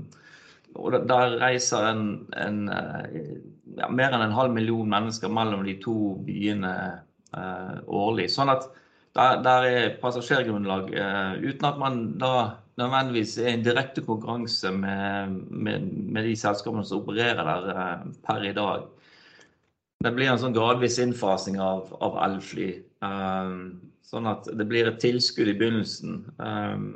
og 0.75 0.95
der 1.09 1.37
reiser 1.41 1.89
en, 1.91 2.07
en, 2.37 2.69
eh, 2.69 3.35
ja, 3.79 3.89
mer 3.91 4.15
enn 4.15 4.27
en 4.27 4.37
halv 4.37 4.55
million 4.55 4.89
mennesker 4.91 5.31
mellom 5.33 5.65
de 5.67 5.77
to 5.83 6.17
byene 6.27 6.75
eh, 7.37 7.77
årlig. 7.87 8.29
Sånn 8.35 8.53
at 8.53 8.67
der, 9.15 9.41
der 9.47 9.69
er 9.69 9.97
passasjergrunnlag 10.03 10.91
eh, 10.91 11.33
uten 11.47 11.69
at 11.69 11.79
man 11.79 12.03
da 12.19 12.35
nødvendigvis 12.81 13.37
er 13.39 13.53
i 13.55 13.63
direkte 13.63 14.03
konkurranse 14.03 14.73
med, 14.75 15.37
med, 15.51 15.87
med, 16.11 16.25
de 16.27 16.35
selskapene 16.37 16.85
som 16.87 17.05
opererer 17.05 17.47
der 17.47 17.71
eh, 17.75 18.07
per 18.27 18.47
i 18.49 18.55
dag. 18.57 18.89
Det 20.05 20.13
blir 20.13 20.33
en 20.33 20.41
sånn 20.43 20.57
gradvis 20.57 20.99
innfasing 21.01 21.61
av, 21.63 21.95
av 22.05 22.19
elfly. 22.27 22.73
Um, 23.05 23.79
sånn 24.05 24.27
at 24.29 24.49
det 24.53 24.67
blir 24.69 24.91
et 24.91 24.99
tilskudd 25.01 25.49
i 25.49 25.57
begynnelsen. 25.57 26.25
Um, 26.37 26.89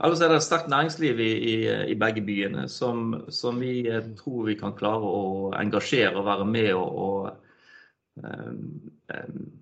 Ellers 0.00 0.22
er 0.22 0.32
det 0.32 0.38
et 0.40 0.46
sterkt 0.46 0.70
næringsliv 0.72 1.20
i, 1.20 1.32
i, 1.52 1.56
i, 1.92 1.96
begge 1.98 2.22
byene 2.24 2.64
som, 2.68 3.12
som, 3.28 3.60
vi 3.60 3.82
eh, 3.88 4.06
tror 4.16 4.48
vi 4.48 4.56
kan 4.58 4.72
klare 4.78 5.04
å 5.04 5.52
engasjere 5.58 6.16
og 6.16 6.26
være 6.30 6.46
med 6.48 6.70
og, 6.72 6.96
og 7.02 8.24
um, 8.24 8.62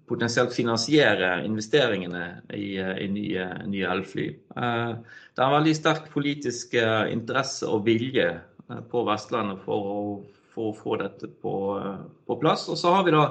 potensielt 0.08 0.54
finansiere 0.54 1.32
investeringene 1.46 2.24
i, 2.54 2.78
i 2.78 3.10
nye, 3.10 3.48
nye 3.72 3.90
elfly. 3.96 4.28
Uh, 4.54 5.02
det 5.34 5.42
er 5.42 5.48
en 5.48 5.58
veldig 5.58 5.76
sterk 5.76 6.08
politisk 6.14 6.78
interesse 6.78 7.66
og 7.66 7.84
vilje 7.90 8.30
på 8.90 9.02
Vestlandet 9.06 9.58
for 9.66 9.92
å, 9.92 10.00
for 10.54 10.70
å 10.70 10.76
få 10.78 10.98
dette 11.02 11.26
på, 11.42 11.54
på, 12.26 12.38
plass. 12.38 12.68
Og 12.70 12.78
så 12.78 12.94
har 12.94 13.06
vi 13.06 13.16
da 13.16 13.24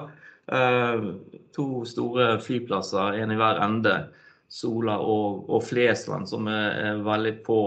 uh, 0.51 1.11
to 1.55 1.67
store 1.87 2.33
flyplasser, 2.43 3.21
en 3.23 3.31
i 3.31 3.39
hver 3.39 3.63
ende 3.63 4.01
Sola 4.49 4.97
og, 4.99 5.45
og 5.49 5.63
Flesland, 5.63 6.27
som 6.29 6.49
er, 6.49 6.73
er 6.89 7.03
veldig 7.05 7.35
på 7.45 7.59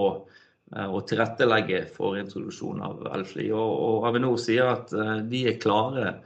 eh, 0.74 0.88
å 0.88 1.02
tilrettelegge 1.06 1.84
for 1.94 2.18
introduksjon 2.18 2.82
av 2.82 3.06
elfly. 3.14 3.48
Og, 3.54 3.72
og 3.86 4.06
Avinor 4.10 4.38
sier 4.42 4.72
at 4.74 4.92
eh, 4.92 5.18
de 5.30 5.46
er 5.52 5.60
klare 5.62 6.16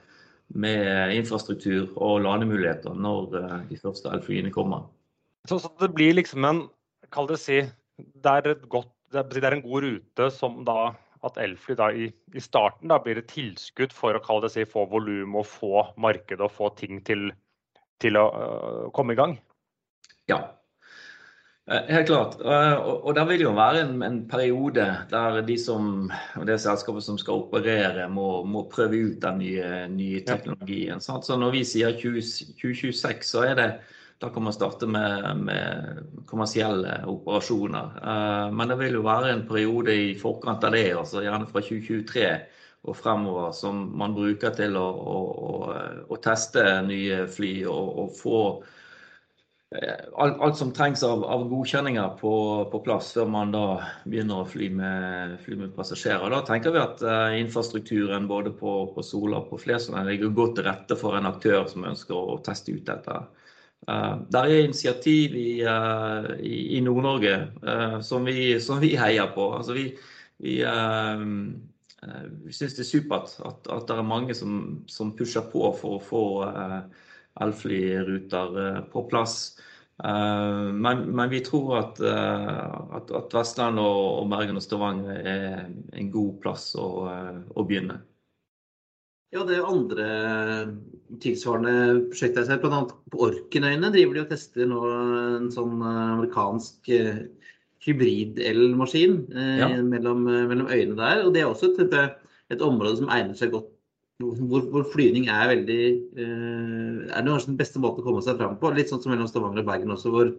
med 0.55 1.15
infrastruktur 1.17 1.91
og 1.97 2.23
lademuligheter 2.25 2.95
når 2.97 3.41
eh, 3.41 3.57
de 3.71 3.81
første 3.81 4.13
elflyene 4.17 4.53
kommer. 4.55 4.87
Så, 5.47 5.61
så, 5.63 5.71
det 5.83 5.93
blir 5.95 6.17
liksom 6.17 6.47
en 6.49 6.67
Kall 7.15 7.29
det 7.31 7.37
si 7.39 7.61
det 7.97 8.33
er, 8.33 8.57
godt, 8.67 8.89
det 9.15 9.39
er 9.39 9.55
en 9.55 9.63
god 9.63 9.85
rute 9.85 10.27
som 10.35 10.65
da 10.67 10.91
at 11.25 11.39
elfly 11.41 11.77
da 11.79 11.87
i, 11.95 12.09
i, 12.35 12.43
starten 12.43 12.91
da 12.91 12.99
blir 13.03 13.21
et 13.21 13.29
tilskudd 13.31 13.95
for 13.95 14.17
å 14.17 14.23
kalle 14.25 14.47
det 14.47 14.53
si, 14.57 14.65
få 14.69 14.85
volum 14.91 15.39
og 15.39 15.47
få 15.49 15.85
marked 16.03 16.43
og 16.43 16.53
få 16.53 16.73
ting 16.79 17.01
til, 17.07 17.29
til 18.03 18.19
å 18.21 18.25
uh, 18.27 18.83
komme 18.97 19.15
i 19.15 19.21
gang? 19.21 19.37
Ja, 20.27 20.61
eh, 21.71 21.83
helt 21.89 22.07
klart. 22.07 22.41
Eh, 22.41 22.75
og, 22.83 23.15
det 23.15 23.25
vil 23.29 23.45
jo 23.47 23.53
være 23.55 23.85
en, 23.85 24.03
en, 24.03 24.21
periode 24.29 24.87
der 25.11 25.41
de 25.47 25.59
som, 25.59 26.11
det 26.47 26.59
selskapet 26.61 27.07
som 27.07 27.19
skal 27.19 27.45
operere, 27.45 28.09
må, 28.11 28.43
må 28.45 28.67
prøve 28.73 29.05
ut 29.07 29.21
den 29.23 29.39
nye, 29.39 29.69
nye 29.93 30.25
teknologien. 30.27 30.99
Ja. 30.99 31.21
Så 31.23 31.39
når 31.39 31.55
vi 31.55 31.63
sier 31.65 31.95
20, 31.95 32.25
2026, 32.59 33.31
så 33.31 33.47
er 33.47 33.55
det 33.61 33.71
da 34.17 34.31
kan 34.33 34.47
man 34.47 34.55
starte 34.57 34.87
med, 34.89 35.43
med, 35.45 35.99
kommersielle 36.27 37.03
operasjoner. 37.05 37.99
Uh, 38.01 38.55
men 38.57 38.71
det 38.71 38.79
vil 38.81 38.95
jo 38.97 39.03
være 39.05 39.35
en 39.35 39.43
periode 39.45 39.93
i 39.93 40.15
forkant 40.17 40.65
av 40.65 40.73
det, 40.73 40.87
altså 40.97 41.21
gjerne 41.21 41.45
fra 41.51 41.61
2023 41.61 42.31
og 42.89 42.97
fremover, 42.97 43.51
som 43.53 43.83
man 44.01 44.17
bruker 44.17 44.55
til 44.57 44.79
å, 44.81 44.87
å, 44.89 45.19
å, 45.51 45.53
å 46.09 46.19
teste 46.25 46.65
nye 46.89 47.27
fly 47.29 47.53
og, 47.69 47.93
og 48.01 48.17
få 48.17 48.41
Eh, 48.57 48.73
alt, 50.13 50.41
alt, 50.41 50.57
som 50.57 50.73
trengs 50.73 51.03
av, 51.03 51.25
av 51.25 51.49
godkjenninger 51.49 52.09
på, 52.21 52.33
på, 52.73 52.81
plass 52.85 53.13
før 53.17 53.29
man 53.31 53.53
da 53.55 53.65
begynner 54.07 54.43
å 54.43 54.49
fly 54.49 54.69
med, 54.73 55.37
fly 55.45 55.59
med 55.61 55.75
passasjerer. 55.77 56.31
Da 56.33 56.43
tenker 56.47 56.75
vi 56.75 56.83
at 56.83 57.03
uh, 57.05 57.35
infrastrukturen 57.39 58.29
både 58.31 58.53
på, 58.57 58.77
på 58.95 59.05
Sola 59.05 59.41
og 59.43 59.51
på 59.51 59.61
Flesland 59.65 60.09
ligger 60.09 60.35
godt 60.37 60.59
til 60.59 60.69
rette 60.69 60.99
for 61.01 61.19
en 61.19 61.29
aktør 61.29 61.67
som 61.71 61.89
ønsker 61.89 62.17
å 62.17 62.39
teste 62.47 62.77
ut 62.77 62.87
dette. 62.89 63.19
Uh, 63.87 64.23
der 64.33 64.51
er 64.51 64.67
initiativ 64.67 65.37
i, 65.39 65.49
uh, 65.67 66.31
i, 66.41 66.79
i 66.79 66.85
Nord-Norge 66.85 67.37
som, 68.07 68.31
som, 68.63 68.83
vi 68.83 68.95
heier 68.99 69.33
på. 69.35 69.51
Altså 69.59 69.77
vi, 69.77 69.89
vi, 70.43 70.61
vi 70.63 72.55
syns 72.55 72.79
det 72.79 72.87
er 72.87 72.93
supert 72.93 73.35
at, 73.41 73.67
at, 73.67 73.85
det 73.89 73.99
er 73.99 74.09
mange 74.15 74.37
som, 74.37 74.85
som 74.91 75.13
pusher 75.17 75.45
på 75.53 75.69
for 75.81 75.99
å 75.99 76.07
få 76.13 76.25
elflyruter 77.41 78.59
eh, 78.67 78.83
på 78.93 79.05
plass. 79.11 79.59
Eh, 80.05 80.73
men, 80.73 81.07
men, 81.17 81.31
vi 81.31 81.41
tror 81.45 81.79
at, 81.81 82.01
eh, 82.01 82.75
at, 82.99 83.13
at 83.21 83.37
Vestland 83.37 83.81
og, 83.83 84.27
Bergen 84.33 84.61
og 84.61 84.65
Stavanger 84.65 85.23
er 85.23 85.65
en 85.67 86.13
god 86.13 86.37
plass 86.45 86.71
å, 86.79 86.89
å 87.07 87.67
begynne. 87.67 88.01
Ja, 89.35 89.43
det 89.45 89.59
andre 89.59 90.05
tilsvarende 91.21 92.07
prosjektet 92.13 92.45
jeg 92.45 92.49
ser, 92.49 92.61
bl.a. 92.63 92.85
på 93.13 93.25
Orkenøyene 93.27 93.91
driver 93.93 94.17
de 94.17 94.23
og 94.23 94.31
tester 94.31 94.69
nå 94.71 94.81
en 94.87 95.51
sånn 95.53 95.83
amerikansk 95.83 96.89
hybrid-elmaskin 97.85 99.19
ja. 99.35 99.69
mellom, 99.83 100.23
mellom, 100.25 100.71
øyene 100.71 100.97
der. 100.97 101.25
og 101.27 101.35
Det 101.35 101.43
er 101.43 101.51
også 101.51 101.75
et, 101.75 102.23
et 102.55 102.65
område 102.65 103.03
som 103.03 103.11
egner 103.13 103.37
seg 103.37 103.53
godt 103.53 103.76
hvor, 104.23 104.69
hvor 104.73 104.85
flyvning 104.93 105.29
er 105.29 105.51
veldig 105.53 105.81
eh, 106.17 107.01
Er 107.13 107.23
det 107.23 107.33
kanskje 107.33 107.53
den 107.53 107.59
beste 107.61 107.83
måten 107.83 108.05
å 108.05 108.07
komme 108.07 108.23
seg 108.25 108.39
fram 108.41 108.57
på? 108.61 108.71
Litt 108.73 108.93
sånn 108.93 109.03
som 109.05 109.13
mellom 109.13 109.29
Stavanger 109.29 109.65
og 109.65 109.69
Bergen 109.69 109.93
også, 109.93 110.13
hvor 110.15 110.31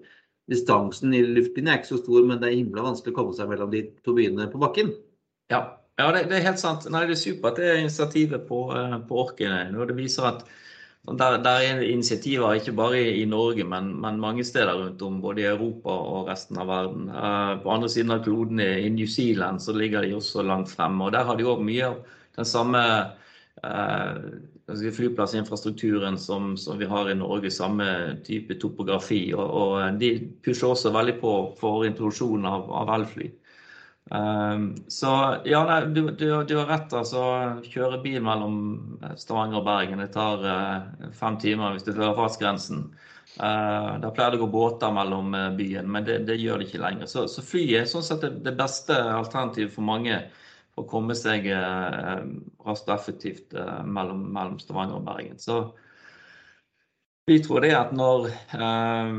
distansen 0.50 1.14
i 1.14 1.22
luftlinje 1.22 1.74
er 1.74 1.82
ikke 1.82 1.92
så 1.92 2.00
stor, 2.02 2.24
men 2.26 2.40
det 2.42 2.50
er 2.50 2.58
himla 2.58 2.86
vanskelig 2.86 3.14
å 3.14 3.18
komme 3.20 3.36
seg 3.38 3.52
mellom 3.52 3.74
de 3.74 3.84
to 4.06 4.16
byene 4.18 4.48
på 4.50 4.62
bakken. 4.64 4.94
Ja, 5.54 5.60
ja 6.00 6.08
det, 6.16 6.28
det, 6.32 6.40
er 6.40 6.48
helt 6.50 6.62
sant. 6.64 6.88
Nei, 6.90 7.04
det 7.10 7.18
er 7.18 7.22
supert 7.22 7.60
det 7.60 7.68
er 7.68 7.84
initiativet 7.84 8.48
på, 8.48 8.64
eh, 8.74 8.96
på 9.10 9.20
Orkene. 9.26 9.68
Det 9.92 9.98
viser 10.00 10.32
at 10.32 10.48
der, 11.08 11.38
der, 11.44 11.62
er 11.64 11.84
initiativer 11.86 12.58
ikke 12.58 12.74
bare 12.76 12.98
i, 13.00 13.22
i 13.22 13.28
Norge, 13.30 13.64
men, 13.64 13.94
men, 14.02 14.18
mange 14.20 14.44
steder 14.44 14.74
rundt 14.76 15.06
om, 15.06 15.22
både 15.24 15.46
i 15.46 15.52
Europa 15.52 15.94
og 15.94 16.32
resten 16.32 16.58
av 16.60 16.68
verden. 16.68 17.06
Uh, 17.14 17.54
på 17.64 17.72
andre 17.72 17.92
siden 17.94 18.12
av 18.12 18.26
kloden, 18.26 18.60
i 18.60 18.90
New 18.92 19.08
Zealand, 19.08 19.62
så 19.64 19.76
ligger 19.78 20.04
de 20.04 20.18
også 20.18 20.44
langt 20.44 20.74
fremme. 20.74 21.06
og 21.06 21.14
Der 21.16 21.24
har 21.30 21.40
de 21.40 21.48
òg 21.48 21.64
mye 21.64 21.94
av 21.94 22.02
den 22.36 22.50
samme 22.50 22.82
uh, 23.64 24.92
flyplassinfrastrukturen 24.94 26.18
som, 26.18 26.58
som, 26.58 26.78
vi 26.78 26.86
har 26.86 27.10
i 27.10 27.16
Norge. 27.16 27.52
Samme 27.52 28.18
type 28.26 28.60
topografi. 28.62 29.34
Og, 29.34 29.50
og 29.50 30.00
de 30.00 30.14
pusher 30.46 30.72
også 30.72 30.94
veldig 30.96 31.18
på 31.22 31.34
for 31.60 31.86
introduksjonen 31.88 32.48
av, 32.50 32.72
av 32.84 32.96
elfly. 33.00 33.32
Um, 34.10 34.76
så 34.88 35.10
ja, 35.44 35.66
nei, 35.68 35.82
du, 35.92 36.06
du, 36.12 36.30
du, 36.48 36.56
har 36.56 36.70
rett. 36.70 36.94
altså 36.96 37.24
Kjøre 37.68 38.00
bil 38.04 38.22
mellom 38.24 38.56
Stavanger 39.20 39.60
og 39.60 39.68
Bergen 39.68 40.00
det 40.00 40.14
tar 40.14 40.46
uh, 40.48 41.12
fem 41.16 41.36
timer 41.42 41.76
hvis 41.76 41.88
du 41.88 41.92
følger 41.92 42.16
fartsgrensen. 42.16 42.88
Uh, 43.38 44.00
da 44.02 44.10
pleier 44.16 44.34
det 44.34 44.40
å 44.40 44.46
gå 44.46 44.52
båter 44.54 44.94
mellom 44.96 45.36
byen, 45.58 45.92
men 45.92 46.08
det, 46.08 46.22
det, 46.30 46.40
gjør 46.40 46.62
det 46.62 46.70
ikke 46.70 46.84
lenger. 46.86 47.12
Så, 47.12 47.28
så 47.32 47.44
fly 47.44 47.66
er 47.76 47.90
sånn 47.90 48.06
sett 48.06 48.24
det, 48.24 48.32
det 48.48 48.56
beste 48.58 48.96
alternativet 48.96 49.76
for 49.76 49.86
mange 49.86 50.22
å 50.78 50.86
komme 50.86 51.16
seg 51.18 51.48
raskt 51.50 52.90
og 52.90 52.94
effektivt 52.94 53.56
mellom, 53.84 54.28
mellom, 54.30 54.60
Stavanger 54.62 55.00
og 55.00 55.08
Bergen. 55.08 55.40
Så 55.42 55.64
vi 57.28 57.42
tror 57.44 57.60
det 57.60 57.74
at 57.76 57.90
når, 57.92 58.30
eh, 58.56 59.10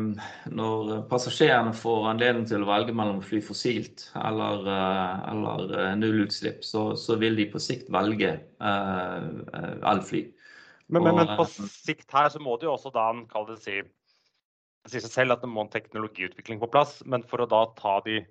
når, 0.57 0.93
passasjerene 1.11 1.75
får 1.77 2.07
anledning 2.09 2.47
til 2.49 2.63
å 2.65 2.69
velge 2.71 2.95
mellom 2.97 3.19
å 3.21 3.27
fly 3.27 3.43
fossilt 3.45 4.07
eller, 4.17 4.65
eh, 4.73 5.27
eller 5.35 5.75
eh, 5.77 5.91
nullutslipp, 6.01 6.63
så, 6.65 6.95
så, 6.97 7.19
vil 7.21 7.37
de 7.37 7.45
på 7.53 7.61
sikt 7.61 7.91
velge 7.93 8.31
elfly. 9.93 10.23
Men, 10.89 11.05
men, 11.05 11.21
men, 11.21 11.35
på 11.37 11.45
sikt 11.69 12.09
her 12.17 12.33
så 12.33 12.41
må 12.41 12.57
det 12.57 12.71
jo 12.71 12.79
også 12.79 12.95
da 12.95 13.11
det 13.13 13.59
si 13.61 13.77
det 13.83 14.95
sier 14.95 15.05
seg 15.05 15.13
selv 15.13 15.35
at 15.35 15.45
det 15.45 15.53
må 15.53 15.67
en 15.67 15.75
teknologiutvikling 15.75 16.63
på 16.63 16.71
plass. 16.73 17.03
Men 17.05 17.27
for 17.29 17.45
å 17.45 17.51
da 17.51 17.67
ta 17.77 17.99
de 18.07 18.23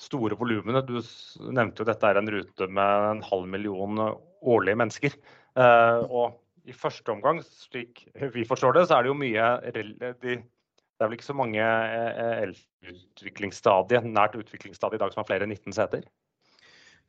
store 0.00 0.36
volumene 0.40 0.80
Du 0.86 0.96
nevnte 1.52 1.82
jo 1.82 1.88
dette 1.88 2.08
er 2.08 2.20
en 2.20 2.30
rute 2.32 2.68
med 2.68 3.08
en 3.10 3.24
halv 3.26 3.48
million 3.52 4.00
årlige 4.40 4.80
mennesker. 4.80 5.16
og 5.60 6.38
i 6.68 6.76
første 6.76 7.12
omgang, 7.12 7.42
slik 7.44 8.06
vi 8.34 8.46
forstår 8.48 8.76
det, 8.76 8.86
så 8.88 8.98
er 8.98 9.04
det 9.04 9.12
jo 9.12 9.18
mye 9.18 9.50
de, 9.74 9.84
Det 10.22 11.04
er 11.04 11.08
vel 11.08 11.16
ikke 11.16 11.30
så 11.30 11.36
mange 11.36 11.60
eh, 11.60 12.42
elutviklingsstadier, 12.44 14.04
nært 14.04 14.36
utviklingsstadiet 14.36 15.00
i 15.00 15.04
dag 15.04 15.14
som 15.14 15.22
har 15.22 15.30
flere 15.30 15.46
enn 15.46 15.54
19 15.54 15.76
seter? 15.76 16.04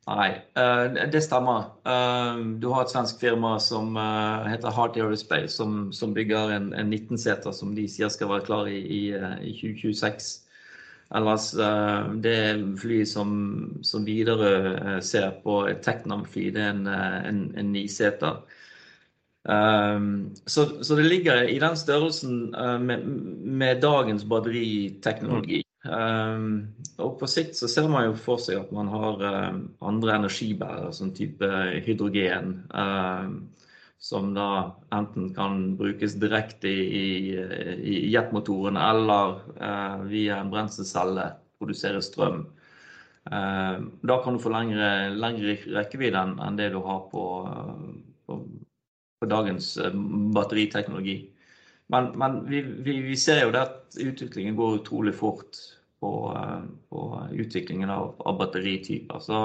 Nei, 0.08 0.30
eh, 0.58 0.96
det 1.12 1.20
stemmer. 1.22 1.68
Eh, 1.86 2.40
du 2.62 2.70
har 2.72 2.86
et 2.86 2.94
svensk 2.94 3.20
firma 3.22 3.58
som 3.62 3.98
heter 4.48 4.72
Heart 4.72 4.96
Aerospace, 4.96 5.58
som, 5.58 6.16
bygger 6.16 6.56
en, 6.56 6.72
en 6.72 6.88
19-seter 6.88 7.52
som 7.54 7.76
de 7.76 7.84
sier 7.90 8.10
skal 8.12 8.32
være 8.32 8.48
klar 8.48 8.72
i 8.72 9.04
2026. 9.60 10.32
Ellers 11.12 11.50
det 12.24 12.36
flyet 12.80 13.10
som, 13.10 13.32
som 13.84 14.06
Widerøe 14.08 14.96
ser 15.04 15.34
på, 15.44 15.58
et 15.68 15.82
Teknam-fly, 15.84 16.46
det 16.54 16.62
er 16.64 16.70
en, 16.72 16.86
en, 16.88 17.40
en 17.60 17.72
niseter. 17.74 18.40
Um, 19.44 20.30
så, 20.46 20.84
så, 20.84 20.96
det 20.96 21.04
ligger 21.04 21.42
i 21.50 21.58
den 21.58 21.76
størrelsen 21.76 22.54
uh, 22.54 22.78
med, 22.80 23.06
med, 23.42 23.80
dagens 23.82 24.24
batteriteknologi. 24.24 25.64
Um, 25.82 26.68
og 27.02 27.16
på 27.18 27.26
sikt 27.26 27.58
så 27.58 27.66
ser 27.66 27.88
man 27.90 28.06
jo 28.06 28.14
for 28.14 28.38
seg 28.38 28.60
at 28.60 28.70
man 28.74 28.90
har 28.92 29.18
uh, 29.18 29.56
andre 29.82 30.14
energibærere, 30.20 30.92
sånn 30.94 31.10
type 31.16 31.48
hydrogen, 31.82 32.54
uh, 32.70 33.34
som 34.02 34.32
da 34.34 34.48
enten 34.94 35.30
kan 35.34 35.76
brukes 35.78 36.16
direkte 36.18 36.68
i, 36.68 37.06
i, 37.38 37.92
i 37.92 38.10
jetmotoren 38.10 38.76
eller 38.76 39.38
eh, 39.56 40.02
via 40.10 40.40
en 40.40 40.50
brenselcelle 40.50 41.28
produsere 41.62 42.02
strøm. 42.02 42.44
da 43.22 44.16
kan 44.24 44.34
du 44.34 44.42
få 44.42 44.50
lengre, 44.50 45.14
lengre 45.14 45.54
rekkevidde 45.76 46.24
enn 46.42 46.56
det 46.58 46.72
du 46.74 46.80
har 46.82 47.04
på, 47.12 47.22
på 48.26 48.38
på 49.22 49.26
dagens 49.26 49.76
eh, 49.78 49.94
batteriteknologi. 50.34 51.30
Men, 51.86 52.10
men 52.18 52.40
vi, 52.48 52.62
vi, 52.62 52.98
vi, 53.06 53.16
ser 53.16 53.44
jo 53.44 53.52
at 53.54 53.94
utviklingen 54.00 54.56
går 54.58 54.80
utrolig 54.80 55.14
fort 55.14 55.60
på, 56.02 56.10
eh, 56.34 56.64
på 56.90 57.02
utviklingen 57.44 57.90
av, 57.90 58.16
av 58.18 58.40
batterityper. 58.40 59.22
Så 59.22 59.42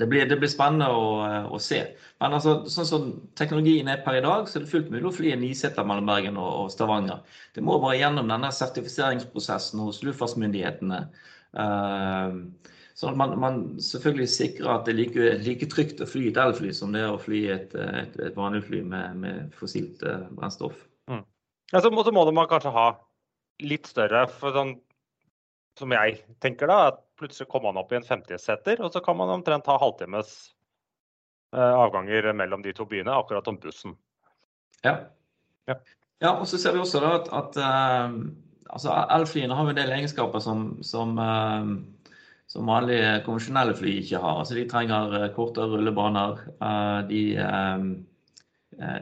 det 0.00 0.08
blir, 0.08 0.24
det 0.28 0.38
blir 0.40 0.48
spennende 0.48 0.88
å, 0.96 1.04
å, 1.52 1.58
se. 1.60 1.82
Men 2.22 2.36
altså, 2.38 2.54
sånn 2.72 2.88
som 2.88 3.08
teknologien 3.36 3.88
er 3.92 4.00
per 4.04 4.18
i 4.18 4.24
dag, 4.24 4.48
så 4.48 4.58
er 4.58 4.64
det 4.64 4.72
fullt 4.72 4.88
mulig 4.92 5.10
å 5.10 5.14
fly 5.14 5.34
en 5.34 5.44
niseter 5.44 5.86
mellom 5.86 6.08
Bergen 6.08 6.40
og, 6.40 6.50
og, 6.62 6.70
Stavanger. 6.72 7.20
Det 7.56 7.64
må 7.64 7.76
bare 7.82 7.98
gjennom 8.00 8.30
denne 8.32 8.52
sertifiseringsprosessen 8.56 9.82
hos 9.84 10.00
luftfartsmyndighetene. 10.06 11.04
Uh, 11.52 12.40
Sånn 13.00 13.14
at 13.14 13.16
man, 13.16 13.30
man, 13.40 13.60
selvfølgelig 13.80 14.28
sikrer 14.28 14.74
at 14.74 14.82
det 14.84 14.92
er 14.92 14.98
like, 14.98 15.28
like, 15.46 15.68
trygt 15.72 16.02
å 16.04 16.08
fly 16.08 16.26
et 16.28 16.38
elfly 16.42 16.72
som 16.76 16.90
det 16.92 17.00
er 17.00 17.14
å 17.14 17.20
fly 17.20 17.38
et, 17.54 17.72
et, 17.72 18.18
et 18.26 18.34
vanlig 18.36 18.60
fly 18.66 18.82
med, 18.84 19.14
med 19.22 19.54
fossilt 19.56 20.02
uh, 20.04 20.26
brennstoff. 20.36 20.76
Mm. 21.08 21.22
Ja, 21.72 21.80
så, 21.80 21.88
må, 21.94 22.04
så 22.04 22.12
må 22.12 22.26
man 22.28 22.50
kanskje 22.50 22.74
ha 22.74 22.90
litt 23.64 23.88
større, 23.88 24.26
for 24.36 24.52
sånn 24.52 24.74
som 25.80 25.94
jeg 25.96 26.18
tenker 26.44 26.68
da, 26.68 26.90
at 26.90 27.00
plutselig 27.20 27.48
kommer 27.52 27.70
man 27.70 27.82
opp 27.84 27.92
i 27.92 28.00
en 28.00 28.06
50-seter, 28.06 28.82
og 28.82 28.90
så 28.94 29.02
kan 29.04 29.18
man 29.20 29.32
omtrent 29.36 29.68
ha 29.70 29.76
halvtimes 29.80 30.34
uh, 31.56 31.76
avganger 31.84 32.32
mellom 32.36 32.64
de 32.64 32.74
to 32.76 32.88
byene, 32.88 33.14
akkurat 33.14 33.48
om 33.52 33.60
bussen. 33.60 33.94
Ja. 34.84 34.96
ja. 35.68 35.76
ja 36.24 36.34
og 36.34 36.48
så 36.48 36.58
ser 36.58 36.74
vi 36.74 36.82
også 36.82 37.04
da 37.04 37.14
at, 37.20 37.30
at 37.36 37.60
uh, 37.60 38.18
altså 38.72 38.96
elflyene 39.20 39.56
har 39.56 39.70
en 39.70 39.80
del 39.80 39.92
egenskaper 40.00 40.42
som, 40.42 40.72
som 40.86 41.18
som 42.50 42.66
vanlige 42.66 43.20
konvensjonelle 43.26 43.76
fly 43.78 43.92
ikke 44.00 44.18
har. 44.18 44.40
Altså, 44.42 44.56
de 44.58 44.66
trenger 44.70 45.12
eh, 45.20 45.28
kortere 45.34 45.70
rullebaner. 45.70 46.40
Eh, 46.58 47.00
de, 47.10 47.20
eh, 47.38 47.84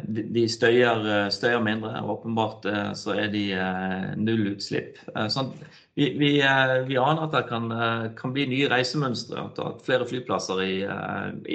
de 0.09 0.45
støyer, 0.51 1.29
støyer, 1.31 1.61
mindre. 1.63 1.93
Åpenbart 2.03 2.67
så 2.99 3.15
er 3.15 3.29
de 3.33 3.45
nullutslipp. 4.19 4.99
Sånn, 5.31 5.53
vi, 5.99 6.11
vi, 6.19 6.33
vi, 6.89 6.99
aner 6.99 7.25
at 7.27 7.37
det 7.37 7.45
kan, 7.51 7.71
kan 8.19 8.35
bli 8.35 8.49
nye 8.51 8.71
reisemønstre. 8.73 9.47
At, 9.53 9.85
flere 9.87 10.09
flyplasser 10.09 10.65
i, 10.65 10.75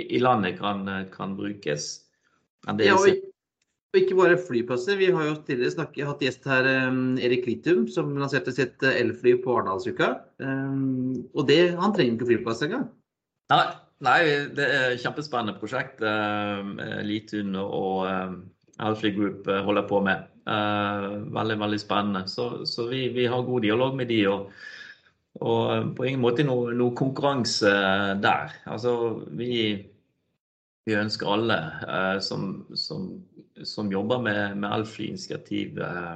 i 0.04 0.24
landet 0.24 0.60
kan, 0.62 0.88
kan 1.14 1.36
brukes. 1.40 1.92
ja, 2.80 2.96
og 2.96 4.00
ikke 4.02 4.18
bare 4.18 4.42
flyplasser. 4.42 4.98
Vi 4.98 5.12
har 5.14 5.28
jo 5.28 5.38
tidligere 5.46 5.76
snakket, 5.76 6.08
hatt 6.10 6.24
gjest 6.26 6.48
her, 6.50 6.68
Erik 7.22 7.46
Litum, 7.46 7.86
som 7.92 8.16
lanserte 8.18 8.56
sitt 8.56 8.82
elfly 8.90 9.36
på 9.44 9.60
Arendalsuka. 9.60 10.16
Og 10.42 11.44
det, 11.52 11.62
han 11.78 11.94
trenger 11.94 12.16
ikke 12.16 12.32
flyplass 12.32 12.64
engang. 12.66 12.88
Nei, 13.54 13.66
nei, 14.04 14.20
det 14.56 14.68
er 14.68 14.86
et 14.92 15.02
kjempespennende 15.04 15.58
prosjekt 15.60 16.04
uh, 16.04 16.62
Litun 17.06 17.56
og 17.60 18.04
uh, 18.06 18.36
Elfly 18.84 19.14
Group 19.16 19.50
uh, 19.50 19.62
holder 19.66 19.88
på 19.90 20.04
med. 20.06 20.30
Uh, 20.44 21.24
veldig, 21.34 21.58
veldig 21.62 21.80
spennende. 21.82 22.26
Så, 22.28 22.66
så 22.70 22.88
vi, 22.92 23.08
vi, 23.16 23.28
har 23.32 23.48
god 23.48 23.66
dialog 23.66 23.98
med 24.00 24.12
de. 24.12 24.24
og 24.28 24.54
og 25.42 25.96
på 25.98 26.06
ingen 26.06 26.22
måte 26.22 26.44
noe, 26.46 26.74
noe 26.78 26.94
konkurranse 26.94 27.72
der. 28.22 28.52
Altså, 28.70 28.92
vi, 29.34 29.56
vi 30.86 30.98
ønsker 31.00 31.32
alle 31.34 31.58
uh, 31.88 32.20
som, 32.22 32.66
som, 32.78 33.08
som, 33.64 33.92
jobber 33.92 34.22
med, 34.22 34.58
med 34.60 34.70
Alfly-initiativ 34.70 35.80
eh, 35.82 36.16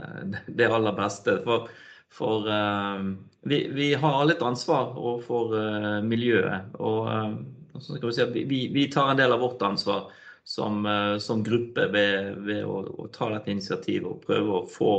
eh 0.00 0.36
det 0.48 0.70
aller 0.70 0.96
beste. 0.96 1.38
For, 1.44 1.68
for 2.12 2.48
eh, 2.50 3.06
vi, 3.48 3.60
vi, 3.74 3.88
har 3.94 4.20
alle 4.20 4.36
et 4.36 4.44
ansvar 4.44 4.94
overfor 4.96 5.54
uh, 5.54 5.98
miljøet. 6.04 6.74
Og 6.78 7.08
uh, 7.08 7.80
så 7.80 7.98
si 8.12 8.26
vi, 8.34 8.60
vi, 8.72 8.86
tar 8.92 9.12
en 9.12 9.20
del 9.20 9.34
av 9.34 9.42
vårt 9.44 9.62
ansvar 9.62 10.08
som, 10.46 10.86
som 11.20 11.42
gruppe 11.44 11.88
ved, 11.90 12.36
ved 12.46 12.62
å, 12.64 12.78
å, 13.02 13.08
ta 13.12 13.26
dette 13.32 13.50
initiativet 13.50 14.06
og 14.06 14.22
prøve 14.22 14.60
å 14.60 14.68
få 14.70 14.92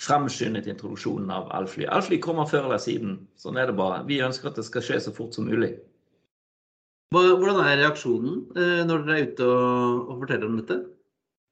fremskyndet 0.00 0.68
introduksjonen 0.70 1.30
av 1.34 1.50
elfly. 1.58 1.86
Elfly 1.90 2.20
kommer 2.22 2.48
før 2.50 2.68
eller 2.68 2.82
siden. 2.82 3.18
Sånn 3.38 3.58
er 3.60 3.70
det 3.70 3.76
bare. 3.78 4.02
Vi 4.08 4.22
ønsker 4.24 4.50
at 4.50 4.58
det 4.58 4.66
skal 4.66 4.86
skje 4.86 5.00
så 5.04 5.14
fort 5.14 5.36
som 5.36 5.50
mulig. 5.50 5.74
Hvordan 7.14 7.60
er 7.62 7.78
reaksjonen 7.78 8.40
eh, 8.58 8.80
når 8.88 9.04
dere 9.04 9.18
er 9.18 9.28
ute 9.28 9.46
og, 9.46 10.08
og 10.08 10.24
forteller 10.24 10.48
om 10.48 10.56
dette? 10.58 10.80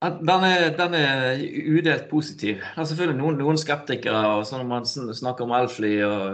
Den 0.02 0.42
er, 0.42 0.72
den 0.74 0.94
er, 0.98 1.42
udelt 1.78 2.08
positiv. 2.10 2.56
Det 2.58 2.80
er 2.82 2.86
selvfølgelig 2.90 3.18
noen, 3.20 3.36
noen 3.38 3.58
skeptikere. 3.60 4.22
og 4.34 4.46
så 4.46 4.58
Når 4.58 4.66
man 4.66 4.86
snakker 5.14 5.44
om 5.44 5.54
elfly, 5.54 5.92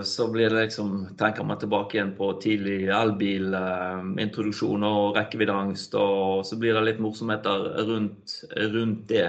så 0.08 0.30
blir 0.32 0.48
det 0.48 0.62
liksom, 0.70 0.94
tenker 1.20 1.44
man 1.44 1.60
tilbake 1.60 1.98
igjen 1.98 2.14
på 2.16 2.30
tidlig 2.40 2.88
elbilintroduksjon 2.88 4.86
eh, 4.88 4.96
og 5.02 5.18
rekkeviddeangst. 5.18 5.98
Og 6.00 6.46
så 6.48 6.56
blir 6.56 6.78
det 6.78 6.86
litt 6.86 7.02
morsomheter 7.04 7.68
rundt, 7.90 8.38
rundt 8.56 9.04
det. 9.12 9.28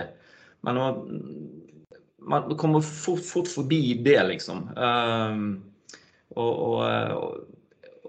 Men 0.63 0.79
man, 0.79 0.95
man 2.31 2.55
kommer 2.55 2.79
fort, 2.85 3.25
fort, 3.27 3.51
forbi 3.51 3.99
det, 4.05 4.21
liksom. 4.31 4.69
Um, 4.71 5.45
og, 6.39 6.53
og, 6.53 6.79
og 7.19 7.58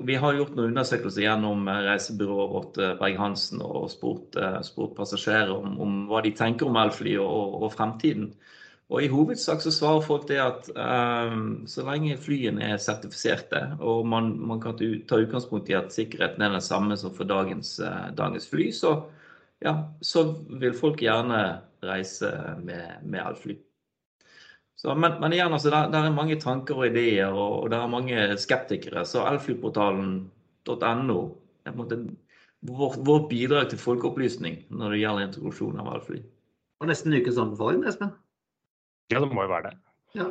vi 0.07 0.16
har 0.16 0.36
gjort 0.36 0.55
noen 0.57 0.70
undersøkelser 0.72 1.24
gjennom 1.24 1.68
eh, 1.68 1.82
reisebyrået 1.88 2.53
vårt 2.55 2.78
eh, 2.80 2.94
Berg-Hansen 3.01 3.62
og 3.64 3.90
spurt, 3.92 4.36
eh, 4.38 4.61
spurt 4.66 4.96
passasjerer 4.96 5.53
om, 5.55 5.76
om, 5.82 6.01
hva 6.11 6.22
de 6.24 6.32
tenker 6.36 6.68
om 6.68 6.78
elfly 6.80 7.16
og, 7.20 7.61
og, 7.61 7.68
fremtiden. 7.74 8.30
Og 8.90 9.05
I 9.05 9.11
hovedsak 9.12 9.62
så 9.62 9.70
svarer 9.70 10.03
folk 10.03 10.26
det 10.26 10.40
at 10.42 10.66
um, 10.74 11.61
så 11.70 11.84
lenge 11.86 12.16
flyene 12.18 12.72
er 12.72 12.80
sertifiserte, 12.82 13.61
og 13.78 14.03
man, 14.11 14.32
man, 14.34 14.59
kan 14.59 14.74
ta 15.07 15.20
utgangspunkt 15.22 15.70
i 15.70 15.76
at 15.78 15.94
sikkerheten 15.94 16.42
er 16.42 16.57
den 16.57 16.64
samme 16.64 16.98
som 16.98 17.14
for 17.14 17.28
dagens, 17.30 17.76
dagens 18.18 18.51
fly, 18.51 18.66
så, 18.74 18.96
ja, 19.62 19.76
så, 20.03 20.24
vil 20.59 20.74
folk 20.74 21.07
gjerne 21.07 21.38
reise 21.86 22.32
med, 22.66 22.98
med 23.07 23.22
elfly. 23.28 23.61
Så, 24.81 24.95
men, 24.97 25.18
men, 25.20 25.35
igjen, 25.37 25.53
altså, 25.53 25.68
der, 25.68 25.91
der, 25.93 26.07
er 26.09 26.16
mange 26.16 26.39
tanker 26.41 26.78
og 26.81 26.87
ideer, 26.89 27.28
og, 27.28 27.64
og 27.64 27.70
det 27.70 27.76
er 27.76 27.91
mange 27.93 28.20
skeptikere. 28.41 29.05
Så 29.05 29.26
elflyportalen.no 29.28 31.18
er 31.20 31.74
på 31.74 31.74
en 31.74 31.81
måte 31.83 31.99
vårt, 32.64 32.97
vår 33.05 33.26
bidrag 33.28 33.68
til 33.68 33.81
folkeopplysning 33.81 34.62
når 34.72 34.95
det 34.95 35.03
gjelder 35.03 35.26
introduksjon 35.26 35.83
av 35.83 35.91
elfly. 35.99 36.22
Og 36.81 36.89
nesten 36.89 37.12
ukens 37.12 37.41
anbefaling, 37.43 37.85
Espen? 37.89 38.14
Ja, 39.12 39.20
det 39.20 39.28
må 39.28 39.45
jo 39.45 39.53
være 39.53 39.68
det. 39.68 39.74
Ja. 40.16 40.31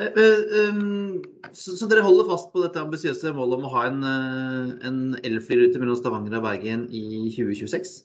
Eh, 0.00 0.06
eh, 0.06 0.70
um, 0.70 1.18
så, 1.52 1.74
så, 1.76 1.88
dere 1.90 2.04
holder 2.06 2.30
fast 2.30 2.52
på 2.54 2.62
dette 2.62 2.80
ambisiøse 2.80 3.34
målet 3.36 3.58
om 3.58 3.66
å 3.68 3.72
ha 3.74 3.82
en, 3.88 4.04
eh, 4.06 4.70
en 4.88 5.00
elflyrute 5.26 5.82
mellom 5.82 5.98
Stavanger 5.98 6.38
og 6.38 6.46
Bergen 6.46 6.86
i 6.94 7.26
2026? 7.34 7.98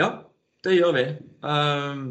Ja, 0.00 0.08
det 0.66 0.80
gjør 0.80 0.96
vi. 0.96 1.04
Um, 1.46 2.08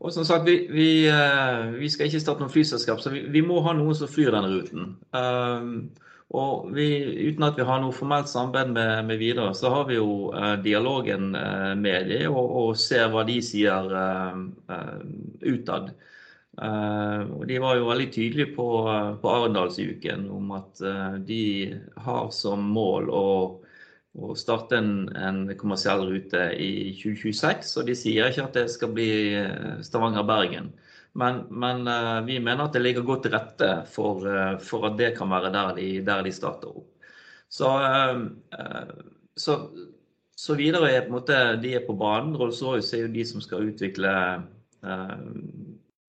og 0.00 0.12
som 0.14 0.24
sagt, 0.24 0.46
vi, 0.48 0.64
vi, 0.72 0.90
eh, 1.12 1.72
vi, 1.76 1.88
skal 1.92 2.08
ikke 2.08 2.22
starte 2.22 2.40
noe 2.40 2.52
flyselskap, 2.52 3.02
så 3.02 3.12
vi, 3.12 3.26
vi, 3.28 3.42
må 3.44 3.60
ha 3.66 3.74
noen 3.76 3.96
som 3.96 4.08
flyr 4.08 4.32
denne 4.32 4.48
ruten. 4.54 4.94
Um, 5.12 5.74
og 6.30 6.70
uten 6.72 7.44
at 7.44 7.58
vi 7.58 7.66
har 7.66 7.82
noe 7.82 7.92
formelt 7.92 8.30
samarbeid 8.30 8.70
med, 8.72 8.92
med 9.10 9.20
Videre, 9.20 9.50
så 9.58 9.72
har 9.74 9.88
vi 9.90 9.98
jo 9.98 10.30
uh, 10.32 10.54
dialogen 10.62 11.34
med 11.82 12.08
dem 12.08 12.32
og, 12.32 12.54
og, 12.62 12.70
ser 12.80 13.10
hva 13.12 13.26
de 13.28 13.40
sier 13.44 13.90
utad. 15.42 15.90
og 16.60 17.42
De 17.50 17.58
var 17.60 17.76
jo 17.76 17.88
veldig 17.90 18.08
tydelige 18.14 18.54
på, 18.54 18.68
på 19.20 19.32
Arendalsuken 19.34 20.28
om 20.30 20.54
at 20.54 20.84
de 21.26 21.42
har 22.06 22.30
som 22.36 22.62
mål 22.78 23.10
å 23.10 23.26
å 24.18 24.34
starte 24.34 24.78
en, 24.80 24.92
en, 25.14 25.42
kommersiell 25.58 26.02
rute 26.08 26.48
i 26.58 26.90
2026. 26.98 27.74
Og 27.78 27.86
de 27.86 27.96
sier 27.98 28.30
ikke 28.30 28.46
at 28.48 28.56
det 28.58 28.66
skal 28.72 28.94
bli 28.94 29.10
eh, 29.38 29.82
Stavanger-Bergen. 29.86 30.72
Men, 31.20 31.44
men 31.50 31.86
uh, 31.90 32.20
vi 32.22 32.36
mener 32.38 32.68
at 32.68 32.76
det 32.76 32.84
ligger 32.84 33.06
godt 33.06 33.24
til 33.26 33.34
rette 33.34 33.70
for, 33.90 34.22
uh, 34.26 34.54
for 34.62 34.86
at 34.86 34.98
det 34.98 35.12
kan 35.16 35.30
være 35.30 35.50
der 35.54 35.72
de, 35.78 35.88
der 36.06 36.22
de 36.26 36.34
starter 36.34 36.70
opp. 36.70 36.86
Så, 37.50 37.66
så, 39.34 39.54
så, 40.38 40.54
videre 40.54 40.92
er 40.92 41.00
på 41.02 41.10
en 41.10 41.16
måte 41.16 41.38
de 41.58 41.72
er 41.74 41.82
på 41.82 41.96
banen. 41.98 42.36
Rolls-Royce 42.38 42.94
er 42.94 43.08
jo 43.08 43.14
de 43.16 43.24
som 43.26 43.42
skal 43.42 43.72
utvikle 43.72 44.12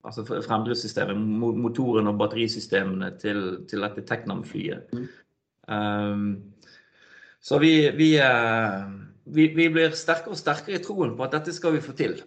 altså 0.05 0.21
fremdriftssystemet, 0.29 1.17
motoren 1.57 2.11
og 2.11 2.19
batterisystemene 2.21 3.09
til, 3.17 3.41
til 3.65 3.81
dette 3.81 4.05
Teknam-flyet. 4.05 4.93
Mm. 4.93 5.09
Um, 5.65 6.50
så 7.41 7.57
vi, 7.57 7.89
vi, 7.97 8.11
eh, 8.21 8.81
vi, 9.23 9.47
vi, 9.57 9.65
blir 9.73 9.95
sterkere 9.97 10.35
og 10.35 10.39
sterkere 10.39 10.77
i 10.77 10.83
troen 10.83 11.15
på 11.17 11.25
at 11.25 11.39
dette 11.39 11.53
skal 11.55 11.73
vi 11.73 11.81
få 11.81 11.95
til. 11.97 12.19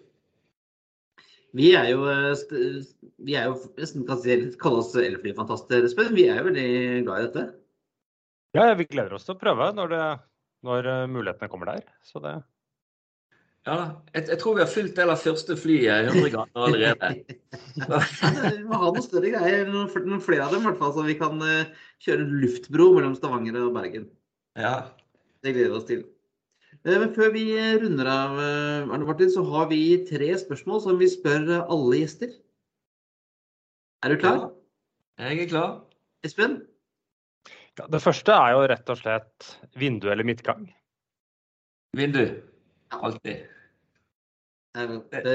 Vi 1.54 1.70
er 1.78 1.92
jo, 1.92 2.08
eh, 2.10 2.80
vi 3.22 3.36
er 3.38 3.46
jo 3.46 3.60
nesten 3.78 4.02
kan 4.08 4.24
kalle 4.58 4.80
oss 4.82 4.90
elflyfantaster, 4.98 5.86
Espen. 5.86 6.16
Vi 6.16 6.26
er 6.26 6.40
jo 6.40 6.48
veldig 6.48 6.70
glad 7.06 7.20
i 7.20 7.28
dette. 7.28 7.44
Ja, 8.58 8.72
vi 8.74 8.88
gleder 8.90 9.14
oss 9.14 9.28
til 9.28 9.36
å 9.36 9.38
prøve 9.38 9.70
når, 9.76 9.94
det, 9.94 10.08
når 10.66 10.90
eh, 10.90 11.04
mulighetene 11.14 11.52
kommer 11.52 11.70
der. 11.70 11.86
Så 12.02 12.22
det 12.24 12.34
ja, 13.64 13.76
jeg, 14.12 14.26
jeg, 14.28 14.38
tror 14.42 14.58
vi 14.58 14.60
har 14.60 14.68
fylt 14.68 14.98
del 14.98 15.08
av 15.14 15.22
første 15.22 15.54
flyet 15.56 16.10
100 16.10 16.34
ganger 16.34 16.66
allerede. 16.66 17.12
vi 18.58 18.66
må 18.66 18.82
ha 18.82 18.90
noen 18.90 19.06
større 19.06 19.30
greier, 19.32 19.70
noen 19.70 20.20
flere 20.20 20.50
av 20.50 20.52
dem 20.52 20.66
i 20.66 20.68
hvert 20.68 20.82
fall, 20.82 20.92
så 20.98 21.06
vi 21.06 21.16
kan 21.16 21.40
kjøre 22.04 22.26
luftbro 22.42 22.90
mellom 22.98 23.14
Stavanger 23.16 23.62
og 23.62 23.72
Bergen. 23.78 24.10
Ja, 24.60 24.74
det 25.45 25.55
gleder 25.55 25.72
vi 25.72 25.78
oss 25.78 25.88
til. 25.88 26.05
Eh, 26.84 26.99
men 26.99 27.12
før 27.16 27.32
vi 27.34 27.45
runder 27.82 28.11
av, 28.11 28.38
eh, 28.40 28.92
Arne 28.92 29.07
Martin, 29.09 29.30
så 29.30 29.45
har 29.51 29.68
vi 29.70 29.80
tre 30.09 30.32
spørsmål 30.40 30.82
som 30.82 31.01
vi 31.01 31.11
spør 31.12 31.51
alle 31.62 32.03
gjester. 32.03 32.32
Er 34.05 34.12
du 34.12 34.20
klar? 34.20 34.51
Ja, 35.18 35.30
jeg 35.30 35.47
er 35.47 35.49
klar. 35.49 35.74
Espen? 36.24 36.62
Ja, 37.78 37.86
det 37.90 38.03
første 38.03 38.32
er 38.32 38.55
jo 38.55 38.66
rett 38.70 38.90
og 38.92 38.99
slett 39.01 39.51
vindu 39.80 40.11
eller 40.12 40.26
midtgang. 40.26 40.66
Vindu. 41.97 42.24
Alltid. 42.95 43.47
Det, 44.74 44.86
det, 45.12 45.34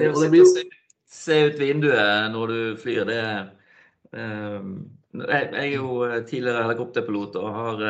det 0.00 0.10
å 0.12 0.24
blir... 0.30 0.44
se, 0.48 0.64
se 1.08 1.38
ut 1.48 1.58
vinduet 1.60 2.32
når 2.32 2.52
du 2.52 2.58
flyr, 2.80 3.06
det 3.08 3.20
um, 4.12 4.74
jeg, 5.14 5.46
jeg, 5.54 5.62
er 5.62 5.70
jo 5.72 6.02
tidligere 6.28 6.66
helikopterpilot 6.66 7.38
og 7.40 7.48
har 7.58 7.84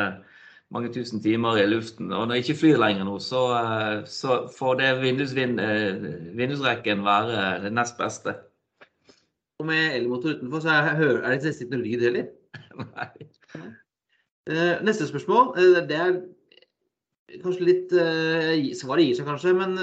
mange 0.73 0.91
tusen 0.93 1.21
timer 1.23 1.59
i 1.61 1.67
luften. 1.69 2.11
Og 2.11 2.27
når 2.27 2.37
jeg 2.37 2.45
ikke 2.45 2.59
flyr 2.61 2.81
lenger 2.81 3.07
nå, 3.07 3.17
så, 3.23 3.43
eh, 3.59 4.05
så 4.09 4.45
får 4.57 4.79
det 4.81 4.91
eh, 4.91 6.05
vindusrekken 6.37 7.05
være 7.05 7.47
det 7.65 7.73
nest 7.73 7.97
beste. 7.99 8.35
Og 9.59 9.69
med 9.69 9.95
elmotor 9.95 10.35
utenfor, 10.35 10.63
så 10.63 10.73
er, 10.73 10.89
er 10.99 11.35
det 11.35 11.43
nesten 11.45 11.67
ikke 11.67 11.77
noe 11.77 11.85
lyd 11.85 12.07
heller. 12.09 12.31
Nei. 12.81 13.29
Eh, 14.49 14.73
neste 14.85 15.07
spørsmål. 15.09 15.53
Det 15.89 15.99
er 15.99 16.17
kanskje 17.41 17.65
litt 17.65 17.93
Svaret 18.77 19.07
gir 19.07 19.15
seg 19.17 19.25
kanskje, 19.27 19.55
men 19.57 19.79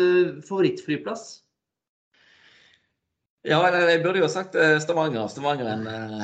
favorittflyplass? 0.47 1.25
Ja, 3.49 3.59
jeg 3.75 4.05
burde 4.05 4.23
jo 4.23 4.29
sagt 4.31 4.55
Stavanger. 4.85 5.27
Stavanger 5.33 5.67
er 5.67 5.81
en 5.81 6.21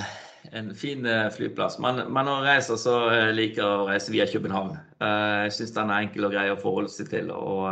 en 0.52 0.70
fin 0.74 1.06
eh, 1.06 1.28
flyplass. 1.34 1.78
Men, 1.82 2.00
men 2.12 2.28
når 2.28 2.46
jeg 2.46 2.58
reiser, 2.58 2.80
så 2.80 2.96
eh, 3.12 3.30
liker 3.34 3.62
jeg 3.62 3.68
å 3.68 3.86
reise 3.88 4.14
via 4.14 4.26
København. 4.30 4.74
Eh, 5.04 5.34
jeg 5.46 5.54
syns 5.58 5.74
den 5.76 5.92
er 5.92 6.06
enkel 6.06 6.28
og 6.28 6.34
grei 6.34 6.46
å 6.52 6.58
forholde 6.60 6.92
seg 6.92 7.10
til. 7.12 7.32
Og, 7.34 7.66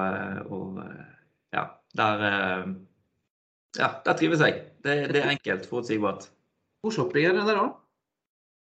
og 0.51 0.81
ja, 1.57 1.67
der, 1.99 2.25
ja, 3.79 3.91
der 4.07 4.19
trives 4.19 4.45
jeg. 4.45 4.63
Det, 4.85 4.99
det 5.15 5.23
er 5.23 5.33
enkelt, 5.35 5.69
forutsigbart. 5.71 6.29
God 6.85 6.95
shopping 6.95 7.29
er 7.29 7.37
det 7.39 7.49
der 7.49 7.63
òg. 7.65 7.75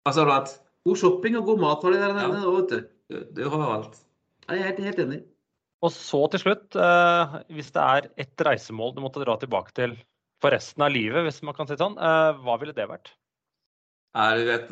Hva 0.03 0.15
sa 0.15 0.27
du? 0.27 0.33
at? 0.35 0.57
God 0.87 0.99
shopping 0.99 1.39
og 1.39 1.47
god 1.51 1.63
mat 1.63 1.85
har 1.87 1.95
de 1.95 2.01
der 2.03 2.17
nede 2.17 2.41
ja. 2.43 2.55
vet 2.57 2.73
du. 2.73 2.89
Du, 3.13 3.21
du 3.39 3.45
har 3.53 3.69
alt. 3.69 4.01
Jeg 4.49 4.59
er 4.59 4.69
helt, 4.71 4.83
helt 4.89 5.05
enig. 5.05 5.21
Og 5.83 5.91
så 5.95 6.21
til 6.31 6.43
slutt, 6.45 6.77
eh, 6.79 7.37
hvis 7.57 7.73
det 7.75 7.83
er 7.83 8.09
ett 8.25 8.45
reisemål 8.47 8.95
du 8.95 9.03
måtte 9.03 9.23
dra 9.23 9.35
tilbake 9.39 9.75
til 9.75 9.97
for 10.43 10.55
resten 10.55 10.85
av 10.87 10.93
livet, 10.95 11.25
hvis 11.27 11.43
man 11.47 11.57
kan 11.57 11.69
si 11.71 11.79
sånn, 11.79 11.97
eh, 11.99 12.39
hva 12.43 12.59
ville 12.61 12.75
det 12.77 12.87
vært? 12.91 13.13
Ja, 14.13 14.27
du 14.37 14.45
vet 14.45 14.69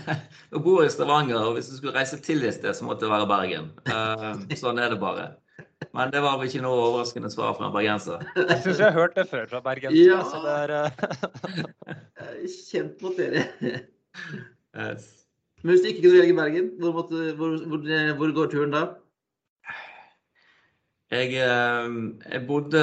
Du 0.52 0.62
bor 0.64 0.84
i 0.84 0.88
Stavanger, 0.90 1.42
og 1.42 1.58
hvis 1.58 1.68
du 1.68 1.76
skulle 1.76 1.96
reise 1.96 2.16
til 2.24 2.44
et 2.48 2.56
sted, 2.56 2.72
så 2.74 2.86
måtte 2.88 3.04
det 3.04 3.12
være 3.12 3.28
Bergen. 3.28 3.68
Eh, 3.84 4.56
sånn 4.56 4.80
er 4.80 4.94
det 4.94 5.00
bare. 5.02 5.34
Men 5.94 6.10
det 6.12 6.20
var 6.22 6.38
vel 6.38 6.48
ikke 6.48 6.62
noe 6.64 6.78
overraskende 6.88 7.30
svar 7.32 7.54
fra 7.56 7.68
en 7.68 7.74
bergenser. 7.74 8.24
Jeg 8.36 8.62
syns 8.64 8.80
jeg 8.80 8.86
har 8.86 8.96
hørt 8.96 9.14
det 9.16 9.24
før 9.30 9.46
fra 9.50 9.60
bergensere. 9.64 10.04
Ja. 10.04 10.20
Så 10.26 10.40
det 10.44 10.54
er 10.64 10.74
eh, 10.78 12.56
Kjent 12.68 13.04
materie. 13.04 13.44
Yes. 14.76 15.06
Men 15.62 15.72
hvis 15.72 15.82
du 15.82 15.90
ikke 15.90 16.04
kunne 16.04 16.20
velge 16.20 16.38
Bergen, 16.38 16.72
hvor, 16.78 16.96
måtte, 16.98 17.22
hvor, 17.38 17.56
hvor, 17.70 17.86
hvor 18.20 18.34
går 18.36 18.50
turen 18.54 18.74
da? 18.74 18.84
Jeg, 21.14 21.38
eh, 21.40 21.94
jeg, 22.28 22.42
bodde 22.44 22.82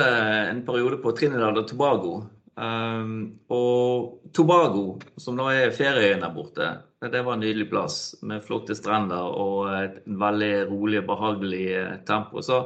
en 0.50 0.64
periode 0.66 0.98
på 1.04 1.12
Trinidad 1.14 1.60
og 1.62 1.68
Tobago. 1.70 2.16
Um, 2.56 3.42
og 3.52 4.32
Tobago, 4.32 4.96
som 5.20 5.36
nå 5.36 5.50
er 5.52 5.74
ferieøyen 5.76 6.24
der 6.24 6.32
borte, 6.32 6.70
det 7.04 7.22
var 7.28 7.36
en 7.36 7.44
nydelig 7.44 7.68
plass 7.68 7.98
med 8.24 8.46
flotte 8.46 8.78
strender 8.78 9.36
og 9.36 9.68
et 9.76 9.98
veldig 10.08 10.54
rolig 10.70 11.02
og 11.02 11.10
behagelig 11.10 11.66
eh, 11.76 11.98
tempo. 12.08 12.42
Så, 12.42 12.62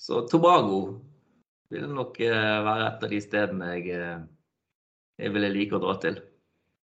så 0.00 0.24
Tobago 0.30 0.80
vil 1.70 1.84
nok 1.92 2.16
uh, 2.24 2.56
være 2.66 2.88
et 2.88 3.04
av 3.06 3.12
de 3.12 3.20
stedene 3.22 3.70
jeg, 3.76 4.00
uh, 4.00 4.24
jeg 5.20 5.36
ville 5.36 5.52
like 5.54 5.76
å 5.76 5.82
dra 5.84 5.94
til. 6.02 6.18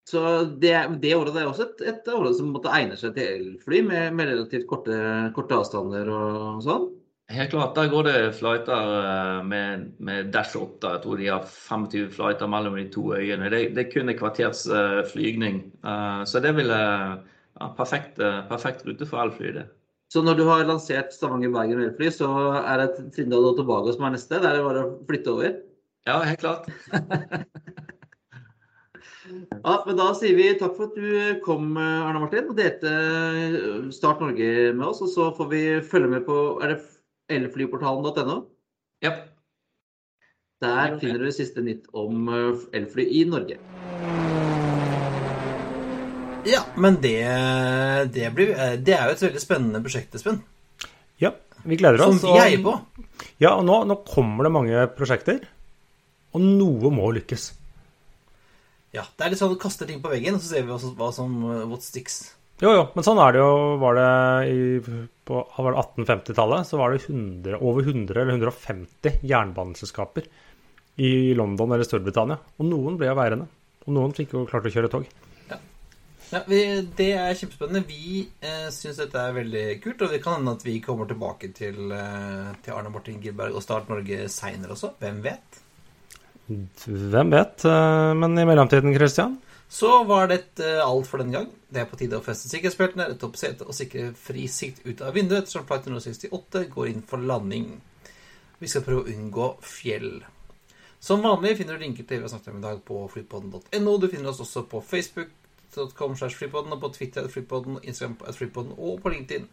Så 0.05 0.21
det, 0.61 0.75
området 1.15 1.39
er 1.41 1.47
også 1.49 1.65
et, 1.65 1.81
et 1.89 2.11
område 2.13 2.35
som 2.37 2.51
måtte 2.53 2.73
egne 2.75 2.99
seg 2.99 3.15
til 3.15 3.31
elfly, 3.31 3.79
med, 3.87 4.11
med 4.13 4.29
relativt 4.29 4.67
korte, 4.69 4.99
korte, 5.33 5.57
avstander 5.57 6.11
og 6.13 6.61
sånn? 6.67 6.91
Helt 7.33 7.49
klart. 7.49 7.75
Der 7.75 7.89
går 7.89 8.03
det 8.05 8.33
flighter 8.37 8.91
eh, 9.01 9.45
med, 9.45 9.91
med 9.97 10.27
Dash 10.33 10.57
8. 10.57 10.91
Jeg 10.93 11.01
tror 11.01 11.17
de 11.17 11.29
har 11.31 11.47
25 11.49 12.11
flighter 12.13 12.47
mellom 12.47 12.75
de 12.77 12.85
to 12.93 13.15
øyene. 13.15 13.49
Det, 13.49 13.73
det 13.73 13.85
er 13.85 13.91
kun 13.93 14.09
et 14.09 14.19
kvarters 14.19 14.67
uh, 14.69 15.01
flygning. 15.09 15.63
Uh, 15.81 16.21
så 16.29 16.39
det 16.39 16.53
vil 16.55 16.69
ja, 16.69 17.71
perfekt, 17.77 18.21
uh, 18.21 18.45
perfekt 18.49 18.85
rute 18.85 19.09
for 19.09 19.23
elfly, 19.23 19.55
det. 19.57 19.65
Så 20.13 20.21
når 20.21 20.37
du 20.37 20.45
har 20.45 20.67
lansert 20.69 21.13
Stavanger-Bergen 21.17 21.81
elfly, 21.81 22.11
så 22.13 22.29
er 22.61 22.83
det 22.83 23.09
Trindal 23.15 23.49
og 23.49 23.57
Tobago 23.57 23.89
som 23.91 24.05
er 24.05 24.13
neste? 24.13 24.37
Der 24.37 24.51
er 24.51 24.59
det 24.59 24.67
bare 24.67 24.85
å 24.85 24.93
flytte 25.09 25.33
over? 25.33 25.55
Ja, 26.05 26.19
helt 26.21 26.43
klart. 26.45 26.69
ja, 29.65 29.73
men 29.87 29.97
Da 29.97 30.11
sier 30.13 30.37
vi 30.37 30.51
takk 30.61 30.77
for 30.77 30.91
at 30.91 30.99
du 30.99 31.41
kom, 31.41 31.73
Arne 31.73 32.21
Martin, 32.21 32.53
og 32.53 32.59
delte 32.61 33.89
Start 33.97 34.21
Norge 34.21 34.75
med 34.77 34.85
oss. 34.91 35.01
Og 35.01 35.09
så 35.09 35.31
får 35.33 35.49
vi 35.49 35.63
følge 35.81 36.13
med 36.13 36.29
på 36.29 36.37
det 36.61 36.83
elflyportalen.no? 37.31 38.37
Ja. 39.03 39.15
Der 40.61 40.97
finner 41.01 41.19
du 41.19 41.31
siste 41.35 41.63
nytt 41.65 41.89
om 41.93 42.29
elfly 42.73 43.05
i 43.19 43.25
Norge. 43.27 43.59
Ja, 46.45 46.61
men 46.77 46.99
det, 47.01 47.17
det, 48.13 48.29
blir, 48.37 48.53
det 48.77 48.93
er 48.93 49.09
jo 49.09 49.15
et 49.15 49.23
veldig 49.25 49.41
spennende 49.41 49.81
prosjekt, 49.81 50.13
Espen. 50.15 50.43
Ja, 51.21 51.33
vi 51.65 51.77
gleder 51.79 52.05
oss. 52.05 52.21
Som 52.21 52.35
vi 52.35 52.41
heier 52.43 52.61
på. 52.63 52.75
Ja, 53.41 53.55
og 53.55 53.65
nå, 53.65 53.81
nå, 53.89 53.97
kommer 54.07 54.45
det 54.45 54.53
mange 54.53 54.85
prosjekter. 54.95 55.41
Og 56.35 56.43
noe 56.45 56.91
må 56.93 57.09
lykkes. 57.15 57.49
Ja, 58.95 59.03
det 59.17 59.25
er 59.25 59.33
litt 59.33 59.41
sånn 59.41 59.51
at 59.51 59.57
du 59.57 59.63
kaster 59.63 59.89
ting 59.89 60.03
på 60.03 60.11
veggen, 60.11 60.37
og 60.37 60.43
så 60.43 60.53
ser 60.53 60.67
vi 60.67 60.75
hva 60.99 61.11
som 61.15 61.33
what 61.71 61.83
sticks. 61.83 62.21
Jo, 62.63 62.71
jo, 62.71 62.83
men 62.95 63.03
sånn 63.03 63.19
er 63.19 63.35
det 63.35 63.41
jo. 63.41 63.51
Var 63.81 63.97
det 63.99 64.11
i, 64.47 64.59
på 65.27 65.41
1850-tallet, 65.59 66.69
så 66.69 66.79
var 66.79 66.93
det 66.93 67.03
100, 67.03 67.59
over 67.59 67.83
100 67.83 68.21
eller 68.21 68.37
150 68.37 69.19
jernbaneselskaper 69.27 70.29
i 71.03 71.11
London 71.35 71.75
eller 71.75 71.87
Storbritannia. 71.87 72.39
Og 72.59 72.69
noen 72.69 72.95
ble 72.99 73.11
jo 73.11 73.17
værende. 73.19 73.49
Og 73.85 73.93
noen 73.97 74.15
fikk 74.15 74.37
jo 74.37 74.45
klart 74.49 74.67
å 74.69 74.71
kjøre 74.71 74.91
tog. 74.93 75.09
Ja, 76.31 76.41
vi, 76.49 76.59
Det 76.97 77.11
er 77.13 77.35
kjempespennende. 77.37 77.83
Vi 77.87 78.23
eh, 78.41 78.69
syns 78.73 78.97
dette 79.03 79.21
er 79.21 79.35
veldig 79.35 79.65
kult. 79.83 80.01
Og 80.01 80.15
det 80.15 80.21
kan 80.23 80.39
hende 80.39 80.55
at 80.57 80.65
vi 80.65 80.79
kommer 80.83 81.09
tilbake 81.09 81.51
til, 81.55 81.91
eh, 81.93 82.49
til 82.65 82.77
Arne 82.77 82.91
Martin 82.93 83.19
Gilberg 83.23 83.55
og 83.55 83.63
Start 83.65 83.91
Norge 83.91 84.25
seinere 84.33 84.73
også. 84.77 84.95
Hvem 85.01 85.21
vet? 85.25 85.59
Hvem 86.47 87.35
vet. 87.35 87.67
Eh, 87.67 88.13
men 88.17 88.39
i 88.39 88.47
mellomtiden, 88.47 88.95
Christian? 88.97 89.37
Så 89.67 90.03
var 90.03 90.29
dette 90.29 90.65
eh, 90.65 90.83
alt 90.83 91.07
for 91.09 91.21
denne 91.21 91.33
gang. 91.33 91.49
Det 91.69 91.81
er 91.81 91.89
på 91.89 91.97
tide 91.99 92.19
å 92.19 92.23
feste 92.25 92.49
sikkerhetsbeltene, 92.51 93.09
rette 93.09 93.27
opp 93.27 93.39
setet 93.39 93.65
og 93.65 93.75
sikre 93.75 94.11
fri 94.19 94.45
sikt 94.51 94.85
ut 94.85 95.01
av 95.01 95.15
vinduet 95.17 95.43
ettersom 95.43 95.65
flight 95.67 95.87
168 95.89 96.67
går 96.75 96.91
inn 96.91 97.03
for 97.07 97.21
landing. 97.21 97.73
Vi 98.61 98.71
skal 98.71 98.85
prøve 98.85 99.03
å 99.03 99.11
unngå 99.11 99.49
fjell. 99.65 100.23
Som 101.05 101.25
vanlig 101.25 101.57
finner 101.59 101.77
du 101.77 101.83
linker 101.83 102.05
til 102.07 102.21
vi 102.21 102.25
har 102.25 102.31
snakket 102.31 102.53
om 102.53 102.61
i 102.61 102.65
dag 102.65 102.79
på 102.85 103.01
flypodden.no. 103.13 103.97
Du 104.01 104.07
finner 104.07 104.31
oss 104.31 104.41
også 104.45 104.63
på 104.69 104.81
facebook.com 104.81 106.15
og 106.15 106.79
på 106.81 106.91
Twitter 106.95 107.27
flypodden, 107.27 107.81
Instagram 107.83 108.17
at 108.25 108.37
freepodden 108.39 108.73
og 108.77 109.01
på 109.03 109.11
LinkedIn. 109.13 109.47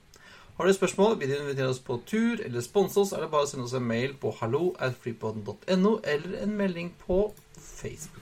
Har 0.57 0.67
du 0.67 0.73
spørsmål, 0.73 1.19
vil 1.21 1.29
du 1.29 1.39
invitere 1.41 1.69
oss 1.69 1.81
på 1.81 2.01
tur 2.07 2.41
eller 2.45 2.61
sponse 2.61 3.01
oss, 3.01 3.13
er 3.13 3.25
det 3.25 3.31
bare 3.33 3.49
å 3.49 3.51
sende 3.51 3.65
oss 3.65 3.75
en 3.75 3.89
mail 3.89 4.15
på 4.21 4.35
hallo 4.41 4.75
at 4.79 4.95
freepodden.no 5.03 5.97
eller 6.05 6.43
en 6.45 6.57
melding 6.57 6.93
på 7.07 7.25
Facebook. 7.57 8.22